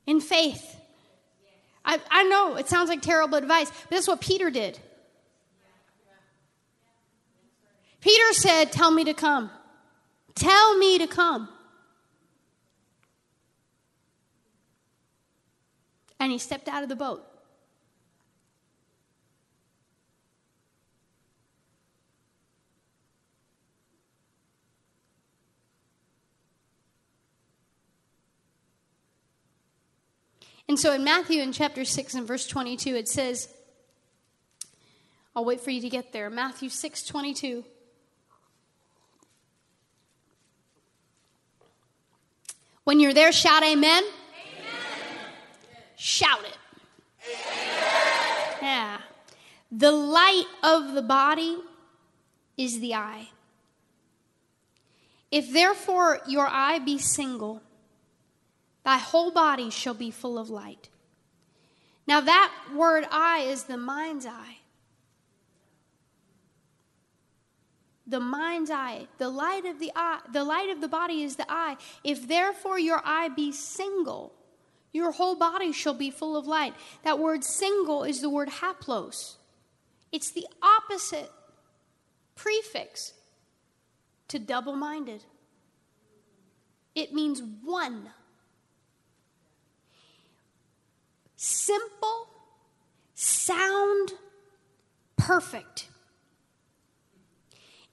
in 0.09 0.23
faith. 0.23 0.77
I, 1.85 2.01
I 2.11 2.25
know 2.25 2.57
it 2.57 2.67
sounds 2.67 2.89
like 2.89 3.03
terrible 3.03 3.37
advice, 3.37 3.71
but 3.71 3.91
that's 3.91 4.09
what 4.09 4.23
Peter 4.23 4.51
did. 4.51 4.79
Peter 8.01 8.33
said, 8.33 8.73
Tell 8.73 8.91
me 8.91 9.05
to 9.05 9.13
come. 9.13 9.51
Tell 10.35 10.79
me 10.79 10.99
to 10.99 11.07
come. 11.07 11.51
And 16.19 16.33
he 16.33 16.39
stepped 16.39 16.69
out 16.69 16.83
of 16.83 16.89
the 16.89 16.97
boat. 16.97 17.28
And 30.69 30.79
so 30.79 30.93
in 30.93 31.03
Matthew 31.03 31.41
in 31.43 31.53
chapter 31.53 31.85
6 31.85 32.15
and 32.15 32.27
verse 32.27 32.47
22, 32.47 32.95
it 32.95 33.09
says, 33.09 33.49
I'll 35.35 35.45
wait 35.45 35.61
for 35.61 35.71
you 35.71 35.81
to 35.81 35.89
get 35.89 36.13
there. 36.13 36.29
Matthew 36.31 36.69
6 36.69 37.05
22. 37.05 37.65
When 42.85 43.01
you're 43.01 43.15
there, 43.15 43.33
shout 43.33 43.63
amen. 43.63 44.03
amen. 44.03 44.13
Shout 45.97 46.41
it. 46.41 46.57
Amen. 47.23 48.59
Yeah. 48.63 48.99
The 49.71 49.93
light 49.93 50.47
of 50.63 50.95
the 50.95 51.03
body 51.03 51.59
is 52.57 52.81
the 52.81 52.95
eye. 52.95 53.29
If 55.31 55.53
therefore 55.53 56.21
your 56.27 56.47
eye 56.47 56.79
be 56.79 56.99
single, 56.99 57.61
Thy 58.85 58.99
whole 58.99 59.31
body 59.31 59.71
shall 59.71 59.95
be 59.95 60.11
full 60.11 60.39
of 60.39 60.51
light. 60.51 60.89
Now, 62.07 62.21
that 62.23 62.53
word 62.75 63.05
eye 63.11 63.41
is 63.41 63.65
the 63.65 63.77
mind's 63.77 64.25
eye. 64.25 64.59
The 68.07 68.21
mind's 68.21 68.71
eye, 68.71 69.07
the 69.19 69.29
light 69.29 69.67
of 69.67 69.79
the 69.79 69.93
eye, 69.95 70.21
the 70.33 70.43
light 70.43 70.71
of 70.71 70.81
the 70.81 70.89
body 70.89 71.23
is 71.23 71.37
the 71.37 71.45
eye. 71.47 71.77
If 72.03 72.27
therefore 72.27 72.79
your 72.79 73.03
eye 73.05 73.29
be 73.29 73.53
single, 73.53 74.33
your 74.93 75.13
whole 75.13 75.37
body 75.37 75.73
shall 75.73 75.93
be 75.93 76.11
full 76.11 76.35
of 76.35 76.47
light. 76.47 76.73
That 77.05 77.19
word 77.19 77.45
single 77.45 78.05
is 78.05 78.23
the 78.23 78.31
word 78.31 78.49
haplos. 78.49 79.37
It's 80.11 80.31
the 80.31 80.47
opposite 80.63 81.31
prefix 82.35 83.13
to 84.29 84.39
double 84.39 84.75
minded. 84.75 85.25
It 86.95 87.13
means 87.13 87.43
one. 87.63 88.11
Simple, 91.39 92.29
sound, 93.15 94.13
perfect. 95.17 95.89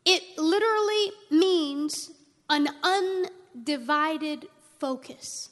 It 0.04 0.38
literally 0.38 1.12
means 1.32 2.12
an 2.50 2.68
undivided 2.84 4.48
focus. 4.80 5.50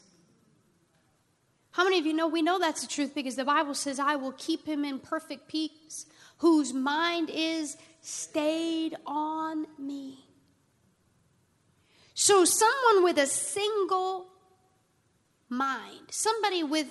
How 1.72 1.84
many 1.84 2.00
of 2.00 2.06
you 2.06 2.14
know 2.14 2.28
we 2.28 2.42
know 2.42 2.60
that's 2.60 2.82
the 2.82 2.88
truth 2.88 3.16
because 3.16 3.36
the 3.36 3.46
Bible 3.46 3.76
says, 3.76 4.00
I 4.00 4.16
will 4.16 4.34
keep 4.34 4.68
him 4.68 4.84
in 4.84 5.00
perfect 5.00 5.48
peace, 5.48 6.08
whose 6.40 6.74
mind 6.74 7.30
is 7.32 7.78
stayed 8.02 8.96
on 9.06 9.68
me. 9.80 10.26
So, 12.16 12.46
someone 12.46 13.04
with 13.04 13.18
a 13.18 13.26
single 13.26 14.28
mind, 15.50 16.08
somebody 16.12 16.64
with 16.64 16.88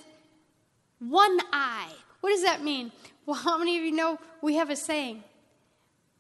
one 1.09 1.39
eye. 1.53 1.93
What 2.21 2.31
does 2.31 2.43
that 2.43 2.63
mean? 2.63 2.93
Well, 3.27 3.37
how 3.37 3.59
many 3.59 3.79
of 3.79 3.85
you 3.85 3.93
know 3.93 4.19
we 4.41 4.57
have 4.57 4.71
a 4.71 4.77
saying? 4.77 5.23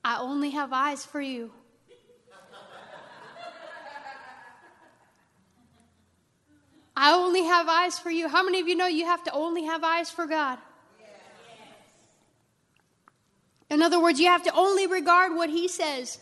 I 0.05 0.18
only 0.18 0.51
have 0.51 0.72
eyes 0.72 1.05
for 1.05 1.20
you. 1.20 1.53
I 6.95 7.14
only 7.14 7.43
have 7.45 7.68
eyes 7.68 7.99
for 7.99 8.11
you. 8.11 8.28
How 8.28 8.45
many 8.45 8.61
of 8.61 8.68
you 8.68 8.76
know 8.76 8.87
you 8.87 9.07
have 9.07 9.24
to 9.24 9.33
only 9.33 9.64
have 9.64 9.83
eyes 9.83 10.11
for 10.11 10.26
God? 10.26 10.59
In 13.70 13.80
other 13.80 14.01
words, 14.01 14.20
you 14.20 14.26
have 14.26 14.43
to 14.45 14.55
only 14.55 14.87
regard 14.87 15.35
what 15.35 15.49
He 15.49 15.66
says. 15.68 16.18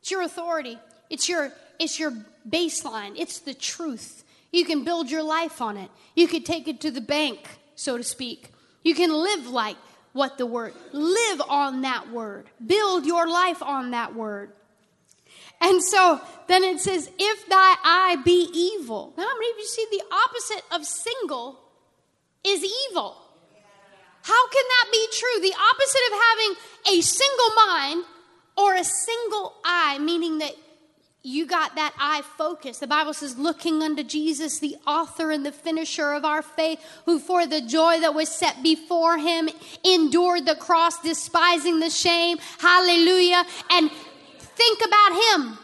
It's 0.00 0.10
your 0.10 0.22
authority. 0.22 0.78
It's 1.10 1.28
your 1.28 1.52
it's 1.80 1.98
your 1.98 2.12
baseline. 2.48 3.14
It's 3.16 3.40
the 3.40 3.54
truth. 3.54 4.24
You 4.50 4.64
can 4.64 4.84
build 4.84 5.10
your 5.10 5.22
life 5.22 5.60
on 5.60 5.76
it. 5.76 5.90
You 6.14 6.26
can 6.26 6.42
take 6.42 6.68
it 6.68 6.80
to 6.82 6.90
the 6.90 7.00
bank, 7.00 7.58
so 7.74 7.96
to 7.96 8.02
speak. 8.02 8.52
You 8.82 8.94
can 8.94 9.12
live 9.12 9.46
like 9.48 9.76
what 10.12 10.38
the 10.38 10.46
word, 10.46 10.74
live 10.92 11.42
on 11.48 11.82
that 11.82 12.10
word, 12.10 12.46
build 12.64 13.06
your 13.06 13.28
life 13.28 13.62
on 13.62 13.90
that 13.90 14.14
word. 14.14 14.52
And 15.60 15.82
so 15.82 16.20
then 16.46 16.64
it 16.64 16.80
says, 16.80 17.10
if 17.18 17.48
thy 17.48 17.74
eye 17.84 18.16
be 18.24 18.48
evil. 18.52 19.12
Now, 19.16 19.24
how 19.24 19.34
many 19.34 19.50
of 19.50 19.58
you 19.58 19.66
see 19.66 19.86
the 19.90 20.02
opposite 20.10 20.64
of 20.72 20.84
single 20.84 21.60
is 22.44 22.64
evil? 22.90 23.16
How 24.22 24.48
can 24.48 24.64
that 24.68 24.88
be 24.92 25.06
true? 25.12 25.40
The 25.40 25.54
opposite 25.54 26.02
of 26.10 26.18
having 26.28 26.98
a 26.98 27.02
single 27.02 27.50
mind 27.66 28.04
or 28.56 28.74
a 28.74 28.84
single 28.84 29.54
eye, 29.64 29.98
meaning 29.98 30.38
that 30.38 30.52
you 31.22 31.46
got 31.46 31.74
that 31.74 31.94
eye 31.98 32.22
focus. 32.36 32.78
The 32.78 32.86
Bible 32.86 33.12
says, 33.12 33.36
looking 33.36 33.82
unto 33.82 34.04
Jesus, 34.04 34.60
the 34.60 34.76
author 34.86 35.30
and 35.30 35.44
the 35.44 35.52
finisher 35.52 36.12
of 36.12 36.24
our 36.24 36.42
faith, 36.42 36.80
who 37.06 37.18
for 37.18 37.46
the 37.46 37.60
joy 37.60 38.00
that 38.00 38.14
was 38.14 38.28
set 38.28 38.62
before 38.62 39.18
him 39.18 39.48
endured 39.84 40.46
the 40.46 40.54
cross, 40.54 41.00
despising 41.02 41.80
the 41.80 41.90
shame. 41.90 42.38
Hallelujah. 42.58 43.44
And 43.70 43.90
think 44.38 44.80
about 44.86 45.12
him 45.12 45.58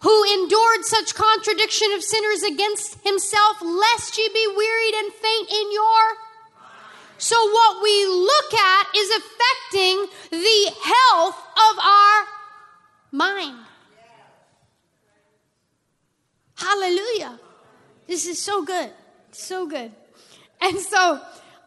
who 0.00 0.24
endured 0.42 0.84
such 0.84 1.14
contradiction 1.14 1.92
of 1.92 2.02
sinners 2.02 2.42
against 2.42 2.98
himself, 3.04 3.62
lest 3.62 4.18
ye 4.18 4.28
be 4.28 4.54
wearied 4.56 4.94
and 4.94 5.12
faint 5.12 5.50
in 5.50 5.72
your. 5.72 6.02
So, 7.18 7.36
what 7.50 7.82
we 7.82 8.06
look 8.06 8.54
at 8.54 8.86
is 8.94 9.10
affecting 9.10 10.06
the 10.30 10.72
health 10.82 11.36
of 11.36 11.78
our 11.78 12.26
mind. 13.10 13.65
Hallelujah. 16.56 17.38
This 18.06 18.26
is 18.26 18.42
so 18.42 18.64
good. 18.64 18.90
So 19.30 19.66
good. 19.66 19.92
And 20.60 20.78
so, 20.78 21.20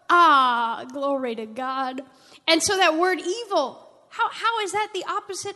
ah, 0.10 0.86
glory 0.92 1.36
to 1.36 1.46
God. 1.46 2.02
And 2.48 2.62
so 2.62 2.78
that 2.78 2.98
word 2.98 3.20
evil, 3.20 3.88
how, 4.10 4.30
how 4.30 4.60
is 4.62 4.72
that 4.72 4.90
the 4.94 5.06
opposite 5.08 5.56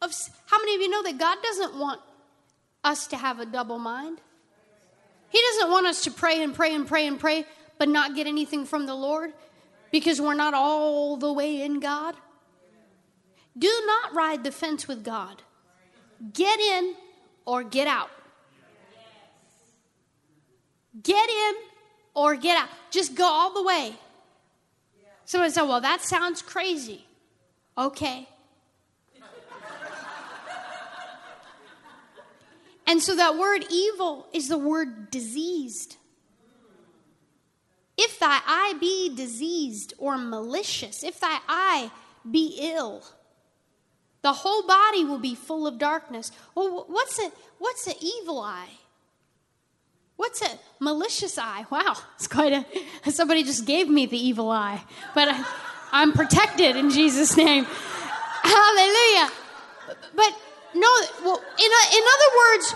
of 0.00 0.12
how 0.46 0.58
many 0.58 0.74
of 0.74 0.80
you 0.80 0.88
know 0.88 1.02
that 1.04 1.18
God 1.18 1.38
doesn't 1.42 1.78
want 1.78 2.00
us 2.82 3.06
to 3.08 3.16
have 3.16 3.38
a 3.38 3.46
double 3.46 3.78
mind? 3.78 4.20
He 5.28 5.40
doesn't 5.52 5.70
want 5.70 5.86
us 5.86 6.02
to 6.02 6.10
pray 6.10 6.42
and 6.42 6.54
pray 6.54 6.74
and 6.74 6.86
pray 6.86 7.06
and 7.06 7.18
pray, 7.18 7.46
but 7.78 7.88
not 7.88 8.14
get 8.14 8.26
anything 8.26 8.64
from 8.64 8.86
the 8.86 8.94
Lord 8.94 9.32
because 9.92 10.20
we're 10.20 10.34
not 10.34 10.54
all 10.54 11.16
the 11.16 11.32
way 11.32 11.62
in 11.62 11.78
God. 11.78 12.16
Do 13.56 13.70
not 13.86 14.14
ride 14.14 14.44
the 14.44 14.50
fence 14.50 14.88
with 14.88 15.04
God. 15.04 15.42
Get 16.32 16.58
in 16.58 16.94
or 17.44 17.62
get 17.62 17.86
out. 17.86 18.10
Get 21.00 21.30
in 21.30 21.54
or 22.14 22.36
get 22.36 22.58
out. 22.58 22.68
Just 22.90 23.14
go 23.14 23.24
all 23.24 23.54
the 23.54 23.62
way. 23.62 23.94
Someone 25.24 25.50
said, 25.50 25.62
Well, 25.62 25.80
that 25.80 26.02
sounds 26.02 26.42
crazy. 26.42 27.06
Okay. 27.78 28.28
and 32.86 33.00
so 33.00 33.16
that 33.16 33.38
word 33.38 33.64
evil 33.70 34.26
is 34.32 34.48
the 34.48 34.58
word 34.58 35.10
diseased. 35.10 35.96
If 37.96 38.18
thy 38.18 38.40
eye 38.46 38.74
be 38.80 39.14
diseased 39.14 39.94
or 39.98 40.18
malicious, 40.18 41.02
if 41.02 41.20
thy 41.20 41.38
eye 41.48 41.90
be 42.30 42.58
ill, 42.60 43.04
the 44.22 44.32
whole 44.32 44.66
body 44.66 45.04
will 45.04 45.18
be 45.18 45.34
full 45.34 45.66
of 45.66 45.78
darkness. 45.78 46.30
Well, 46.54 46.84
what's 46.88 47.18
a 47.18 47.30
what's 47.58 47.86
an 47.86 47.94
evil 48.00 48.40
eye? 48.40 48.70
What's 50.22 50.40
a 50.40 50.56
malicious 50.78 51.36
eye? 51.36 51.66
Wow, 51.68 51.96
it's 52.14 52.28
quite 52.28 52.52
a. 52.52 53.10
Somebody 53.10 53.42
just 53.42 53.66
gave 53.66 53.88
me 53.88 54.06
the 54.06 54.16
evil 54.16 54.52
eye, 54.52 54.80
but 55.16 55.26
I, 55.26 55.44
I'm 55.90 56.12
protected 56.12 56.76
in 56.76 56.90
Jesus' 56.90 57.36
name. 57.36 57.64
Hallelujah. 57.64 59.32
But 60.14 60.32
no, 60.76 60.88
well, 61.24 61.38
in, 61.38 61.70
a, 61.72 61.96
in 61.96 62.04
other 62.14 62.30
words, 62.38 62.74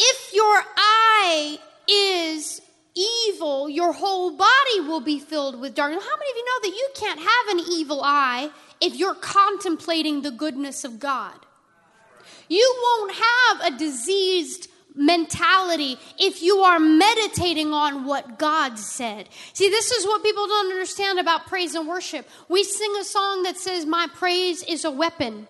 if 0.00 0.34
your 0.34 0.64
eye 0.76 1.60
is 1.88 2.60
evil, 2.96 3.68
your 3.68 3.92
whole 3.92 4.36
body 4.36 4.80
will 4.80 5.00
be 5.00 5.20
filled 5.20 5.60
with 5.60 5.76
darkness. 5.76 6.02
How 6.02 6.16
many 6.16 6.30
of 6.32 6.36
you 6.36 6.44
know 6.44 6.68
that 6.68 6.76
you 6.76 6.88
can't 6.96 7.20
have 7.20 7.58
an 7.58 7.72
evil 7.74 8.00
eye 8.02 8.50
if 8.80 8.96
you're 8.96 9.14
contemplating 9.14 10.22
the 10.22 10.32
goodness 10.32 10.82
of 10.82 10.98
God? 10.98 11.46
You 12.48 12.76
won't 12.82 13.12
have 13.14 13.72
a 13.72 13.78
diseased 13.78 14.68
mentality 14.98 15.98
if 16.18 16.42
you 16.42 16.58
are 16.58 16.78
meditating 16.78 17.72
on 17.72 18.04
what 18.04 18.38
God 18.38 18.78
said. 18.78 19.28
See, 19.52 19.70
this 19.70 19.90
is 19.90 20.04
what 20.04 20.22
people 20.22 20.46
don't 20.46 20.72
understand 20.72 21.18
about 21.18 21.46
praise 21.46 21.74
and 21.74 21.88
worship. 21.88 22.28
We 22.48 22.64
sing 22.64 22.94
a 23.00 23.04
song 23.04 23.44
that 23.44 23.56
says, 23.56 23.86
My 23.86 24.08
praise 24.14 24.62
is 24.64 24.84
a 24.84 24.90
weapon. 24.90 25.48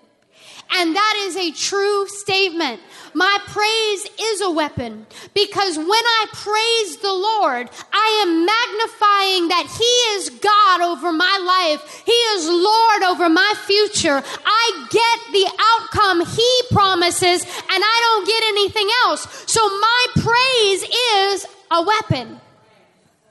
And 0.71 0.95
that 0.95 1.15
is 1.27 1.37
a 1.37 1.51
true 1.53 2.07
statement. 2.09 2.81
My 3.15 3.39
praise 3.47 4.07
is 4.21 4.41
a 4.43 4.51
weapon 4.51 5.07
because 5.35 5.77
when 5.77 5.89
I 5.89 6.27
praise 6.33 6.97
the 6.99 7.13
Lord, 7.13 7.71
I 7.93 8.23
am 8.23 8.45
magnifying 8.45 9.49
that 9.49 9.67
He 9.79 9.95
is 10.17 10.31
God 10.41 10.81
over 10.83 11.13
my 11.13 11.39
life. 11.43 12.03
He 12.05 12.13
is 12.13 12.49
Lord 12.49 13.03
over 13.05 13.29
my 13.29 13.55
future. 13.65 14.23
I 14.45 14.87
get 14.91 15.33
the 15.33 15.51
outcome 15.73 16.27
He 16.27 16.63
promises 16.71 17.43
and 17.43 17.83
I 17.85 17.99
don't 18.05 18.27
get 18.27 18.43
anything 18.49 18.89
else. 19.05 19.45
So 19.51 19.67
my 19.67 20.07
praise 20.17 20.83
is 21.15 21.47
a 21.71 21.83
weapon. 21.83 22.41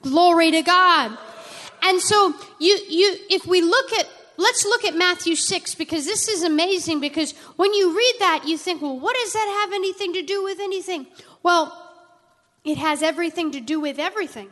Glory 0.02 0.50
to 0.50 0.62
God. 0.62 1.16
And 1.82 2.00
so 2.00 2.34
you, 2.58 2.78
you, 2.88 3.16
if 3.30 3.46
we 3.46 3.62
look 3.62 3.92
at 3.92 4.06
let's 4.38 4.64
look 4.64 4.84
at 4.84 4.96
Matthew 4.96 5.34
6 5.34 5.74
because 5.74 6.06
this 6.06 6.28
is 6.28 6.42
amazing 6.42 7.00
because 7.00 7.32
when 7.56 7.74
you 7.74 7.94
read 7.94 8.14
that, 8.20 8.44
you 8.46 8.56
think, 8.56 8.80
well, 8.80 8.98
what 8.98 9.14
does 9.16 9.34
that 9.34 9.60
have 9.62 9.74
anything 9.74 10.14
to 10.14 10.22
do 10.22 10.42
with 10.42 10.60
anything? 10.60 11.06
Well, 11.42 11.74
it 12.64 12.78
has 12.78 13.02
everything 13.02 13.50
to 13.50 13.60
do 13.60 13.80
with 13.80 13.98
everything. 13.98 14.48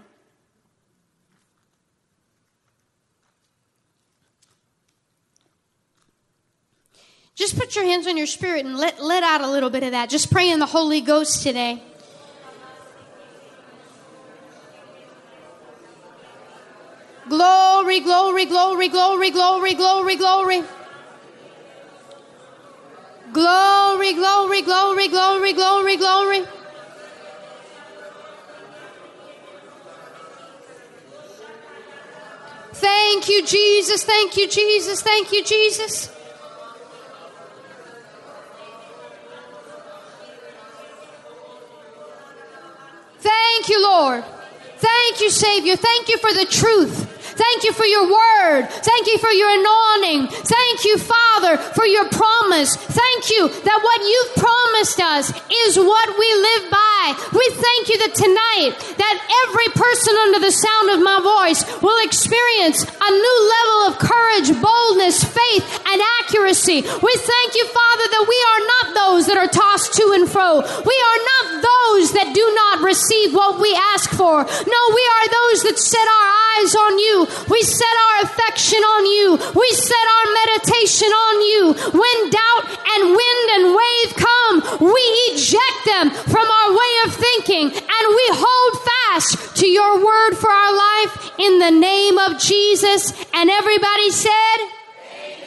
Just 7.37 7.59
put 7.59 7.77
your 7.77 7.85
hands 7.85 8.07
on 8.07 8.17
your 8.17 8.27
spirit 8.27 8.65
and 8.65 8.77
let, 8.77 9.03
let 9.03 9.23
out 9.23 9.43
a 9.43 9.51
little 9.51 9.71
bit 9.71 9.83
of 9.83 9.93
that. 9.93 10.09
Just 10.09 10.33
pray 10.33 10.51
in 10.51 10.59
the 10.59 10.67
Holy 10.67 11.03
Ghost 11.03 11.43
today. 11.43 11.83
Glory, 18.01 18.45
glory, 18.47 18.89
glory, 18.89 19.31
glory, 19.31 19.31
glory, 19.31 19.75
glory, 19.75 20.17
glory. 20.17 20.63
Glory, 23.33 24.13
glory, 24.15 24.63
glory, 24.63 25.09
glory, 25.09 25.53
glory, 25.53 25.97
glory. 25.97 26.43
Thank 32.73 33.29
you, 33.29 33.45
Jesus. 33.45 34.05
Thank 34.05 34.37
you, 34.37 34.49
Jesus. 34.49 35.03
Thank 35.03 35.33
you, 35.33 35.43
Jesus. 35.43 36.11
Thank 43.19 43.69
you, 43.69 43.83
Lord. 43.83 44.25
Thank 44.79 45.21
you, 45.21 45.31
Savior. 45.31 45.77
Thank 45.77 46.09
you 46.09 46.19
for 46.19 46.33
the 46.33 46.45
truth. 46.45 47.16
Thank 47.37 47.65
you 47.65 47.73
for 47.73 47.85
your 47.85 48.09
word. 48.09 48.69
Thank 48.81 49.07
you 49.07 49.19
for 49.19 49.31
your 49.31 49.53
anointing. 49.53 50.29
Thank 50.29 50.85
you, 50.85 50.97
Father, 50.97 51.59
for 51.77 51.85
your 51.85 52.09
promise. 52.09 52.75
Thank 52.77 53.31
you 53.31 53.49
that 53.49 53.81
what 53.85 54.01
you've 54.01 54.35
promised 54.41 55.01
us 55.01 55.29
is 55.69 55.77
what 55.77 56.09
we 56.17 56.29
live 56.33 56.65
by. 56.73 57.05
We 57.37 57.47
thank 57.53 57.93
you 57.93 57.97
that 58.09 58.17
tonight 58.17 58.73
that 58.97 59.17
every 59.45 59.69
person 59.77 60.17
under 60.25 60.41
the 60.41 60.51
sound 60.51 60.97
of 60.97 61.05
my 61.05 61.21
voice 61.21 61.61
will 61.85 62.01
experience 62.05 62.83
a 62.83 63.11
new 63.13 63.39
level 63.53 63.81
of 63.93 64.01
courage, 64.01 64.49
boldness, 64.57 65.21
faith, 65.21 65.67
and 65.85 66.01
accuracy. 66.25 66.81
We 66.81 67.13
thank 67.21 67.51
you, 67.53 67.67
Father, 67.69 68.07
that 68.17 68.25
we 68.25 68.39
are 68.49 68.63
not 68.65 68.87
those 68.97 69.23
that 69.29 69.37
are 69.37 69.53
tossed 69.53 69.93
to 70.01 70.17
and 70.17 70.25
fro. 70.25 70.65
We 70.65 70.97
are 70.97 71.21
not 71.37 71.45
those 71.61 72.17
that 72.17 72.33
do 72.33 72.47
not 72.57 72.81
receive 72.81 73.37
what 73.37 73.61
we 73.61 73.77
ask 73.95 74.11
for. 74.11 74.41
No, 74.41 74.81
we 74.97 75.05
are 75.05 75.27
those 75.29 75.59
that 75.69 75.77
set 75.79 76.09
our 76.09 76.29
eyes 76.57 76.73
on 76.75 76.99
you. 76.99 77.26
We 77.49 77.63
set 77.63 77.97
our 78.07 78.17
affection 78.25 78.79
on 78.79 79.03
you. 79.07 79.29
We 79.55 79.69
set 79.73 80.07
our 80.17 80.27
meditation 80.47 81.09
on 81.09 81.35
you. 81.43 81.63
When 81.93 82.19
doubt 82.31 82.65
and 82.97 83.03
wind 83.15 83.47
and 83.57 83.65
wave 83.77 84.11
come, 84.17 84.57
we 84.81 85.03
eject 85.33 85.81
them 85.85 86.11
from 86.11 86.47
our 86.47 86.71
way 86.73 86.93
of 87.07 87.15
thinking 87.15 87.67
and 87.71 88.05
we 88.09 88.27
hold 88.33 88.73
fast 88.83 89.57
to 89.57 89.67
your 89.67 90.05
word 90.05 90.35
for 90.37 90.51
our 90.51 90.77
life 90.77 91.31
in 91.39 91.59
the 91.59 91.71
name 91.71 92.19
of 92.19 92.39
Jesus. 92.39 93.13
And 93.35 93.51
everybody 93.51 94.11
said, 94.11 94.57
Amen. 94.61 95.39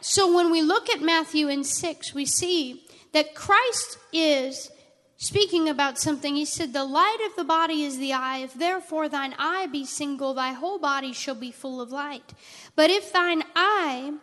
So 0.00 0.34
when 0.34 0.50
we 0.50 0.62
look 0.62 0.90
at 0.90 1.00
Matthew 1.00 1.48
in 1.48 1.64
6, 1.64 2.14
we 2.14 2.26
see 2.26 2.82
that 3.12 3.34
Christ 3.34 3.98
is 4.12 4.70
speaking 5.20 5.68
about 5.68 5.98
something, 5.98 6.34
he 6.34 6.44
said, 6.44 6.72
The 6.72 6.84
light 6.84 7.24
of 7.28 7.36
the 7.36 7.44
body 7.44 7.84
is 7.84 7.98
the 7.98 8.12
eye. 8.12 8.38
If 8.38 8.54
therefore 8.54 9.08
thine 9.08 9.34
eye 9.38 9.66
be 9.66 9.84
single, 9.84 10.34
thy 10.34 10.52
whole 10.52 10.78
body 10.80 11.12
shall 11.12 11.36
be 11.36 11.52
full 11.52 11.80
of 11.80 11.92
light. 11.92 12.34
But 12.74 12.90
if 12.90 13.12
thine 13.12 13.44
eye 13.54 14.14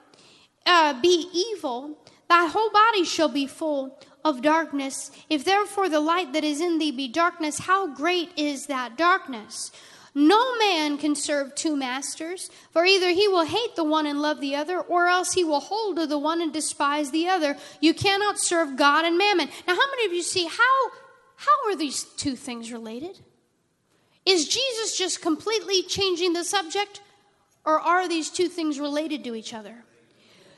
uh, 0.65 0.99
be 1.01 1.29
evil, 1.33 1.97
thy 2.27 2.47
whole 2.47 2.71
body 2.71 3.05
shall 3.05 3.29
be 3.29 3.47
full 3.47 3.97
of 4.25 4.41
darkness. 4.41 5.11
If 5.29 5.45
therefore 5.45 5.87
the 5.87 6.01
light 6.01 6.33
that 6.33 6.43
is 6.43 6.59
in 6.59 6.79
thee 6.79 6.91
be 6.91 7.07
darkness, 7.07 7.59
how 7.59 7.87
great 7.87 8.31
is 8.35 8.65
that 8.65 8.97
darkness? 8.97 9.71
No 10.15 10.57
man 10.57 10.97
can 10.97 11.15
serve 11.15 11.53
two 11.53 11.75
masters, 11.75 12.49
for 12.71 12.85
either 12.85 13.09
he 13.09 13.27
will 13.27 13.45
hate 13.45 13.75
the 13.75 13.83
one 13.83 14.05
and 14.05 14.21
love 14.21 14.39
the 14.39 14.55
other, 14.55 14.79
or 14.79 15.07
else 15.07 15.33
he 15.33 15.43
will 15.43 15.59
hold 15.59 15.97
to 15.97 16.07
the 16.07 16.17
one 16.17 16.41
and 16.41 16.51
despise 16.51 17.11
the 17.11 17.27
other. 17.27 17.57
You 17.81 17.93
cannot 17.93 18.39
serve 18.39 18.77
God 18.77 19.05
and 19.05 19.17
mammon. 19.17 19.49
Now, 19.67 19.75
how 19.75 19.89
many 19.91 20.05
of 20.05 20.13
you 20.13 20.23
see 20.23 20.45
how, 20.45 20.91
how 21.35 21.69
are 21.69 21.75
these 21.75 22.03
two 22.03 22.35
things 22.35 22.71
related? 22.71 23.19
Is 24.25 24.47
Jesus 24.47 24.97
just 24.97 25.21
completely 25.21 25.83
changing 25.83 26.33
the 26.33 26.43
subject, 26.43 27.01
or 27.63 27.79
are 27.79 28.07
these 28.07 28.29
two 28.29 28.47
things 28.47 28.79
related 28.79 29.23
to 29.23 29.35
each 29.35 29.53
other? 29.53 29.83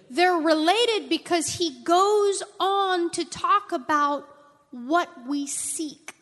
They're 0.10 0.34
related 0.34 1.10
because 1.10 1.48
he 1.48 1.84
goes 1.84 2.42
on 2.60 3.12
to 3.12 3.26
talk 3.26 3.72
about 3.72 4.28
what 4.72 5.28
we 5.28 5.46
seek. 5.46 6.16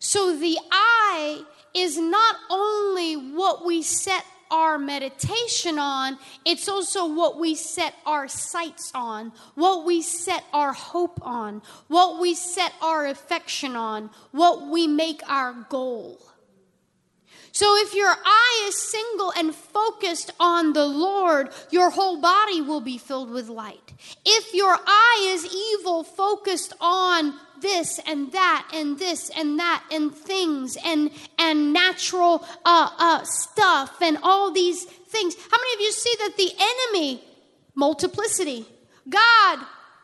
So 0.00 0.36
the 0.36 0.58
eye 0.72 1.44
is 1.74 1.98
not 1.98 2.36
only 2.50 3.14
what 3.14 3.64
we 3.64 3.82
set 3.82 4.24
our 4.50 4.78
meditation 4.78 5.78
on, 5.78 6.18
it's 6.44 6.68
also 6.68 7.06
what 7.06 7.38
we 7.38 7.54
set 7.54 7.94
our 8.04 8.26
sights 8.26 8.90
on, 8.94 9.32
what 9.54 9.84
we 9.84 10.02
set 10.02 10.44
our 10.52 10.72
hope 10.72 11.20
on, 11.22 11.62
what 11.88 12.20
we 12.20 12.34
set 12.34 12.72
our 12.82 13.06
affection 13.06 13.76
on, 13.76 14.10
what 14.32 14.68
we 14.68 14.88
make 14.88 15.22
our 15.28 15.52
goal. 15.68 16.20
So 17.52 17.76
if 17.78 17.94
your 17.94 18.08
eye 18.08 18.64
is 18.68 18.80
single 18.80 19.32
and 19.36 19.54
focused 19.54 20.32
on 20.38 20.72
the 20.72 20.86
Lord, 20.86 21.50
your 21.70 21.90
whole 21.90 22.20
body 22.20 22.60
will 22.60 22.80
be 22.80 22.96
filled 22.96 23.30
with 23.30 23.48
light. 23.48 23.92
If 24.24 24.54
your 24.54 24.72
eye 24.72 25.32
is 25.34 25.44
evil, 25.80 26.04
focused 26.04 26.74
on 26.80 27.34
this 27.60 28.00
and 28.06 28.32
that 28.32 28.68
and 28.74 28.98
this 28.98 29.30
and 29.36 29.58
that 29.58 29.84
and 29.90 30.14
things 30.14 30.76
and 30.84 31.10
and 31.38 31.72
natural 31.72 32.44
uh, 32.64 32.90
uh, 32.98 33.22
stuff 33.24 34.00
and 34.00 34.18
all 34.22 34.50
these 34.50 34.84
things. 34.84 35.34
How 35.34 35.58
many 35.58 35.74
of 35.74 35.80
you 35.80 35.92
see 35.92 36.14
that 36.18 36.36
the 36.36 36.52
enemy 36.58 37.24
multiplicity, 37.74 38.66
God 39.08 39.60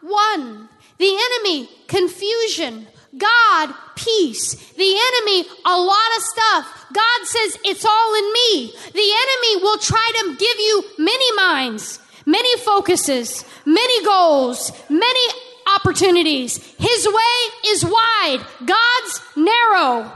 one, 0.07 0.69
the 0.99 1.19
enemy 1.19 1.69
confusion, 1.89 2.87
God, 3.17 3.75
peace. 3.97 4.55
The 4.73 4.83
enemy, 4.85 5.49
a 5.65 5.77
lot 5.77 6.17
of 6.17 6.23
stuff. 6.23 6.87
God 6.93 7.25
says, 7.25 7.59
it's 7.65 7.85
all 7.85 8.15
in 8.15 8.33
me. 8.33 8.73
The 8.93 8.99
enemy 8.99 9.63
will 9.63 9.79
try 9.79 10.13
to 10.21 10.37
give 10.37 10.59
you 10.59 10.85
many 10.99 11.33
minds, 11.33 11.99
many 12.27 12.59
focuses, 12.59 13.45
many 13.65 14.05
goals, 14.05 14.71
many 14.89 15.21
opportunities. 15.67 16.57
His 16.79 17.07
way 17.07 17.69
is 17.69 17.85
wide, 17.85 18.45
God's 18.65 19.21
narrow. 19.37 20.13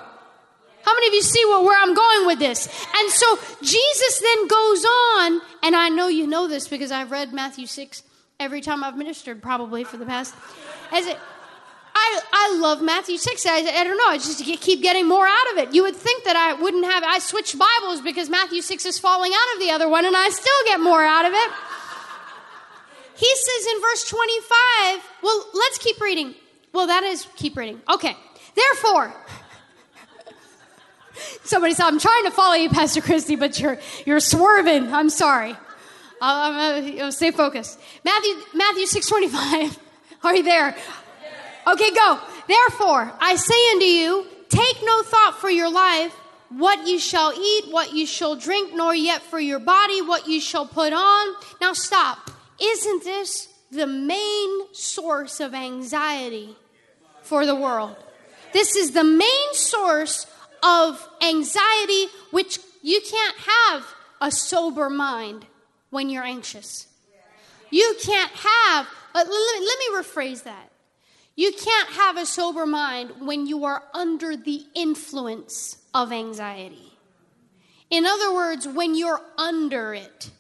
How 0.83 0.95
many 0.95 1.09
of 1.09 1.15
you 1.15 1.23
see 1.23 1.45
where 1.45 1.81
I'm 1.81 1.95
going 1.95 2.27
with 2.27 2.39
this? 2.39 2.67
And 2.97 3.11
so 3.11 3.39
Jesus 3.63 4.21
then 4.21 4.49
goes 4.49 4.85
on, 4.85 5.41
and 5.63 5.77
I 5.77 5.89
know 5.89 6.09
you 6.09 6.27
know 6.27 6.49
this 6.49 6.69
because 6.69 6.91
I've 6.91 7.11
read 7.11 7.33
Matthew 7.33 7.67
6 7.67 8.03
every 8.39 8.61
time 8.61 8.83
I've 8.83 8.97
ministered, 8.97 9.43
probably 9.43 9.85
for 9.85 9.99
the 9.99 10.07
past. 10.07 10.35
As 10.91 11.07
it, 11.07 11.19
I, 11.95 12.21
I 12.33 12.59
love 12.59 12.81
Matthew 12.81 13.19
6. 13.19 13.47
I, 13.47 13.59
I 13.59 13.85
don't 13.85 13.99
know. 13.99 14.09
I 14.09 14.17
just 14.17 14.43
keep 14.43 14.83
getting 14.83 15.07
more 15.07 15.27
out 15.27 15.53
of 15.53 15.59
it. 15.59 15.75
You 15.75 15.83
would 15.83 15.97
think 15.97 16.25
that 16.25 16.37
I 16.37 16.55
wouldn't 16.55 16.87
have, 16.87 17.05
I 17.05 17.19
switched 17.19 17.59
Bibles 17.59 18.01
because 18.01 18.31
Matthew 18.31 18.63
6 18.63 18.87
is 18.87 18.99
falling 18.99 19.33
out 19.33 19.55
of 19.55 19.61
the 19.61 19.71
other 19.71 19.89
one, 19.89 20.07
and 20.07 20.17
I 20.17 20.31
still 20.31 20.65
get 20.65 20.81
more 20.81 21.05
out 21.05 21.27
of 21.27 21.33
it. 21.35 21.51
He 23.21 23.37
says 23.37 23.67
in 23.75 23.83
verse 23.83 24.09
25, 24.09 25.05
well, 25.23 25.45
let's 25.53 25.77
keep 25.77 26.01
reading. 26.01 26.35
Well, 26.73 26.87
that 26.87 27.05
is 27.05 27.27
keep 27.37 27.55
reading. 27.55 27.83
Okay. 27.87 28.17
Therefore, 28.55 29.13
somebody 31.45 31.75
said, 31.75 31.85
I'm 31.85 31.99
trying 31.99 32.25
to 32.25 32.31
follow 32.31 32.55
you, 32.55 32.71
Pastor 32.71 33.03
Christie, 33.03 33.37
but 33.37 33.61
you're, 33.61 33.79
you're 34.07 34.21
swerving. 34.21 34.91
I'm 34.95 35.11
sorry. 35.11 35.55
I'll, 36.23 37.03
I'll 37.03 37.13
stay 37.13 37.31
focused. 37.31 37.79
Matthew, 38.07 38.37
Matthew 38.55 38.87
625. 38.87 39.79
Are 40.25 40.35
you 40.35 40.43
there? 40.43 40.75
Okay, 41.67 41.91
go. 41.91 42.21
Therefore, 42.49 43.13
I 43.21 43.37
say 43.37 43.71
unto 43.73 43.85
you, 43.85 44.27
take 44.49 44.79
no 44.83 45.03
thought 45.03 45.37
for 45.43 45.51
your 45.51 45.71
life, 45.71 46.15
what 46.49 46.89
you 46.89 46.99
shall 46.99 47.35
eat, 47.35 47.71
what 47.71 47.93
you 47.93 48.07
shall 48.07 48.35
drink, 48.35 48.75
nor 48.75 48.95
yet 48.95 49.21
for 49.21 49.39
your 49.39 49.59
body, 49.59 50.01
what 50.01 50.27
you 50.27 50.41
shall 50.41 50.67
put 50.67 50.95
on. 50.95 51.35
Now, 51.61 51.75
stop. 51.75 52.31
Isn't 52.61 53.05
this 53.05 53.49
the 53.71 53.87
main 53.87 54.75
source 54.75 55.41
of 55.41 55.55
anxiety 55.55 56.57
for 57.23 57.47
the 57.47 57.55
world? 57.55 57.97
This 58.53 58.77
is 58.77 58.93
the 58.93 59.05
main 59.05 59.55
source 59.55 60.27
of 60.63 61.09
anxiety, 61.23 62.07
which 62.31 62.59
you 62.83 63.01
can't 63.01 63.37
have 63.37 63.87
a 64.21 64.31
sober 64.31 64.91
mind 64.91 65.47
when 65.91 66.11
you're 66.11 66.25
anxious. 66.25 66.87
You 67.71 67.97
can't 68.03 68.33
have, 68.33 68.87
uh, 69.15 69.19
let 69.19 69.27
me, 69.27 69.67
let 69.67 69.79
me 69.79 69.99
rephrase 69.99 70.43
that. 70.43 70.71
You 71.37 71.53
can't 71.53 71.91
have 71.91 72.17
a 72.17 72.27
sober 72.27 72.67
mind 72.67 73.13
when 73.21 73.47
you 73.47 73.65
are 73.65 73.83
under 73.95 74.37
the 74.37 74.65
influence 74.75 75.79
of 75.95 76.13
anxiety. 76.13 76.93
In 77.89 78.05
other 78.05 78.35
words, 78.35 78.69
when 78.69 78.95
you're 78.95 79.21
under 79.39 79.95
it. 79.95 80.31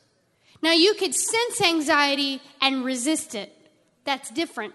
Now, 0.63 0.73
you 0.73 0.95
could 0.95 1.15
sense 1.15 1.61
anxiety 1.61 2.41
and 2.61 2.85
resist 2.85 3.35
it. 3.35 3.55
That's 4.05 4.31
different. 4.31 4.75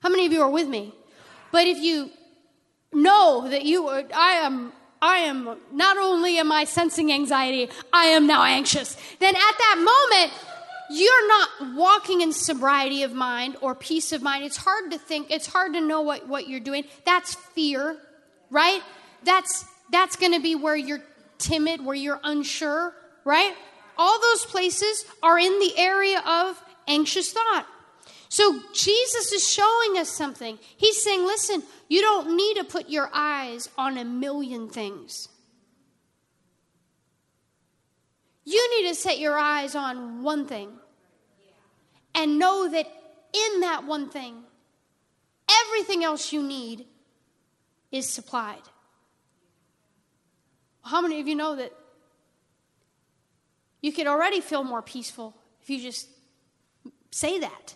How 0.00 0.08
many 0.08 0.26
of 0.26 0.32
you 0.32 0.42
are 0.42 0.50
with 0.50 0.68
me? 0.68 0.92
But 1.52 1.66
if 1.66 1.78
you 1.78 2.10
know 2.92 3.46
that 3.48 3.64
you, 3.64 3.88
are, 3.88 4.02
I 4.14 4.32
am, 4.32 4.72
I 5.00 5.18
am, 5.18 5.56
not 5.72 5.96
only 5.96 6.38
am 6.38 6.50
I 6.50 6.64
sensing 6.64 7.12
anxiety, 7.12 7.70
I 7.92 8.06
am 8.06 8.26
now 8.26 8.42
anxious, 8.42 8.96
then 9.20 9.34
at 9.36 9.58
that 9.58 9.76
moment, 9.78 10.32
you're 10.90 11.28
not 11.28 11.74
walking 11.76 12.20
in 12.20 12.32
sobriety 12.32 13.02
of 13.04 13.12
mind 13.12 13.56
or 13.60 13.74
peace 13.74 14.12
of 14.12 14.22
mind. 14.22 14.44
It's 14.44 14.56
hard 14.56 14.90
to 14.90 14.98
think, 14.98 15.30
it's 15.30 15.46
hard 15.46 15.74
to 15.74 15.80
know 15.80 16.02
what, 16.02 16.28
what 16.28 16.48
you're 16.48 16.60
doing. 16.60 16.84
That's 17.06 17.34
fear, 17.34 17.96
right? 18.50 18.82
That's 19.24 19.64
that's 19.90 20.16
gonna 20.16 20.40
be 20.40 20.54
where 20.54 20.76
you're 20.76 21.02
timid, 21.38 21.84
where 21.84 21.96
you're 21.96 22.20
unsure, 22.22 22.94
right? 23.24 23.54
All 23.96 24.20
those 24.20 24.46
places 24.46 25.04
are 25.22 25.38
in 25.38 25.58
the 25.58 25.78
area 25.78 26.20
of 26.26 26.62
anxious 26.86 27.32
thought. 27.32 27.66
So 28.28 28.60
Jesus 28.72 29.32
is 29.32 29.48
showing 29.48 29.98
us 29.98 30.08
something. 30.08 30.58
He's 30.76 31.02
saying, 31.02 31.24
listen, 31.24 31.62
you 31.88 32.00
don't 32.00 32.36
need 32.36 32.56
to 32.56 32.64
put 32.64 32.88
your 32.88 33.08
eyes 33.12 33.68
on 33.78 33.96
a 33.96 34.04
million 34.04 34.68
things. 34.68 35.28
You 38.44 38.76
need 38.76 38.88
to 38.88 38.94
set 38.94 39.18
your 39.18 39.38
eyes 39.38 39.74
on 39.74 40.22
one 40.22 40.46
thing 40.46 40.70
and 42.14 42.38
know 42.38 42.68
that 42.68 42.86
in 43.32 43.60
that 43.60 43.84
one 43.86 44.10
thing, 44.10 44.42
everything 45.66 46.04
else 46.04 46.32
you 46.32 46.42
need 46.42 46.86
is 47.90 48.08
supplied. 48.08 48.62
How 50.82 51.00
many 51.00 51.20
of 51.20 51.28
you 51.28 51.34
know 51.34 51.56
that 51.56 51.72
you 53.84 53.92
could 53.92 54.06
already 54.06 54.40
feel 54.40 54.64
more 54.64 54.80
peaceful 54.80 55.36
if 55.60 55.68
you 55.68 55.78
just 55.78 56.08
say 57.10 57.38
that? 57.40 57.74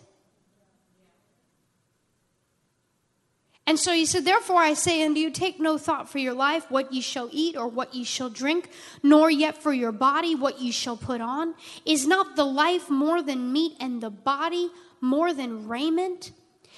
And 3.67 3.77
so 3.77 3.93
he 3.93 4.07
said, 4.07 4.25
Therefore 4.25 4.57
I 4.57 4.73
say 4.73 5.03
unto 5.03 5.19
you, 5.19 5.29
take 5.29 5.59
no 5.59 5.77
thought 5.77 6.09
for 6.09 6.17
your 6.17 6.33
life, 6.33 6.71
what 6.71 6.91
ye 6.91 7.01
shall 7.01 7.29
eat 7.31 7.55
or 7.55 7.67
what 7.67 7.93
ye 7.93 8.03
shall 8.03 8.31
drink, 8.31 8.71
nor 9.03 9.29
yet 9.29 9.61
for 9.61 9.71
your 9.71 9.91
body, 9.91 10.33
what 10.33 10.59
ye 10.59 10.71
shall 10.71 10.97
put 10.97 11.21
on. 11.21 11.53
Is 11.85 12.07
not 12.07 12.35
the 12.35 12.43
life 12.43 12.89
more 12.89 13.21
than 13.21 13.53
meat, 13.53 13.73
and 13.79 14.01
the 14.01 14.09
body 14.09 14.71
more 15.01 15.31
than 15.31 15.67
raiment? 15.67 16.31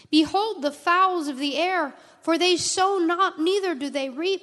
Behold 0.10 0.62
the 0.62 0.74
fowls 0.74 1.30
of 1.30 1.38
the 1.38 1.56
air, 1.56 1.96
for 2.22 2.38
they 2.38 2.58
sow 2.58 2.98
not, 2.98 3.40
neither 3.40 3.76
do 3.76 3.90
they 3.90 4.10
reap, 4.10 4.42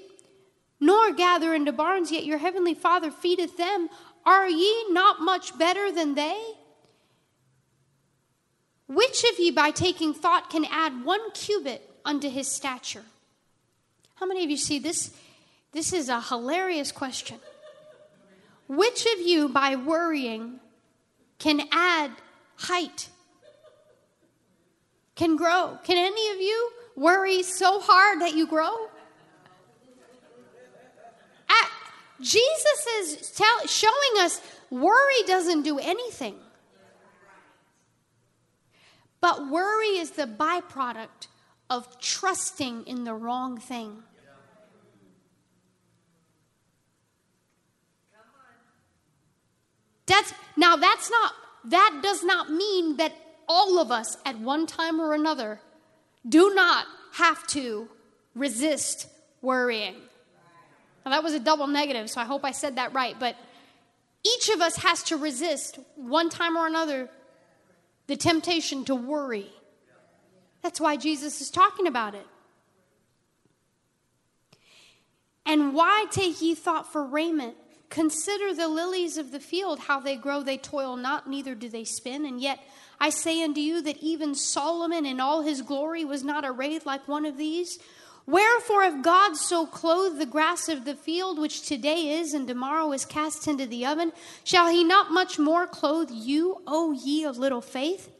nor 0.80 1.12
gather 1.12 1.54
into 1.54 1.72
barns, 1.72 2.12
yet 2.12 2.24
your 2.24 2.38
heavenly 2.38 2.74
Father 2.74 3.10
feedeth 3.10 3.56
them. 3.56 3.88
Are 4.28 4.46
ye 4.46 4.90
not 4.90 5.22
much 5.22 5.56
better 5.58 5.90
than 5.90 6.14
they? 6.14 6.38
Which 8.86 9.24
of 9.24 9.38
ye 9.38 9.50
by 9.50 9.70
taking 9.70 10.12
thought 10.12 10.50
can 10.50 10.66
add 10.70 11.02
one 11.02 11.30
cubit 11.32 11.88
unto 12.04 12.28
his 12.28 12.48
stature. 12.48 13.04
How 14.16 14.26
many 14.26 14.42
of 14.42 14.50
you 14.50 14.56
see 14.56 14.78
this? 14.78 15.14
This 15.72 15.92
is 15.92 16.08
a 16.08 16.20
hilarious 16.20 16.90
question. 16.90 17.38
Which 18.66 19.06
of 19.14 19.20
you, 19.20 19.48
by 19.48 19.76
worrying, 19.76 20.60
can 21.38 21.68
add 21.70 22.10
height? 22.56 23.08
Can 25.14 25.36
grow? 25.36 25.78
Can 25.84 25.98
any 25.98 26.30
of 26.30 26.40
you 26.40 26.70
worry 26.96 27.42
so 27.42 27.80
hard 27.80 28.22
that 28.22 28.34
you 28.34 28.46
grow? 28.46 28.88
At, 31.48 31.70
Jesus 32.20 32.86
is 33.00 33.30
tell, 33.30 33.66
showing 33.66 34.20
us 34.20 34.40
worry 34.70 35.22
doesn't 35.26 35.62
do 35.62 35.78
anything. 35.78 36.36
But 39.20 39.48
worry 39.50 39.98
is 39.98 40.12
the 40.12 40.26
byproduct 40.26 41.28
of 41.70 42.00
trusting 42.00 42.86
in 42.86 43.04
the 43.04 43.14
wrong 43.14 43.58
thing. 43.58 44.02
That's 50.06 50.32
now 50.56 50.76
that's 50.76 51.10
not 51.10 51.32
that 51.66 52.00
does 52.02 52.24
not 52.24 52.50
mean 52.50 52.96
that 52.96 53.12
all 53.46 53.78
of 53.78 53.90
us 53.90 54.16
at 54.24 54.38
one 54.38 54.66
time 54.66 55.00
or 55.00 55.12
another 55.12 55.60
do 56.26 56.54
not 56.54 56.86
have 57.12 57.46
to 57.48 57.88
resist 58.34 59.08
worrying. 59.42 59.96
Now 61.08 61.14
that 61.14 61.24
was 61.24 61.32
a 61.32 61.40
double 61.40 61.66
negative, 61.66 62.10
so 62.10 62.20
I 62.20 62.24
hope 62.24 62.44
I 62.44 62.50
said 62.50 62.76
that 62.76 62.92
right, 62.92 63.16
but 63.18 63.34
each 64.22 64.50
of 64.50 64.60
us 64.60 64.76
has 64.76 65.02
to 65.04 65.16
resist 65.16 65.78
one 65.96 66.28
time 66.28 66.54
or 66.54 66.66
another 66.66 67.08
the 68.08 68.16
temptation 68.16 68.84
to 68.84 68.94
worry. 68.94 69.50
That's 70.62 70.78
why 70.78 70.96
Jesus 70.96 71.40
is 71.40 71.48
talking 71.48 71.86
about 71.86 72.14
it. 72.14 72.26
And 75.46 75.72
why 75.72 76.04
take 76.10 76.42
ye 76.42 76.54
thought 76.54 76.92
for 76.92 77.02
raiment? 77.02 77.56
Consider 77.88 78.52
the 78.52 78.68
lilies 78.68 79.16
of 79.16 79.30
the 79.30 79.40
field, 79.40 79.78
how 79.78 80.00
they 80.00 80.14
grow, 80.14 80.42
they 80.42 80.58
toil 80.58 80.98
not, 80.98 81.26
neither 81.26 81.54
do 81.54 81.70
they 81.70 81.84
spin. 81.84 82.26
And 82.26 82.38
yet 82.38 82.60
I 83.00 83.08
say 83.08 83.42
unto 83.42 83.62
you 83.62 83.80
that 83.80 83.96
even 84.02 84.34
Solomon 84.34 85.06
in 85.06 85.20
all 85.20 85.40
his 85.40 85.62
glory 85.62 86.04
was 86.04 86.22
not 86.22 86.44
arrayed 86.44 86.84
like 86.84 87.08
one 87.08 87.24
of 87.24 87.38
these. 87.38 87.78
Wherefore, 88.28 88.82
if 88.82 89.00
God 89.00 89.38
so 89.38 89.64
clothe 89.64 90.18
the 90.18 90.26
grass 90.26 90.68
of 90.68 90.84
the 90.84 90.94
field, 90.94 91.38
which 91.38 91.62
today 91.62 92.20
is 92.20 92.34
and 92.34 92.46
tomorrow 92.46 92.92
is 92.92 93.06
cast 93.06 93.48
into 93.48 93.64
the 93.64 93.86
oven, 93.86 94.12
shall 94.44 94.68
he 94.68 94.84
not 94.84 95.10
much 95.10 95.38
more 95.38 95.66
clothe 95.66 96.10
you, 96.12 96.60
O 96.66 96.92
ye 96.92 97.24
of 97.24 97.38
little 97.38 97.62
faith? 97.62 98.10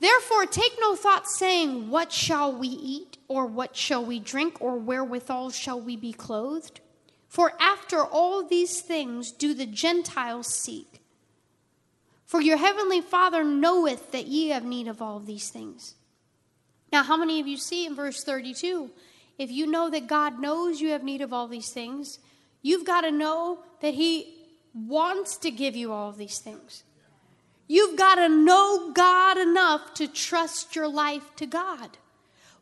Therefore, 0.00 0.46
take 0.46 0.72
no 0.80 0.96
thought, 0.96 1.28
saying, 1.28 1.90
What 1.90 2.10
shall 2.10 2.50
we 2.50 2.68
eat, 2.68 3.18
or 3.28 3.44
what 3.44 3.76
shall 3.76 4.02
we 4.02 4.18
drink, 4.18 4.62
or 4.62 4.78
wherewithal 4.78 5.50
shall 5.50 5.78
we 5.78 5.98
be 5.98 6.14
clothed? 6.14 6.80
For 7.28 7.52
after 7.60 8.02
all 8.02 8.44
these 8.44 8.80
things 8.80 9.30
do 9.30 9.52
the 9.52 9.66
Gentiles 9.66 10.46
seek. 10.46 11.02
For 12.24 12.40
your 12.40 12.56
heavenly 12.56 13.02
Father 13.02 13.44
knoweth 13.44 14.12
that 14.12 14.26
ye 14.26 14.48
have 14.48 14.64
need 14.64 14.88
of 14.88 15.02
all 15.02 15.20
these 15.20 15.50
things. 15.50 15.96
Now, 16.92 17.02
how 17.02 17.16
many 17.16 17.40
of 17.40 17.46
you 17.46 17.56
see 17.56 17.86
in 17.86 17.94
verse 17.94 18.22
32? 18.22 18.90
If 19.38 19.50
you 19.50 19.66
know 19.66 19.90
that 19.90 20.06
God 20.06 20.40
knows 20.40 20.80
you 20.80 20.90
have 20.90 21.02
need 21.02 21.20
of 21.20 21.32
all 21.32 21.48
these 21.48 21.70
things, 21.70 22.18
you've 22.62 22.86
got 22.86 23.02
to 23.02 23.10
know 23.10 23.60
that 23.80 23.94
He 23.94 24.34
wants 24.74 25.36
to 25.38 25.50
give 25.50 25.76
you 25.76 25.92
all 25.92 26.10
of 26.10 26.18
these 26.18 26.38
things. 26.38 26.84
You've 27.68 27.98
got 27.98 28.16
to 28.16 28.28
know 28.28 28.92
God 28.92 29.38
enough 29.38 29.94
to 29.94 30.06
trust 30.06 30.76
your 30.76 30.88
life 30.88 31.34
to 31.36 31.46
God. 31.46 31.98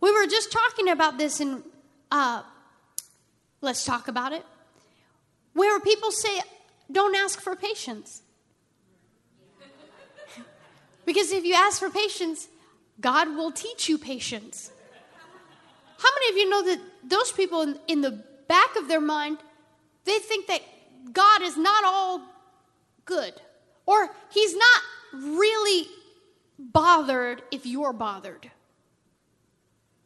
We 0.01 0.11
were 0.13 0.27
just 0.27 0.51
talking 0.51 0.89
about 0.89 1.19
this 1.19 1.41
in, 1.41 1.63
uh, 2.11 2.43
let's 3.61 3.85
talk 3.85 4.09
about 4.09 4.33
it, 4.33 4.45
where 5.53 5.79
people 5.81 6.11
say, 6.11 6.41
don't 6.91 7.15
ask 7.15 7.41
for 7.41 7.55
patience. 7.55 8.23
because 11.05 11.33
if 11.33 11.45
you 11.45 11.55
ask 11.55 11.79
for 11.79 11.91
patience, 11.91 12.49
God 13.01 13.37
will 13.37 13.53
teach 13.53 13.89
you 13.89 13.99
patience. 13.99 14.71
How 15.99 16.09
many 16.15 16.33
of 16.33 16.37
you 16.37 16.51
know 16.51 16.63
that 16.65 16.81
those 17.03 17.33
people 17.33 17.63
in, 17.63 17.79
in 17.89 18.01
the 18.01 18.23
back 18.49 18.77
of 18.77 18.89
their 18.89 19.01
mind, 19.01 19.39
they 20.05 20.19
think 20.19 20.47
that 20.47 20.61
God 21.13 21.43
is 21.43 21.57
not 21.57 21.85
all 21.85 22.23
good, 23.05 23.35
or 23.87 24.11
He's 24.31 24.55
not 24.57 24.83
really 25.13 25.87
bothered 26.59 27.43
if 27.51 27.67
you're 27.67 27.93
bothered. 27.93 28.51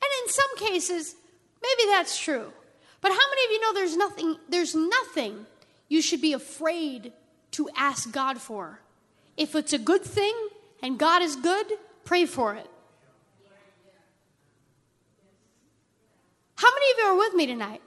And 0.03 0.11
in 0.25 0.33
some 0.33 0.57
cases, 0.57 1.15
maybe 1.63 1.91
that's 1.91 2.19
true. 2.19 2.53
But 3.01 3.13
how 3.13 3.19
many 3.31 3.45
of 3.45 3.51
you 3.51 3.61
know 3.61 3.75
there's 3.75 3.97
nothing 3.97 4.37
there's 4.49 4.75
nothing 4.75 5.47
you 5.89 6.03
should 6.03 6.21
be 6.21 6.33
afraid 6.33 7.13
to 7.53 7.69
ask 7.77 8.11
God 8.11 8.39
for? 8.39 8.81
If 9.37 9.55
it's 9.55 9.73
a 9.73 9.79
good 9.79 10.03
thing 10.03 10.35
and 10.83 10.99
God 10.99 11.23
is 11.23 11.37
good, 11.37 11.67
pray 12.05 12.27
for 12.27 12.55
it. 12.55 12.69
How 16.59 16.69
many 16.75 16.91
of 16.91 16.99
you 16.99 17.05
are 17.05 17.17
with 17.17 17.35
me 17.35 17.47
tonight? 17.47 17.81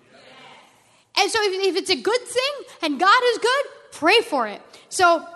And 1.18 1.30
so 1.30 1.40
if, 1.44 1.68
if 1.68 1.76
it's 1.76 1.90
a 1.90 2.02
good 2.02 2.22
thing 2.22 2.54
and 2.82 2.98
God 2.98 3.22
is 3.34 3.38
good, 3.40 3.66
pray 3.92 4.22
for 4.22 4.48
it. 4.48 4.62
So 4.88 5.28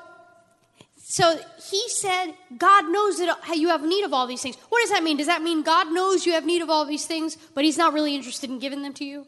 so 1.07 1.37
he 1.69 1.83
said, 1.89 2.33
God 2.57 2.89
knows 2.89 3.19
that 3.19 3.57
you 3.57 3.67
have 3.67 3.83
need 3.83 4.05
of 4.05 4.13
all 4.13 4.25
these 4.25 4.41
things. 4.41 4.55
What 4.69 4.81
does 4.81 4.89
that 4.91 5.03
mean? 5.03 5.17
Does 5.17 5.27
that 5.27 5.43
mean 5.43 5.63
God 5.63 5.91
knows 5.91 6.25
you 6.25 6.31
have 6.31 6.45
need 6.45 6.61
of 6.61 6.69
all 6.69 6.85
these 6.85 7.05
things, 7.05 7.37
but 7.53 7.65
he's 7.65 7.77
not 7.77 7.93
really 7.93 8.15
interested 8.15 8.49
in 8.49 8.57
giving 8.57 8.81
them 8.81 8.93
to 8.93 9.05
you? 9.05 9.27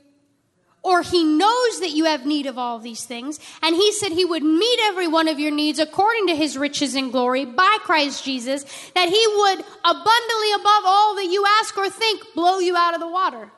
Or 0.83 1.01
he 1.01 1.25
knows 1.25 1.81
that 1.81 1.91
you 1.91 2.05
have 2.05 2.25
need 2.25 2.45
of 2.45 2.57
all 2.57 2.79
these 2.79 3.03
things, 3.03 3.39
and 3.61 3.75
he 3.75 3.91
said 3.91 4.11
he 4.11 4.23
would 4.23 4.43
meet 4.43 4.79
every 4.83 5.07
one 5.07 5.27
of 5.27 5.37
your 5.37 5.51
needs 5.51 5.79
according 5.79 6.27
to 6.27 6.35
his 6.35 6.57
riches 6.57 6.95
and 6.95 7.11
glory 7.11 7.45
by 7.45 7.77
Christ 7.81 8.23
Jesus, 8.23 8.63
that 8.95 9.09
he 9.09 9.27
would 9.35 9.65
abundantly 9.83 10.53
above 10.53 10.83
all 10.85 11.15
that 11.15 11.25
you 11.25 11.45
ask 11.59 11.77
or 11.77 11.89
think 11.89 12.21
blow 12.33 12.59
you 12.59 12.75
out 12.77 12.93
of 12.93 13.01
the 13.01 13.07
water. 13.07 13.51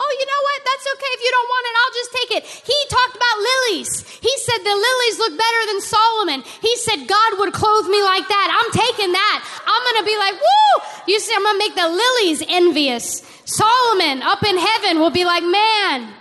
Oh, 0.00 0.10
you 0.14 0.26
know 0.30 0.42
what? 0.46 0.58
That's 0.62 0.86
okay. 0.94 1.10
If 1.18 1.22
you 1.26 1.32
don't 1.34 1.50
want 1.50 1.64
it, 1.66 1.74
I'll 1.74 1.96
just 1.98 2.10
take 2.14 2.30
it. 2.38 2.42
He 2.46 2.78
talked 2.86 3.16
about 3.18 3.36
lilies. 3.42 3.90
He 4.22 4.32
said 4.38 4.62
the 4.62 4.76
lilies 4.78 5.16
look 5.18 5.34
better 5.34 5.62
than 5.66 5.80
Solomon. 5.82 6.40
He 6.62 6.76
said 6.78 7.10
God 7.10 7.38
would 7.42 7.52
clothe 7.52 7.90
me 7.90 8.00
like 8.02 8.26
that. 8.30 8.46
I'm 8.54 8.70
taking 8.70 9.10
that. 9.10 9.38
I'm 9.66 9.82
going 9.90 9.98
to 9.98 10.06
be 10.06 10.16
like, 10.16 10.36
woo! 10.38 10.74
You 11.10 11.18
see, 11.18 11.34
I'm 11.34 11.42
going 11.42 11.58
to 11.58 11.64
make 11.66 11.74
the 11.74 11.90
lilies 11.90 12.42
envious. 12.46 13.26
Solomon 13.44 14.22
up 14.22 14.42
in 14.44 14.56
heaven 14.56 15.00
will 15.00 15.10
be 15.10 15.24
like, 15.24 15.42
man. 15.42 16.14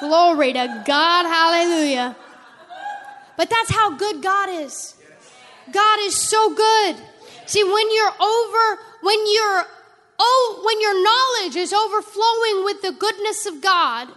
Glory 0.00 0.52
to 0.54 0.82
God. 0.86 1.22
Hallelujah. 1.24 2.16
But 3.36 3.50
that's 3.50 3.70
how 3.70 3.96
good 3.96 4.22
God 4.22 4.48
is. 4.50 4.94
God 5.70 5.98
is 6.02 6.16
so 6.16 6.54
good. 6.54 6.96
See, 7.46 7.62
when 7.62 7.94
you're 7.94 8.12
over, 8.20 8.80
when 9.02 9.18
you're 9.32 9.66
oh, 10.18 10.62
when 10.64 10.80
your 10.80 10.96
knowledge 11.02 11.56
is 11.56 11.72
overflowing 11.72 12.64
with 12.64 12.82
the 12.82 12.92
goodness 12.92 13.46
of 13.46 13.60
God, 13.60 14.08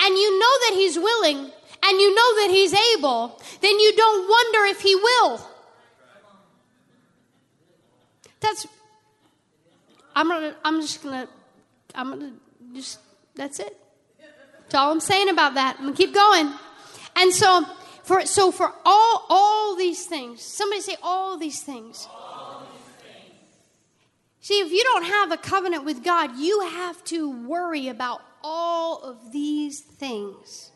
and 0.00 0.16
you 0.16 0.38
know 0.38 0.54
that 0.68 0.72
He's 0.74 0.98
willing, 0.98 1.36
and 1.36 2.00
you 2.00 2.14
know 2.14 2.34
that 2.42 2.48
He's 2.50 2.74
able, 2.96 3.40
then 3.60 3.78
you 3.78 3.94
don't 3.96 4.28
wonder 4.28 4.64
if 4.66 4.80
He 4.80 4.94
will. 4.94 5.40
That's, 8.40 8.66
I'm 10.14 10.28
gonna, 10.28 10.54
I'm 10.64 10.80
just 10.80 11.02
gonna, 11.02 11.28
I'm 11.94 12.10
gonna 12.10 12.32
just, 12.74 13.00
that's 13.34 13.58
it. 13.58 13.76
That's 14.62 14.74
all 14.74 14.92
I'm 14.92 15.00
saying 15.00 15.28
about 15.28 15.54
that. 15.54 15.76
I'm 15.78 15.86
gonna 15.86 15.96
keep 15.96 16.14
going. 16.14 16.52
And 17.16 17.32
so, 17.32 17.64
for, 18.04 18.24
so 18.26 18.52
for 18.52 18.72
all, 18.84 19.26
all 19.28 19.76
these 19.76 20.06
things, 20.06 20.42
somebody 20.42 20.80
say 20.82 20.96
all 21.02 21.36
these 21.36 21.60
things. 21.60 22.06
See, 24.48 24.60
if 24.60 24.72
you 24.72 24.82
don't 24.82 25.04
have 25.04 25.30
a 25.30 25.36
covenant 25.36 25.84
with 25.84 26.02
God, 26.02 26.38
you 26.38 26.62
have 26.62 27.04
to 27.04 27.30
worry 27.46 27.88
about 27.88 28.22
all 28.42 29.02
of 29.02 29.30
these 29.30 29.82
things. 29.82 30.70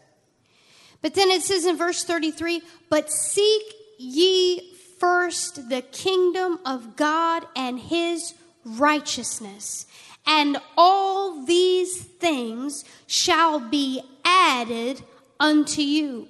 But 1.01 1.15
then 1.15 1.31
it 1.31 1.41
says 1.41 1.65
in 1.65 1.79
verse 1.79 2.05
33 2.05 2.61
But 2.91 3.11
seek 3.11 3.63
ye 3.99 4.75
first 5.01 5.71
the 5.71 5.81
kingdom 5.81 6.59
of 6.67 6.97
God 6.97 7.47
and 7.57 7.81
his 7.81 8.35
righteousness, 8.63 9.87
and 10.27 10.59
all 10.77 11.47
these 11.47 11.97
things 11.99 12.85
shall 13.07 13.59
be 13.59 14.03
added 14.23 15.03
unto 15.41 15.81
you. 15.81 16.29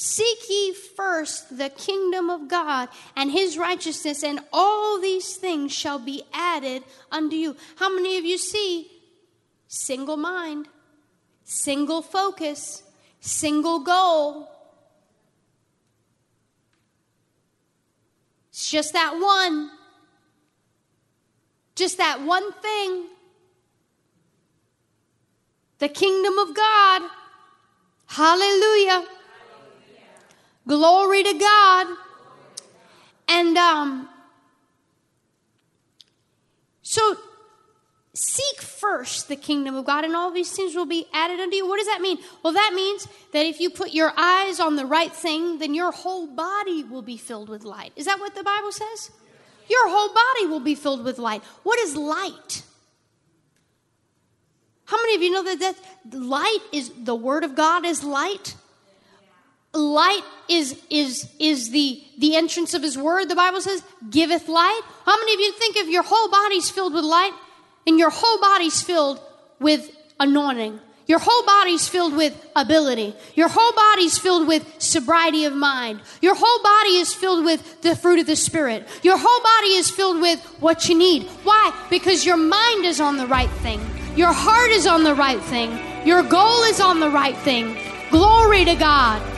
Seek 0.00 0.48
ye 0.48 0.72
first 0.72 1.58
the 1.58 1.70
kingdom 1.70 2.30
of 2.30 2.46
God 2.46 2.88
and 3.16 3.32
his 3.32 3.58
righteousness, 3.58 4.22
and 4.22 4.38
all 4.52 5.00
these 5.00 5.34
things 5.34 5.72
shall 5.72 5.98
be 5.98 6.22
added 6.32 6.84
unto 7.10 7.34
you. 7.34 7.56
How 7.74 7.92
many 7.92 8.16
of 8.16 8.24
you 8.24 8.38
see 8.38 8.88
single 9.66 10.16
mind, 10.16 10.68
single 11.42 12.00
focus, 12.00 12.84
single 13.18 13.80
goal? 13.80 14.48
It's 18.50 18.70
just 18.70 18.92
that 18.92 19.18
one. 19.18 19.68
Just 21.74 21.98
that 21.98 22.22
one 22.22 22.52
thing. 22.52 23.06
The 25.80 25.88
kingdom 25.88 26.38
of 26.38 26.54
God. 26.54 27.02
Hallelujah. 28.06 29.04
Glory 30.68 31.22
to 31.22 31.32
God. 31.32 31.86
And 33.26 33.56
um, 33.56 34.08
so 36.82 37.16
seek 38.12 38.60
first 38.60 39.28
the 39.28 39.36
kingdom 39.36 39.76
of 39.76 39.86
God, 39.86 40.04
and 40.04 40.14
all 40.14 40.30
these 40.30 40.52
things 40.52 40.74
will 40.74 40.86
be 40.86 41.06
added 41.12 41.40
unto 41.40 41.56
you. 41.56 41.66
What 41.66 41.78
does 41.78 41.86
that 41.86 42.02
mean? 42.02 42.18
Well, 42.42 42.52
that 42.52 42.72
means 42.74 43.08
that 43.32 43.46
if 43.46 43.60
you 43.60 43.70
put 43.70 43.94
your 43.94 44.12
eyes 44.16 44.60
on 44.60 44.76
the 44.76 44.84
right 44.84 45.12
thing, 45.12 45.58
then 45.58 45.72
your 45.72 45.90
whole 45.90 46.26
body 46.26 46.84
will 46.84 47.02
be 47.02 47.16
filled 47.16 47.48
with 47.48 47.64
light. 47.64 47.92
Is 47.96 48.04
that 48.04 48.20
what 48.20 48.34
the 48.34 48.44
Bible 48.44 48.70
says? 48.70 49.10
Your 49.70 49.88
whole 49.88 50.08
body 50.08 50.46
will 50.46 50.60
be 50.60 50.74
filled 50.74 51.02
with 51.02 51.18
light. 51.18 51.42
What 51.62 51.78
is 51.78 51.96
light? 51.96 52.62
How 54.84 54.96
many 54.98 55.14
of 55.16 55.22
you 55.22 55.30
know 55.30 55.44
that, 55.44 55.60
that 55.60 56.18
light 56.18 56.60
is 56.72 56.90
the 57.04 57.14
word 57.14 57.44
of 57.44 57.54
God 57.54 57.86
is 57.86 58.04
light? 58.04 58.54
Light 59.74 60.22
is 60.48 60.80
is 60.88 61.30
is 61.38 61.70
the 61.70 62.02
the 62.16 62.36
entrance 62.36 62.72
of 62.72 62.82
his 62.82 62.96
word 62.96 63.28
the 63.28 63.34
bible 63.34 63.60
says 63.60 63.82
giveth 64.08 64.48
light. 64.48 64.80
How 65.04 65.16
many 65.18 65.34
of 65.34 65.40
you 65.40 65.52
think 65.52 65.76
if 65.76 65.88
your 65.88 66.02
whole 66.02 66.30
body's 66.30 66.70
filled 66.70 66.94
with 66.94 67.04
light 67.04 67.32
and 67.86 67.98
your 67.98 68.10
whole 68.10 68.40
body's 68.40 68.82
filled 68.82 69.20
with 69.60 69.90
anointing 70.18 70.80
your 71.06 71.18
whole 71.18 71.44
body's 71.44 71.86
filled 71.86 72.16
with 72.16 72.34
ability 72.56 73.14
your 73.34 73.48
whole 73.48 73.72
body's 73.72 74.18
filled 74.18 74.48
with 74.48 74.66
sobriety 74.78 75.44
of 75.44 75.52
mind 75.52 76.00
your 76.22 76.34
whole 76.34 76.62
body 76.62 76.96
is 76.96 77.12
filled 77.12 77.44
with 77.44 77.82
the 77.82 77.94
fruit 77.94 78.20
of 78.20 78.26
the 78.26 78.36
spirit 78.36 78.86
your 79.02 79.18
whole 79.18 79.42
body 79.42 79.74
is 79.76 79.90
filled 79.90 80.20
with 80.20 80.40
what 80.60 80.88
you 80.88 80.96
need. 80.96 81.24
Why? 81.44 81.72
Because 81.90 82.24
your 82.24 82.38
mind 82.38 82.86
is 82.86 83.00
on 83.00 83.18
the 83.18 83.26
right 83.26 83.50
thing 83.60 83.80
your 84.16 84.32
heart 84.32 84.70
is 84.70 84.86
on 84.86 85.04
the 85.04 85.14
right 85.14 85.40
thing 85.42 85.78
your 86.06 86.22
goal 86.22 86.62
is 86.62 86.80
on 86.80 87.00
the 87.00 87.10
right 87.10 87.36
thing. 87.38 87.76
Glory 88.10 88.64
to 88.64 88.74
god 88.74 89.37